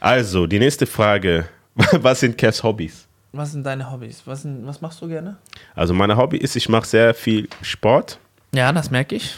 Also, 0.00 0.46
die 0.46 0.58
nächste 0.58 0.86
Frage. 0.86 1.46
Was 1.74 2.20
sind 2.20 2.38
Kevs 2.38 2.62
Hobbys? 2.62 3.06
Was 3.32 3.52
sind 3.52 3.64
deine 3.64 3.90
Hobbys? 3.90 4.22
Was, 4.26 4.42
sind, 4.42 4.64
was 4.64 4.80
machst 4.80 5.02
du 5.02 5.08
gerne? 5.08 5.36
Also, 5.74 5.92
meine 5.92 6.16
Hobby 6.16 6.36
ist, 6.36 6.54
ich 6.54 6.68
mache 6.68 6.86
sehr 6.86 7.14
viel 7.14 7.48
Sport. 7.62 8.20
Ja, 8.54 8.72
das 8.72 8.92
merke 8.92 9.16
ich. 9.16 9.34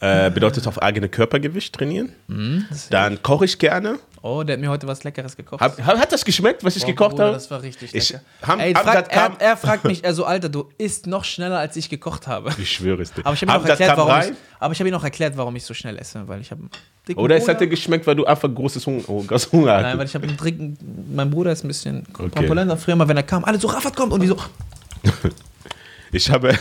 Äh, 0.00 0.30
bedeutet 0.30 0.66
auf 0.68 0.80
eigene 0.80 1.08
Körpergewicht 1.08 1.74
trainieren. 1.74 2.12
Dann 2.90 3.20
koche 3.22 3.44
ich 3.46 3.58
gerne. 3.58 3.98
Oh, 4.22 4.42
der 4.42 4.54
hat 4.54 4.60
mir 4.60 4.68
heute 4.70 4.86
was 4.86 5.04
Leckeres 5.04 5.36
gekocht. 5.36 5.60
Hab, 5.60 5.80
hat 5.80 5.98
hat 5.98 6.12
das 6.12 6.24
geschmeckt, 6.24 6.64
was 6.64 6.76
ich 6.76 6.82
Boah, 6.82 6.88
gekocht 6.88 7.10
Bruder, 7.12 7.24
habe? 7.26 7.34
Das 7.34 7.50
war 7.50 7.62
richtig 7.62 7.94
Ich- 7.94 8.10
lecker. 8.10 8.22
Ham- 8.46 8.60
Ey, 8.60 8.74
fragt, 8.74 9.12
er, 9.12 9.32
er 9.38 9.56
fragt 9.56 9.84
mich, 9.90 10.04
also 10.04 10.24
Alter, 10.24 10.48
du 10.48 10.68
isst 10.78 11.06
noch 11.06 11.24
schneller, 11.24 11.58
als 11.58 11.76
ich 11.76 11.88
gekocht 11.88 12.26
habe. 12.26 12.50
Ich 12.58 12.70
schwöre 12.72 13.02
es 13.02 13.12
dir. 13.12 13.24
Aber 13.24 13.34
ich 13.34 13.42
habe 13.42 13.52
ihm 13.52 13.64
ich, 13.64 13.72
ich 13.76 14.80
habe 14.80 14.88
ihm 14.88 14.92
noch 14.92 15.04
erklärt, 15.04 15.36
warum 15.36 15.54
ich 15.56 15.64
so 15.64 15.74
schnell 15.74 15.96
esse, 15.98 16.26
weil 16.26 16.40
ich 16.40 16.50
habe 16.50 16.62
Oder 17.14 17.36
es 17.36 17.46
hat 17.48 17.60
dir 17.60 17.68
geschmeckt, 17.68 18.06
weil 18.06 18.16
du 18.16 18.24
einfach 18.24 18.52
großes 18.52 18.84
Hunger, 18.86 19.02
oh, 19.08 19.22
großes 19.22 19.52
Hunger 19.52 19.72
hattest. 19.72 19.86
Nein, 19.88 19.98
weil 19.98 20.06
ich 20.06 20.14
habe 20.14 20.26
einen 20.26 20.36
dicken, 20.36 20.78
mein 21.14 21.30
Bruder 21.30 21.52
ist 21.52 21.64
ein 21.64 21.68
bisschen 21.68 22.04
korpulenter. 22.12 22.76
Früher 22.76 22.96
mal, 22.96 23.06
wenn 23.08 23.16
er 23.16 23.22
kam, 23.22 23.44
alle 23.44 23.58
so, 23.58 23.68
Raffat 23.68 23.94
kommt 23.96 24.12
und 24.12 24.20
die 24.20 24.26
so, 24.28 24.36
Ich 26.12 26.30
habe, 26.30 26.56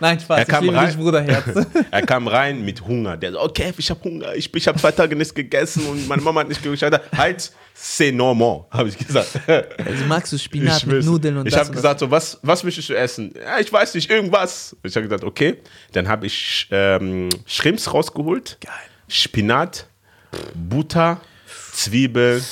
nein, 0.00 0.18
Spaß, 0.18 0.38
Er 0.38 0.42
ich 0.42 0.48
kam 0.48 0.64
liebe 0.64 0.76
rein. 0.76 0.86
dich, 0.88 0.96
Bruderherz. 0.96 1.66
er 1.90 2.02
kam 2.02 2.26
rein 2.26 2.64
mit 2.64 2.84
Hunger. 2.84 3.16
Der 3.16 3.32
so, 3.32 3.40
okay, 3.40 3.72
ich 3.76 3.90
habe 3.90 4.02
Hunger. 4.02 4.34
Ich, 4.34 4.52
ich 4.54 4.66
habe 4.68 4.78
zwei 4.78 4.92
Tage 4.92 5.14
nichts 5.16 5.32
gegessen 5.34 5.86
und 5.86 6.08
meine 6.08 6.22
Mama 6.22 6.40
hat 6.40 6.48
nicht 6.48 6.62
geschaut. 6.62 7.00
Halt, 7.16 7.52
c'est 7.76 8.12
normal, 8.12 8.64
habe 8.70 8.88
ich 8.88 8.98
gesagt. 8.98 9.40
Also 9.46 10.04
magst 10.06 10.32
du 10.32 10.38
Spinat 10.38 10.84
mit. 10.86 11.04
Nudeln 11.04 11.36
und 11.38 11.46
Ich 11.46 11.56
habe 11.56 11.70
gesagt, 11.70 12.00
so, 12.00 12.10
was, 12.10 12.38
was 12.42 12.64
möchtest 12.64 12.88
du 12.88 12.94
essen? 12.96 13.32
Ja, 13.40 13.58
ich 13.60 13.72
weiß 13.72 13.94
nicht, 13.94 14.10
irgendwas. 14.10 14.76
Ich 14.82 14.94
habe 14.96 15.04
gesagt, 15.06 15.24
okay. 15.24 15.58
Dann 15.92 16.08
habe 16.08 16.26
ich 16.26 16.66
ähm, 16.70 17.28
Shrimps 17.46 17.92
rausgeholt. 17.92 18.58
Geil. 18.60 18.74
Spinat, 19.08 19.86
Butter, 20.54 21.20
Zwiebel, 21.72 22.42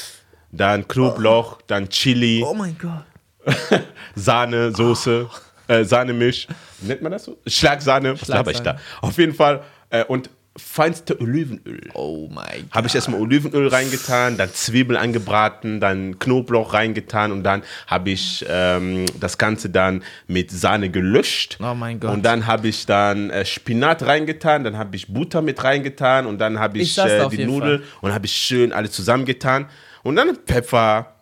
dann 0.50 0.86
Knoblauch, 0.88 1.60
dann 1.66 1.88
Chili. 1.88 2.42
Oh 2.44 2.54
mein 2.54 2.76
Gott. 2.78 3.04
Sahne, 4.14 4.72
Soße, 4.74 5.28
äh, 5.68 5.84
Sahnemilch. 5.84 6.48
Nennt 6.80 7.02
man 7.02 7.12
das 7.12 7.24
so? 7.24 7.38
Schlagsahne. 7.46 8.20
Was 8.20 8.28
laber 8.28 8.50
ich 8.50 8.58
da? 8.58 8.72
Schlagsahne. 8.72 9.02
Auf 9.02 9.18
jeden 9.18 9.34
Fall. 9.34 9.62
Äh, 9.90 10.04
und 10.04 10.30
feinste 10.58 11.20
Olivenöl. 11.20 11.88
Oh 11.94 12.28
mein 12.30 12.62
Gott. 12.62 12.72
Habe 12.72 12.86
ich 12.88 12.94
erstmal 12.94 13.20
Olivenöl 13.20 13.68
reingetan, 13.68 14.36
dann 14.36 14.52
Zwiebel 14.52 14.96
angebraten, 14.96 15.80
dann 15.80 16.18
Knoblauch 16.18 16.74
reingetan 16.74 17.32
und 17.32 17.44
dann 17.44 17.62
habe 17.86 18.10
ich 18.10 18.44
ähm, 18.48 19.06
das 19.20 19.38
Ganze 19.38 19.70
dann 19.70 20.02
mit 20.26 20.50
Sahne 20.50 20.90
gelöscht. 20.90 21.58
Oh 21.60 21.74
mein 21.74 22.00
Gott. 22.00 22.12
Und 22.12 22.24
dann 22.24 22.46
habe 22.46 22.68
ich 22.68 22.86
dann 22.86 23.30
äh, 23.30 23.44
Spinat 23.44 24.04
reingetan, 24.04 24.64
dann 24.64 24.76
habe 24.76 24.96
ich 24.96 25.08
Butter 25.08 25.42
mit 25.42 25.62
reingetan 25.62 26.26
und 26.26 26.38
dann 26.38 26.58
habe 26.58 26.78
Ich 26.78 26.98
ich, 26.98 27.04
äh, 27.04 27.28
die 27.28 27.36
jeden 27.36 27.50
Nudeln 27.50 27.82
und 28.00 28.12
habe 28.12 28.26
ich 28.26 28.32
schön 28.32 28.72
alle 28.72 28.90
zusammengetan 28.90 29.66
und 30.02 30.16
dann 30.16 30.36
Pfeffer. 30.46 31.14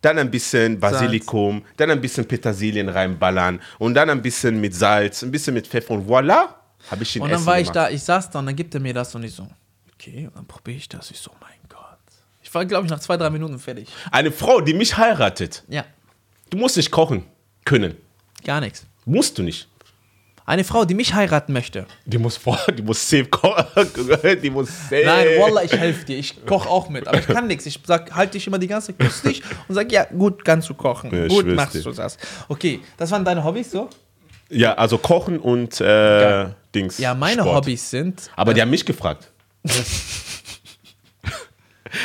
Dann 0.00 0.18
ein 0.18 0.30
bisschen 0.30 0.78
Basilikum, 0.78 1.64
dann 1.76 1.90
ein 1.90 2.00
bisschen 2.00 2.24
Petersilien 2.26 2.88
reinballern 2.88 3.60
und 3.78 3.94
dann 3.94 4.08
ein 4.10 4.22
bisschen 4.22 4.60
mit 4.60 4.74
Salz, 4.74 5.22
ein 5.22 5.30
bisschen 5.30 5.54
mit 5.54 5.66
Pfeffer 5.66 5.94
und 5.94 6.08
voilà, 6.08 6.48
habe 6.90 7.02
ich 7.02 7.12
den 7.14 7.22
Und 7.22 7.30
dann 7.30 7.36
Essen 7.38 7.46
war 7.46 7.58
ich 7.58 7.72
gemacht. 7.72 7.76
da, 7.76 7.90
ich 7.90 8.02
saß 8.02 8.30
da 8.30 8.38
und 8.38 8.46
dann 8.46 8.54
gibt 8.56 8.74
er 8.74 8.80
mir 8.80 8.94
das 8.94 9.12
und 9.14 9.24
ich 9.24 9.34
so, 9.34 9.48
okay, 9.94 10.26
und 10.28 10.36
dann 10.36 10.46
probiere 10.46 10.76
ich 10.76 10.88
das. 10.88 11.10
Ich 11.10 11.18
so, 11.18 11.32
mein 11.40 11.50
Gott. 11.68 11.78
Ich 12.42 12.54
war, 12.54 12.64
glaube 12.64 12.84
ich, 12.86 12.90
nach 12.90 13.00
zwei, 13.00 13.16
drei 13.16 13.28
Minuten 13.30 13.58
fertig. 13.58 13.88
Eine 14.12 14.30
Frau, 14.30 14.60
die 14.60 14.72
mich 14.74 14.96
heiratet, 14.96 15.64
Ja, 15.68 15.84
du 16.50 16.58
musst 16.58 16.76
nicht 16.76 16.90
kochen 16.92 17.24
können. 17.64 17.96
gar 18.44 18.60
nichts. 18.60 18.86
Musst 19.04 19.36
du 19.38 19.42
nicht. 19.42 19.68
Eine 20.48 20.64
Frau, 20.64 20.86
die 20.86 20.94
mich 20.94 21.12
heiraten 21.12 21.52
möchte. 21.52 21.84
Die 22.06 22.16
muss 22.16 22.38
vor, 22.38 22.58
die 22.72 22.80
muss 22.80 23.06
safe 23.06 23.26
kochen. 23.26 23.66
Die 24.42 24.48
muss 24.48 24.68
safe. 24.68 25.02
Nein, 25.04 25.26
Wallah, 25.38 25.62
ich 25.62 25.72
helfe 25.72 26.06
dir. 26.06 26.16
Ich 26.16 26.46
koche 26.46 26.70
auch 26.70 26.88
mit. 26.88 27.06
Aber 27.06 27.18
ich 27.18 27.26
kann 27.26 27.46
nichts. 27.48 27.66
Ich 27.66 27.78
sag, 27.86 28.14
halt 28.14 28.32
dich 28.32 28.46
immer 28.46 28.58
die 28.58 28.66
ganze 28.66 28.96
Zeit, 28.96 29.24
dich 29.26 29.42
und 29.68 29.74
sag, 29.74 29.92
ja, 29.92 30.04
gut, 30.04 30.42
kannst 30.46 30.70
du 30.70 30.74
kochen. 30.74 31.14
Ja, 31.14 31.28
gut, 31.28 31.46
machst 31.48 31.74
dir. 31.74 31.82
du 31.82 31.92
das. 31.92 32.16
Okay, 32.48 32.80
das 32.96 33.10
waren 33.10 33.26
deine 33.26 33.44
Hobbys 33.44 33.70
so? 33.70 33.90
Ja, 34.48 34.72
also 34.72 34.96
kochen 34.96 35.38
und 35.38 35.82
äh, 35.82 35.84
Geil. 35.84 36.54
Dings. 36.74 36.96
Ja, 36.96 37.14
meine 37.14 37.42
Sport. 37.42 37.56
Hobbys 37.56 37.90
sind. 37.90 38.30
Aber 38.34 38.54
die 38.54 38.62
haben 38.62 38.70
mich 38.70 38.86
gefragt. 38.86 39.30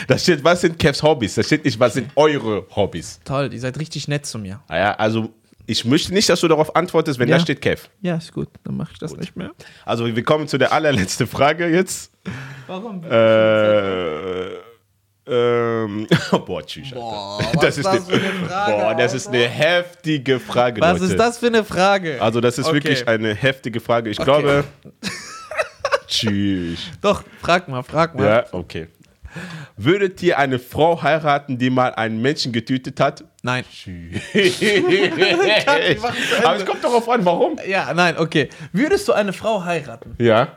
da 0.09 0.17
steht, 0.17 0.43
was 0.43 0.59
sind 0.59 0.77
Kevs 0.77 1.01
Hobbys? 1.01 1.35
Da 1.35 1.43
steht 1.43 1.63
nicht, 1.63 1.79
was 1.79 1.93
sind 1.93 2.11
eure 2.17 2.67
Hobbys. 2.75 3.21
Toll, 3.23 3.53
ihr 3.53 3.59
seid 3.61 3.79
richtig 3.79 4.09
nett 4.09 4.25
zu 4.25 4.37
mir. 4.37 4.59
Ah 4.67 4.77
Ja, 4.77 4.93
also 4.95 5.29
ich 5.65 5.85
möchte 5.85 6.13
nicht, 6.13 6.27
dass 6.29 6.41
du 6.41 6.47
darauf 6.47 6.75
antwortest, 6.75 7.19
wenn 7.19 7.29
Ja. 7.29 7.37
da 7.37 7.41
steht 7.43 7.61
Kev. 7.61 7.87
Ja, 8.01 8.15
ist 8.17 8.33
gut. 8.33 8.49
Dann 8.63 8.77
mache 8.77 8.91
ich 8.93 8.99
das 8.99 9.15
nicht 9.15 9.35
mehr. 9.35 9.51
Also 9.85 10.05
wir 10.13 10.23
kommen 10.23 10.47
zu 10.47 10.57
der 10.57 10.71
allerletzten 10.73 11.27
Frage 11.27 11.67
jetzt. 11.67 12.11
Warum? 12.67 13.03
Äh, 13.03 14.55
ähm, 15.25 16.07
boah, 16.45 16.65
tschüss. 16.65 16.87
Alter. 16.87 16.95
Boah, 16.99 17.39
was 17.53 17.61
das 17.61 17.77
ist 17.77 17.85
das 17.85 18.09
eine 18.09 18.19
Frage, 18.47 18.71
Boah, 18.73 18.95
das 18.95 19.13
ist 19.13 19.27
eine 19.29 19.47
heftige 19.47 20.39
Frage, 20.39 20.81
Was 20.81 20.99
Leute. 20.99 21.11
ist 21.13 21.19
das 21.19 21.37
für 21.37 21.47
eine 21.47 21.63
Frage? 21.63 22.21
Also 22.21 22.41
das 22.41 22.57
ist 22.57 22.65
Okay. 22.65 22.75
wirklich 22.75 23.07
eine 23.07 23.33
heftige 23.33 23.79
Frage. 23.79 24.09
Ich 24.09 24.19
Okay. 24.19 24.25
glaube. 24.25 24.63
Tschüss. 26.07 26.79
Doch, 27.01 27.23
frag 27.41 27.67
mal, 27.67 27.81
frag 27.83 28.15
mal. 28.15 28.25
Ja, 28.25 28.45
okay. 28.51 28.87
Würdet 29.77 30.21
ihr 30.23 30.37
eine 30.37 30.59
Frau 30.59 31.01
heiraten, 31.01 31.57
die 31.57 31.69
mal 31.69 31.93
einen 31.95 32.21
Menschen 32.21 32.51
getötet 32.51 32.99
hat? 32.99 33.23
Nein. 33.41 33.63
Aber 36.43 36.55
es 36.55 36.65
kommt 36.65 36.83
darauf 36.83 37.07
an, 37.09 37.25
warum. 37.25 37.57
Ja, 37.67 37.93
nein, 37.93 38.17
okay. 38.17 38.49
Würdest 38.71 39.07
du 39.07 39.13
eine 39.13 39.33
Frau 39.33 39.63
heiraten, 39.63 40.15
Ja. 40.17 40.53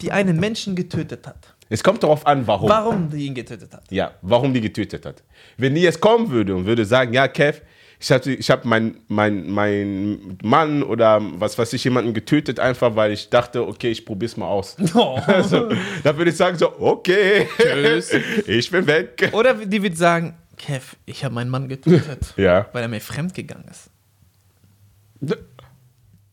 die 0.00 0.12
einen 0.12 0.38
Menschen 0.38 0.74
getötet 0.74 1.26
hat? 1.26 1.54
Es 1.68 1.82
kommt 1.82 2.02
darauf 2.02 2.26
an, 2.26 2.46
warum. 2.46 2.68
Warum 2.68 3.08
die 3.10 3.26
ihn 3.26 3.34
getötet 3.34 3.72
hat? 3.72 3.84
Ja, 3.90 4.12
warum 4.20 4.52
die 4.52 4.60
getötet 4.60 5.06
hat. 5.06 5.22
Wenn 5.56 5.74
die 5.74 5.80
jetzt 5.80 6.00
kommen 6.00 6.30
würde 6.30 6.54
und 6.54 6.66
würde 6.66 6.84
sagen, 6.84 7.14
ja, 7.14 7.28
Kev, 7.28 7.60
ich 8.02 8.10
habe 8.10 8.32
ich 8.32 8.50
hab 8.50 8.64
meinen 8.64 9.00
mein, 9.06 9.48
mein 9.48 10.36
Mann 10.42 10.82
oder 10.82 11.20
was 11.38 11.56
weiß 11.56 11.72
ich, 11.74 11.84
jemanden 11.84 12.14
getötet, 12.14 12.58
einfach 12.58 12.96
weil 12.96 13.12
ich 13.12 13.30
dachte, 13.30 13.64
okay, 13.66 13.92
ich 13.92 14.04
probier's 14.04 14.36
mal 14.36 14.48
aus. 14.48 14.76
Also, 15.26 15.68
dann 16.02 16.16
würde 16.16 16.30
ich 16.32 16.36
sagen 16.36 16.58
so, 16.58 16.72
okay, 16.80 17.48
Tschüss. 17.56 18.12
ich 18.46 18.68
bin 18.70 18.86
weg. 18.88 19.30
Oder 19.32 19.54
die 19.54 19.82
wird 19.82 19.96
sagen, 19.96 20.34
Kev, 20.56 20.96
ich 21.06 21.24
habe 21.24 21.34
meinen 21.34 21.48
Mann 21.48 21.68
getötet, 21.68 22.34
Ja. 22.36 22.66
weil 22.72 22.82
er 22.82 22.88
mir 22.88 23.00
fremd 23.00 23.34
gegangen 23.34 23.64
ist. 23.70 23.88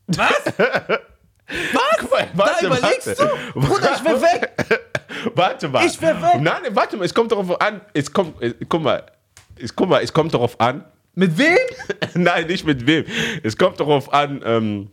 Guck 0.08 0.17
mal, 2.12 2.27
warte, 2.34 2.55
da 2.62 2.67
überlegst 2.67 3.08
warte. 3.19 3.32
du? 3.53 3.60
Bruder, 3.60 3.91
ich 3.95 4.03
will 4.05 4.21
weg. 4.21 4.51
Warte 5.36 5.69
mal. 5.69 5.86
Ich 5.86 6.01
wär 6.01 6.19
weg. 6.19 6.41
Nein, 6.41 6.62
warte 6.71 6.97
mal, 6.97 7.03
es 7.05 7.13
kommt 7.13 7.32
darauf 7.32 7.62
an, 7.62 7.82
es 7.93 8.12
kommt, 8.12 8.36
guck 8.67 8.82
mal, 8.82 9.03
es, 9.55 9.75
guck 9.75 9.88
mal, 9.89 10.01
es 10.01 10.12
kommt 10.12 10.34
darauf 10.34 10.60
an, 10.60 10.84
Mit 11.19 11.38
wem? 11.38 11.58
Nein, 12.23 12.47
nicht 12.47 12.65
mit 12.65 12.88
wem. 12.88 13.03
Es 13.43 13.58
kommt 13.58 13.77
darauf 13.79 14.12
an, 14.13 14.41
ähm, 14.45 14.89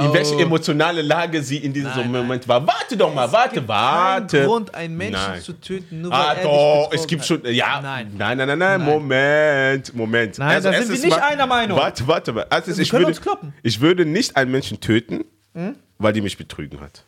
in 0.00 0.08
Oh. 0.08 0.12
welche 0.12 0.34
emotionale 0.38 1.00
Lage 1.00 1.42
sie 1.42 1.56
in 1.58 1.72
diesem 1.72 1.90
Nein, 1.92 2.10
Moment 2.12 2.46
war. 2.46 2.66
Warte 2.66 2.94
doch 2.96 3.14
mal, 3.14 3.30
warte, 3.32 3.54
Kein 3.60 3.68
warte. 3.68 4.44
Grund, 4.44 4.74
einen 4.74 4.96
Menschen 4.98 5.12
Nein. 5.30 5.40
zu 5.40 5.52
töten, 5.54 6.02
nur 6.02 6.10
weil 6.10 6.18
Ah, 6.20 6.34
er 6.34 6.42
doch, 6.42 6.90
es 6.92 7.06
gibt 7.06 7.22
hat. 7.22 7.28
schon, 7.28 7.40
ja. 7.46 7.80
Nein. 7.80 8.12
nein, 8.18 8.36
nein, 8.36 8.48
nein, 8.48 8.58
nein, 8.58 8.82
Moment, 8.82 9.94
Moment. 9.94 10.38
Nein, 10.38 10.62
da 10.62 10.72
sind 10.74 10.88
wir 10.90 10.98
nicht 11.06 11.08
mal- 11.16 11.20
einer 11.22 11.46
Meinung. 11.46 11.78
Warte, 11.78 12.06
warte 12.06 12.32
mal. 12.34 12.46
Erstens, 12.50 12.76
Wir 12.76 12.82
ich, 12.82 12.92
würde, 12.92 13.14
ich 13.62 13.80
würde 13.80 14.04
nicht 14.04 14.36
einen 14.36 14.50
Menschen 14.50 14.78
töten, 14.80 15.24
weil 15.98 16.12
die 16.12 16.20
mich 16.20 16.36
betrügen 16.36 16.80
hat. 16.82 17.04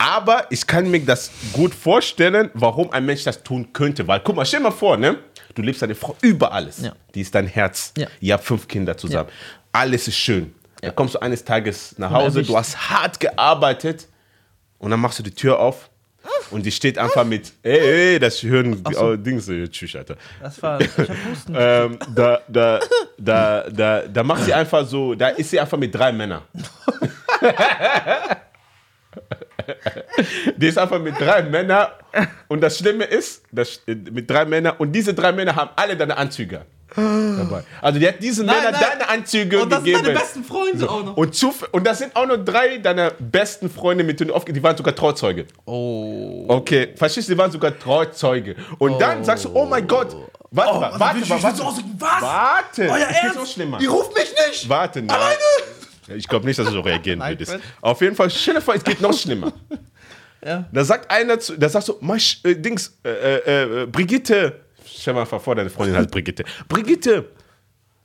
Aber 0.00 0.46
ich 0.48 0.66
kann 0.66 0.90
mir 0.90 1.04
das 1.04 1.30
gut 1.52 1.74
vorstellen, 1.74 2.50
warum 2.54 2.90
ein 2.90 3.04
Mensch 3.04 3.22
das 3.24 3.42
tun 3.42 3.70
könnte. 3.74 4.08
Weil, 4.08 4.20
guck 4.20 4.34
mal, 4.34 4.46
stell 4.46 4.60
dir 4.60 4.64
mal 4.64 4.70
vor, 4.70 4.96
ne? 4.96 5.18
Du 5.54 5.60
liebst 5.60 5.82
deine 5.82 5.94
Frau 5.94 6.16
über 6.22 6.52
alles. 6.52 6.80
Ja. 6.80 6.94
Die 7.14 7.20
ist 7.20 7.34
dein 7.34 7.46
Herz. 7.46 7.92
Ja. 7.98 8.06
Ihr 8.18 8.32
habt 8.32 8.44
fünf 8.44 8.66
Kinder 8.66 8.96
zusammen. 8.96 9.28
Alles 9.72 10.08
ist 10.08 10.16
schön. 10.16 10.54
Dann 10.80 10.94
kommst 10.94 11.16
du 11.16 11.18
eines 11.18 11.44
Tages 11.44 11.98
nach 11.98 12.10
Hause, 12.10 12.42
du 12.42 12.56
hast 12.56 12.88
hart 12.88 13.20
gearbeitet 13.20 14.08
und 14.78 14.90
dann 14.90 15.00
machst 15.00 15.18
du 15.18 15.22
die 15.22 15.34
Tür 15.34 15.58
auf 15.58 15.90
und 16.50 16.64
die 16.64 16.72
steht 16.72 16.96
einfach 16.96 17.24
mit, 17.24 17.52
ey, 17.62 18.12
ey 18.12 18.18
das 18.18 18.42
hören 18.42 18.82
die 18.82 18.94
so. 18.94 19.04
oh, 19.04 19.16
Dings, 19.16 19.48
äh, 19.50 19.68
tschüss, 19.68 19.94
Alter. 19.96 20.16
Das 20.40 20.62
war, 20.62 20.80
ich 20.80 20.88
hab 20.96 21.08
Husten. 21.30 21.54
Ähm, 21.54 21.98
da, 22.14 22.40
da, 22.48 22.80
da, 23.18 23.68
da, 23.68 24.02
da 24.08 24.22
macht 24.22 24.44
sie 24.44 24.54
einfach 24.54 24.86
so, 24.86 25.14
da 25.14 25.28
ist 25.28 25.50
sie 25.50 25.60
einfach 25.60 25.76
mit 25.76 25.94
drei 25.94 26.10
Männern. 26.12 26.40
Die 30.56 30.66
ist 30.66 30.78
einfach 30.78 30.98
mit 31.00 31.18
drei 31.20 31.42
Männern 31.42 31.88
und 32.48 32.60
das 32.60 32.78
Schlimme 32.78 33.04
ist, 33.04 33.42
dass, 33.52 33.80
äh, 33.86 33.94
mit 33.94 34.28
drei 34.30 34.44
Männern 34.44 34.74
und 34.78 34.92
diese 34.92 35.14
drei 35.14 35.32
Männer 35.32 35.54
haben 35.56 35.70
alle 35.76 35.96
deine 35.96 36.16
Anzüge 36.16 36.62
dabei. 36.96 37.62
Also 37.80 38.00
die 38.00 38.08
hat 38.08 38.20
diesen 38.20 38.46
Nein, 38.46 38.56
Männern 38.56 38.72
nein. 38.72 38.82
deine 38.98 39.08
Anzüge 39.08 39.62
Und 39.62 39.70
das 39.70 39.78
sind 39.78 39.84
gegeben. 39.92 40.04
deine 40.06 40.18
besten 40.18 40.42
Freunde 40.44 40.90
auch 40.90 41.04
noch. 41.04 41.16
Und, 41.16 41.34
zuf- 41.34 41.68
und 41.70 41.86
das 41.86 41.98
sind 41.98 42.16
auch 42.16 42.26
noch 42.26 42.38
drei 42.44 42.78
deiner 42.78 43.12
besten 43.12 43.70
Freunde, 43.70 44.02
mit 44.02 44.18
denen 44.18 44.30
du 44.30 44.34
aufge- 44.36 44.52
die 44.52 44.60
waren 44.62 44.76
sogar 44.76 44.94
Trauzeuge. 44.94 45.46
Oh. 45.66 46.46
Okay, 46.48 46.88
verstehst 46.96 47.28
du, 47.28 47.34
die 47.34 47.38
waren 47.38 47.52
sogar 47.52 47.78
Trauzeuge. 47.78 48.56
Und 48.78 49.00
dann 49.00 49.22
sagst 49.24 49.44
du, 49.44 49.50
oh 49.54 49.66
mein 49.66 49.86
Gott, 49.86 50.16
warte 50.50 50.72
Oh, 50.74 50.80
mal, 50.80 50.86
also 50.88 50.98
warte 51.00 51.18
mal, 51.20 51.22
ich 51.22 51.30
warte. 51.30 51.46
will 51.46 51.54
so 51.54 51.62
aus- 51.64 51.84
was? 51.98 52.22
Warte, 52.22 52.82
Euer 52.90 52.96
es 53.02 53.06
geht 53.08 53.16
Ernst? 53.22 53.36
noch 53.36 53.46
schlimmer. 53.46 53.78
Die 53.78 53.86
ruft 53.86 54.12
mich 54.12 54.34
nicht. 54.48 54.68
Warte, 54.68 55.00
nein. 55.02 55.16
Alleine? 55.16 55.36
Ich 56.16 56.28
glaube 56.28 56.46
nicht, 56.46 56.58
dass 56.58 56.66
du 56.66 56.72
so 56.72 56.80
reagieren 56.80 57.20
würdest. 57.20 57.58
Auf 57.80 58.00
jeden 58.00 58.16
Fall, 58.16 58.30
stell 58.30 58.54
dir 58.54 58.60
vor, 58.60 58.74
es 58.74 58.84
geht 58.84 59.00
noch 59.00 59.12
schlimmer. 59.12 59.52
Ja. 60.42 60.64
Da 60.72 60.84
sagt 60.84 61.10
einer 61.10 61.38
zu, 61.38 61.54
da 61.58 61.68
sagst 61.68 61.88
du, 61.88 61.98
Masch, 62.00 62.40
äh, 62.44 62.54
Dings, 62.54 62.98
äh, 63.04 63.10
äh, 63.10 63.82
äh, 63.82 63.86
Brigitte, 63.86 64.60
stell 64.86 65.12
mal 65.12 65.26
vor, 65.26 65.54
deine 65.54 65.68
Freundin 65.68 65.98
heißt 65.98 66.10
Brigitte. 66.10 66.44
Brigitte, 66.66 67.28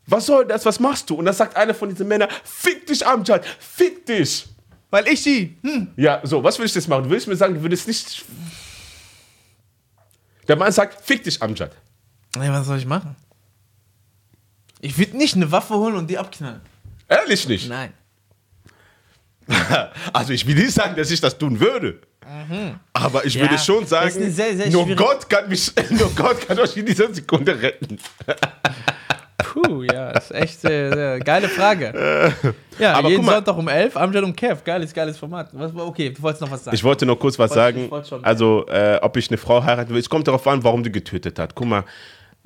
was 0.07 0.25
soll 0.25 0.45
das, 0.45 0.65
was 0.65 0.79
machst 0.79 1.09
du? 1.09 1.15
Und 1.15 1.23
dann 1.23 1.33
sagt 1.33 1.55
einer 1.55 1.73
von 1.73 1.89
diesen 1.89 2.07
Männern, 2.07 2.29
fick 2.43 2.85
dich, 2.87 3.07
Amjad, 3.07 3.45
fick 3.45 4.05
dich. 4.05 4.47
Weil 4.89 5.07
ich 5.07 5.23
sie. 5.23 5.57
Hm. 5.63 5.87
Ja, 5.95 6.19
so, 6.23 6.43
was 6.43 6.59
würdest 6.59 6.75
du 6.75 6.79
jetzt 6.79 6.87
machen? 6.87 7.05
Du 7.05 7.09
würdest 7.09 7.27
mir 7.27 7.35
sagen, 7.35 7.55
du 7.55 7.61
würdest 7.61 7.87
nicht. 7.87 8.25
Der 10.47 10.55
Mann 10.55 10.71
sagt, 10.71 11.05
fick 11.05 11.23
dich, 11.23 11.41
Amjad. 11.41 11.71
Nee, 12.37 12.49
was 12.49 12.67
soll 12.67 12.77
ich 12.77 12.85
machen? 12.85 13.15
Ich 14.81 14.97
würde 14.97 15.17
nicht 15.17 15.35
eine 15.35 15.51
Waffe 15.51 15.73
holen 15.75 15.95
und 15.95 16.07
die 16.09 16.17
abknallen. 16.17 16.61
Ehrlich 17.07 17.47
nicht. 17.47 17.69
Nein. 17.69 17.93
Also 20.13 20.33
ich 20.33 20.45
will 20.47 20.55
nicht 20.55 20.71
sagen, 20.71 20.95
dass 20.95 21.11
ich 21.11 21.21
das 21.21 21.37
tun 21.37 21.59
würde. 21.59 21.99
Aber 22.93 23.23
ich 23.25 23.35
Ja, 23.35 23.41
würde 23.41 23.57
schon 23.59 23.85
sagen, 23.85 24.09
sehr, 24.31 24.55
sehr 24.57 24.69
nur 24.71 24.87
Gott 24.95 25.29
kann 25.29 25.47
mich, 25.47 25.71
nur 25.91 26.09
Gott 26.15 26.47
kann 26.47 26.57
euch 26.59 26.75
in 26.77 26.85
dieser 26.87 27.13
Sekunde 27.13 27.61
retten. 27.61 27.99
Puh, 29.37 29.83
ja, 29.83 30.11
das 30.11 30.31
ist 30.31 30.31
echt 30.31 30.61
sehr, 30.61 30.91
sehr 30.93 31.19
geile 31.19 31.47
Frage. 31.47 32.33
Ja, 32.79 32.93
aber 32.93 33.09
jeden 33.09 33.21
guck 33.21 33.27
mal- 33.27 33.35
Sonntag 33.35 33.57
um 33.57 33.67
11, 33.67 33.95
Amjad 33.95 34.23
und 34.23 34.35
Kev. 34.35 34.61
Geiles, 34.65 34.91
geiles 34.93 35.17
Format. 35.17 35.49
Was, 35.53 35.73
okay, 35.75 36.09
du 36.09 36.21
wolltest 36.23 36.41
noch 36.41 36.49
was 36.51 36.63
sagen. 36.63 36.75
Ich 36.75 36.83
wollte 36.83 37.05
noch 37.05 37.17
kurz 37.17 37.37
was 37.37 37.53
sagen. 37.53 37.89
Also, 38.23 38.65
äh, 38.67 38.97
ob 39.01 39.15
ich 39.17 39.29
eine 39.29 39.37
Frau 39.37 39.63
heiraten 39.63 39.93
will. 39.93 39.99
Es 39.99 40.09
kommt 40.09 40.27
darauf 40.27 40.45
an, 40.47 40.63
warum 40.63 40.83
die 40.83 40.91
getötet 40.91 41.37
hat. 41.37 41.53
Guck 41.53 41.67
mal, 41.67 41.83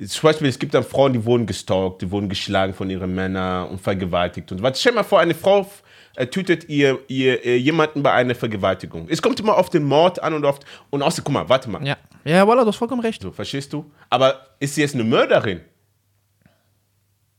zum 0.08 0.30
Beispiel, 0.30 0.48
es 0.48 0.60
gibt 0.60 0.74
dann 0.74 0.84
Frauen, 0.84 1.14
die 1.14 1.26
wurden 1.26 1.46
gestalkt, 1.46 2.02
die 2.02 2.12
wurden 2.12 2.30
geschlagen 2.30 2.74
von 2.74 2.90
ihren 2.90 3.14
Männern 3.14 3.70
und 3.70 3.82
vergewaltigt. 3.82 4.52
Und 4.52 4.62
was, 4.62 4.80
stell 4.80 4.94
mal 4.94 5.04
vor, 5.04 5.20
eine 5.20 5.34
Frau 5.34 5.70
äh, 6.16 6.28
tötet 6.28 6.70
ihr, 6.70 7.00
ihr, 7.08 7.46
äh, 7.46 7.56
jemanden 7.56 8.04
bei 8.04 8.12
einer 8.12 8.36
Vergewaltigung. 8.36 9.08
Es 9.10 9.22
kommt 9.22 9.40
immer 9.40 9.58
auf 9.58 9.70
den 9.70 9.84
Mord 9.84 10.22
an 10.22 10.34
und 10.34 10.46
auf. 10.46 10.60
Und 10.90 11.02
außerdem, 11.02 11.24
guck 11.26 11.34
mal, 11.34 11.50
warte 11.50 11.70
mal. 11.70 11.86
ja, 11.86 11.98
ja, 12.24 12.48
Wallah, 12.48 12.64
du 12.64 12.70
hast 12.70 12.78
vollkommen 12.78 13.02
recht. 13.02 13.22
So, 13.22 13.32
verstehst 13.32 13.74
du? 13.74 13.90
Aber 14.10 14.48
ist 14.60 14.76
sie 14.76 14.82
jetzt 14.82 14.96
eine 14.96 15.04
Mörderin? 15.04 15.62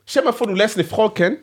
Stell 0.07 0.25
mal 0.25 0.33
vor, 0.33 0.47
du 0.47 0.55
lässt 0.55 0.77
eine 0.77 0.85
Frau 0.85 1.09
kennen, 1.09 1.39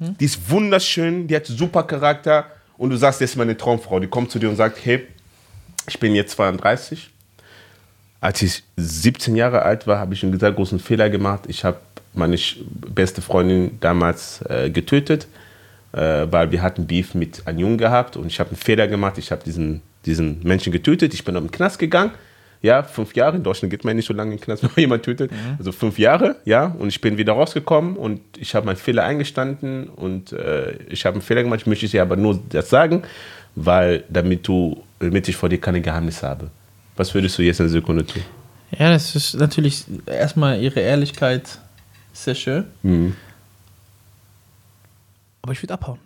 die 0.00 0.24
ist 0.24 0.50
wunderschön, 0.50 1.26
die 1.28 1.36
hat 1.36 1.46
super 1.46 1.84
Charakter 1.84 2.46
und 2.76 2.90
du 2.90 2.96
sagst, 2.96 3.20
das 3.20 3.30
ist 3.30 3.36
meine 3.36 3.56
Traumfrau. 3.56 4.00
Die 4.00 4.08
kommt 4.08 4.30
zu 4.30 4.38
dir 4.38 4.48
und 4.48 4.56
sagt, 4.56 4.84
hey, 4.84 5.06
ich 5.86 5.98
bin 6.00 6.14
jetzt 6.14 6.32
32. 6.32 7.10
Als 8.20 8.42
ich 8.42 8.64
17 8.76 9.36
Jahre 9.36 9.62
alt 9.62 9.86
war, 9.86 9.98
habe 9.98 10.14
ich 10.14 10.24
einen 10.24 10.38
sehr 10.38 10.52
großen 10.52 10.80
Fehler 10.80 11.08
gemacht. 11.08 11.44
Ich 11.46 11.64
habe 11.64 11.78
meine 12.14 12.36
beste 12.94 13.22
Freundin 13.22 13.78
damals 13.80 14.42
äh, 14.48 14.70
getötet, 14.70 15.28
äh, 15.92 16.26
weil 16.30 16.50
wir 16.50 16.62
hatten 16.62 16.86
Beef 16.86 17.14
mit 17.14 17.46
einem 17.46 17.60
Jungen 17.60 17.78
gehabt 17.78 18.16
und 18.16 18.26
ich 18.26 18.40
habe 18.40 18.50
einen 18.50 18.56
Fehler 18.56 18.88
gemacht. 18.88 19.18
Ich 19.18 19.30
habe 19.30 19.44
diesen, 19.44 19.82
diesen 20.04 20.42
Menschen 20.42 20.72
getötet. 20.72 21.14
Ich 21.14 21.24
bin 21.24 21.36
auf 21.36 21.42
den 21.42 21.52
Knast 21.52 21.78
gegangen. 21.78 22.10
Ja, 22.60 22.82
fünf 22.82 23.14
Jahre. 23.14 23.36
In 23.36 23.44
Deutschland 23.44 23.70
geht 23.70 23.84
man 23.84 23.94
nicht 23.94 24.06
so 24.06 24.12
lange 24.12 24.32
in 24.32 24.38
den 24.38 24.44
Knast, 24.44 24.62
wenn 24.64 24.70
man 24.70 24.80
jemanden 24.80 25.04
tötet. 25.04 25.30
Also 25.58 25.70
fünf 25.70 25.96
Jahre, 25.96 26.36
ja. 26.44 26.74
Und 26.76 26.88
ich 26.88 27.00
bin 27.00 27.18
wieder 27.18 27.34
rausgekommen 27.34 27.96
und 27.96 28.20
ich 28.36 28.54
habe 28.56 28.66
meinen 28.66 28.76
Fehler 28.76 29.04
eingestanden 29.04 29.88
und 29.88 30.32
äh, 30.32 30.72
ich 30.88 31.06
habe 31.06 31.14
einen 31.14 31.22
Fehler 31.22 31.44
gemacht. 31.44 31.60
Ich 31.60 31.66
möchte 31.66 31.86
dir 31.86 32.02
aber 32.02 32.16
nur 32.16 32.40
das 32.48 32.68
sagen, 32.68 33.02
weil 33.54 34.02
damit 34.08 34.48
du, 34.48 34.82
damit 34.98 35.28
ich 35.28 35.36
vor 35.36 35.48
dir 35.48 35.60
keine 35.60 35.80
Geheimnisse 35.80 36.26
habe. 36.26 36.50
Was 36.98 37.14
würdest 37.14 37.38
du 37.38 37.42
jetzt 37.42 37.60
in 37.60 37.66
der 37.66 37.72
Sekunde 37.72 38.04
tun? 38.04 38.22
Ja, 38.76 38.90
das 38.90 39.14
ist 39.14 39.34
natürlich 39.34 39.84
erstmal 40.04 40.60
ihre 40.60 40.80
Ehrlichkeit 40.80 41.58
sehr 42.12 42.34
schön. 42.34 42.64
Mhm. 42.82 43.16
Aber 45.40 45.52
ich 45.52 45.62
würde 45.62 45.74
abhauen. 45.74 45.98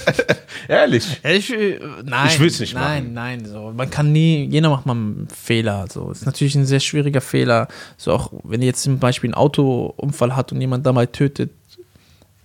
Ehrlich. 0.68 1.20
Ich, 1.24 1.52
äh, 1.52 1.80
nein, 2.04 2.28
Ich 2.28 2.38
will's 2.38 2.60
nicht 2.60 2.74
nein, 2.74 3.12
Nein, 3.12 3.44
so. 3.44 3.72
Man 3.76 3.90
kann 3.90 4.12
nie, 4.12 4.44
jeder 4.44 4.70
macht 4.70 4.86
mal 4.86 4.92
einen 4.92 5.28
Fehler. 5.28 5.86
So. 5.90 6.12
Ist 6.12 6.24
natürlich 6.24 6.54
ein 6.54 6.64
sehr 6.64 6.80
schwieriger 6.80 7.20
Fehler. 7.20 7.66
So 7.96 8.12
auch, 8.12 8.32
wenn 8.44 8.62
ihr 8.62 8.68
jetzt 8.68 8.82
zum 8.82 9.00
Beispiel 9.00 9.28
einen 9.28 9.34
Autounfall 9.34 10.36
hat 10.36 10.52
und 10.52 10.60
jemand 10.60 10.86
dabei 10.86 11.06
tötet, 11.06 11.50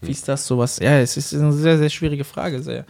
wie 0.01 0.11
ist 0.11 0.27
das 0.27 0.45
sowas? 0.45 0.79
Ja, 0.79 0.99
es 0.99 1.17
ist 1.17 1.33
eine 1.33 1.53
sehr, 1.53 1.77
sehr 1.77 1.89
schwierige 1.89 2.23
Frage. 2.23 2.61
Sehr. 2.61 2.85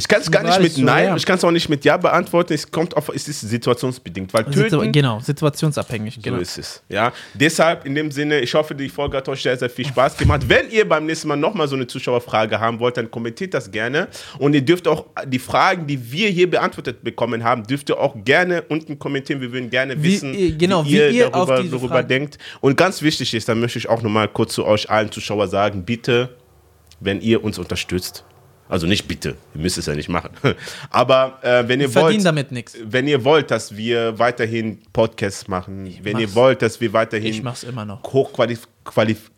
Ich 0.00 0.08
kann 0.08 0.20
es 0.22 0.30
gar 0.30 0.42
nicht 0.42 0.60
mit 0.60 0.72
so, 0.72 0.82
Nein, 0.82 1.04
ja. 1.08 1.16
ich 1.16 1.26
kann 1.26 1.36
es 1.36 1.44
auch 1.44 1.50
nicht 1.50 1.68
mit 1.68 1.84
Ja 1.84 1.96
beantworten. 1.96 2.54
Es 2.54 2.70
kommt 2.70 2.96
auf, 2.96 3.10
es 3.14 3.28
ist 3.28 3.40
situationsbedingt, 3.42 4.32
weil 4.32 4.46
Situ 4.52 4.68
töten, 4.78 4.92
genau, 4.92 5.20
situationsabhängig. 5.20 6.20
Genau. 6.22 6.36
so 6.36 6.42
ist 6.42 6.58
es. 6.58 6.82
Ja, 6.88 7.12
deshalb 7.34 7.84
in 7.84 7.94
dem 7.94 8.10
Sinne, 8.10 8.40
ich 8.40 8.54
hoffe, 8.54 8.74
die 8.74 8.88
Folge 8.88 9.18
hat 9.18 9.28
euch 9.28 9.42
sehr, 9.42 9.56
sehr 9.56 9.68
viel 9.68 9.86
Spaß 9.86 10.16
gemacht. 10.16 10.42
Wenn 10.48 10.70
ihr 10.70 10.88
beim 10.88 11.04
nächsten 11.06 11.28
Mal 11.28 11.36
nochmal 11.36 11.68
so 11.68 11.76
eine 11.76 11.86
Zuschauerfrage 11.86 12.58
haben 12.58 12.78
wollt, 12.80 12.96
dann 12.96 13.10
kommentiert 13.10 13.52
das 13.54 13.70
gerne. 13.70 14.08
Und 14.38 14.54
ihr 14.54 14.62
dürft 14.62 14.88
auch 14.88 15.06
die 15.26 15.38
Fragen, 15.38 15.86
die 15.86 16.10
wir 16.10 16.28
hier 16.30 16.50
beantwortet 16.50 17.04
bekommen 17.04 17.44
haben, 17.44 17.62
dürft 17.66 17.90
ihr 17.90 18.00
auch 18.00 18.14
gerne 18.24 18.62
unten 18.62 18.98
kommentieren. 18.98 19.40
Wir 19.40 19.52
würden 19.52 19.68
gerne 19.68 20.02
Wie 20.02 20.12
wissen, 20.14 20.32
ihr- 20.34 20.56
genau, 20.56 20.84
wie 20.84 20.90
wie 20.92 20.96
ihr, 20.96 21.10
ihr 21.10 21.34
auf 21.34 21.48
darüber, 21.48 21.76
darüber 21.76 22.02
denkt. 22.02 22.38
Und 22.60 22.76
ganz 22.76 23.02
wichtig 23.02 23.34
ist, 23.34 23.48
da 23.48 23.54
möchte 23.54 23.78
ich 23.78 23.88
auch 23.88 24.02
nochmal 24.02 24.28
kurz 24.28 24.54
zu 24.54 24.64
euch 24.64 24.88
allen 24.88 25.12
Zuschauern 25.12 25.48
sagen, 25.50 25.84
bitte, 25.84 26.36
wenn 27.00 27.20
ihr 27.20 27.42
uns 27.44 27.58
unterstützt, 27.58 28.24
also 28.70 28.86
nicht 28.86 29.06
bitte, 29.08 29.36
ihr 29.54 29.60
müsst 29.60 29.76
es 29.78 29.86
ja 29.86 29.94
nicht 29.94 30.08
machen, 30.08 30.30
aber 30.90 31.38
äh, 31.42 31.68
wenn 31.68 31.80
ihr 31.80 31.94
wollt, 31.94 32.24
damit 32.24 32.52
nichts. 32.52 32.76
wenn 32.84 33.06
ihr 33.08 33.22
wollt, 33.24 33.50
dass 33.50 33.76
wir 33.76 34.18
weiterhin 34.18 34.78
Podcasts 34.92 35.46
machen, 35.48 35.92
wenn 36.02 36.18
ihr 36.18 36.34
wollt, 36.34 36.62
dass 36.62 36.80
wir 36.80 36.92
weiterhin 36.92 37.30
Ich 37.34 37.42
mach's 37.42 37.64
immer 37.64 37.84
noch. 37.84 38.02
hochqualif 38.04 38.66
qualif 38.84 39.30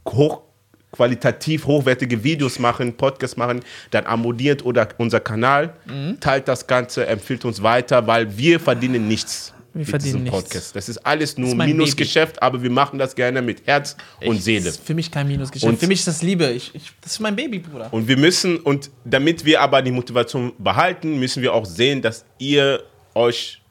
hochqualitativ 0.93 1.67
hochwertige 1.67 2.23
Videos 2.23 2.59
machen, 2.59 2.95
Podcasts 2.97 3.37
machen, 3.37 3.61
dann 3.91 4.05
abonniert 4.07 4.65
oder 4.65 4.89
unser 4.99 5.21
Kanal, 5.21 5.73
Mhm. 5.87 6.21
teilt 6.21 6.49
das 6.49 6.67
Ganze, 6.67 7.07
empfiehlt 7.07 7.45
uns 7.45 7.63
weiter, 7.63 8.07
weil 8.07 8.37
wir 8.37 8.61
verdienen 8.61 9.09
nichts. 9.09 9.55
Wir 9.75 9.87
verdienen 9.87 10.25
nichts. 10.25 10.39
Podcast. 10.39 10.77
Das 10.77 10.89
ist 10.89 10.99
alles 10.99 11.39
nur 11.39 11.49
ist 11.49 11.57
Minusgeschäft, 11.57 12.43
aber 12.43 12.63
wir 12.63 12.71
machen 12.71 12.99
das 12.99 13.15
gerne 13.15 13.41
mit 13.41 13.67
Herz 13.67 13.97
und 14.25 14.37
Ich- 14.37 14.45
Seele. 14.45 14.65
Das 14.67 14.75
ist 14.77 14.85
für 14.87 14.95
mich 14.95 15.11
kein 15.11 15.27
Minusgeschäft. 15.29 15.71
Und- 15.73 15.79
für 15.81 15.87
mich 15.87 16.01
ist 16.01 16.09
das 16.09 16.23
Liebe. 16.23 16.47
Ich, 16.51 16.75
ich, 16.75 16.91
das 17.01 17.13
ist 17.13 17.21
mein 17.21 17.35
Baby, 17.37 17.59
Bruder. 17.61 17.93
Und 17.93 18.07
wir 18.07 18.17
müssen, 18.19 18.59
und 18.59 18.91
damit 19.05 19.45
wir 19.45 19.61
aber 19.63 19.81
die 19.81 19.91
Motivation 19.93 20.53
behalten, 20.59 21.19
müssen 21.19 21.43
wir 21.43 21.55
auch 21.55 21.65
sehen, 21.65 22.03
dass 22.03 22.25
ihr 22.39 22.83
euch. 23.15 23.63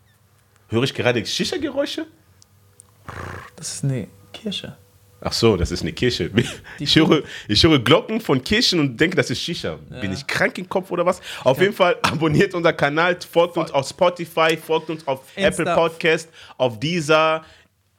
Höre 0.69 0.83
ich 0.83 0.93
gerade 0.93 1.23
Shisha-Geräusche? 1.25 2.07
Das 3.55 3.73
ist 3.75 3.83
eine 3.83 4.07
Kirche. 4.33 4.77
Ach 5.23 5.33
so, 5.33 5.55
das 5.55 5.71
ist 5.71 5.81
eine 5.81 5.93
Kirche. 5.93 6.31
Ich 6.79 6.95
höre, 6.95 7.21
ich 7.47 7.63
höre 7.63 7.77
Glocken 7.77 8.19
von 8.19 8.43
Kirchen 8.43 8.79
und 8.79 8.99
denke, 8.99 9.15
das 9.15 9.29
ist 9.29 9.39
Shisha. 9.39 9.77
Bin 10.01 10.11
ich 10.11 10.25
krank 10.25 10.57
im 10.57 10.67
Kopf 10.67 10.89
oder 10.89 11.05
was? 11.05 11.21
Auf 11.43 11.61
jeden 11.61 11.73
Fall 11.73 11.95
abonniert 12.01 12.55
unseren 12.55 12.75
Kanal, 12.75 13.17
folgt 13.31 13.55
uns 13.57 13.71
auf 13.71 13.87
Spotify, 13.87 14.57
folgt 14.57 14.89
uns 14.89 15.07
auf 15.07 15.21
Insta. 15.35 15.61
Apple 15.61 15.75
Podcast, 15.75 16.29
auf 16.57 16.79
dieser, 16.79 17.43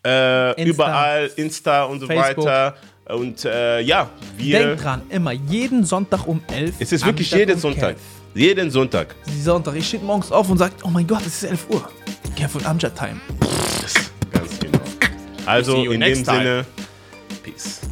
äh, 0.05 0.51
Insta. 0.51 0.63
überall, 0.65 1.31
Insta 1.37 1.85
und 1.85 2.01
so 2.01 2.07
Facebook. 2.09 2.45
weiter. 2.45 2.77
Und 3.07 3.45
äh, 3.45 3.81
ja, 3.81 4.11
wir. 4.37 4.59
Denkt 4.59 4.85
dran, 4.85 5.03
immer 5.09 5.33
jeden 5.33 5.85
Sonntag 5.85 6.27
um 6.27 6.43
11 6.53 6.75
es 6.81 6.93
ist 6.93 7.07
wirklich 7.07 7.31
jeden 7.31 7.59
Sonntag. 7.59 7.97
Jeden 8.35 8.71
Sonntag. 8.71 9.15
Sonntag. 9.43 9.77
Ich 9.77 9.87
stehe 9.87 10.03
morgens 10.03 10.33
auf 10.33 10.49
und 10.51 10.59
sage, 10.59 10.75
oh 10.83 10.89
mein 10.89 11.07
Gott, 11.07 11.21
es 11.21 11.43
ist 11.43 11.51
11 11.51 11.67
Uhr. 11.71 11.89
Und 12.55 12.67
Amjad 12.67 12.97
Time. 12.99 13.21
Ganz 14.33 14.59
genau. 14.59 14.81
Also 15.47 15.85
in 15.85 16.01
dem 16.01 16.25
time. 16.25 16.65
Sinne, 17.43 17.55
Peace. 17.55 17.92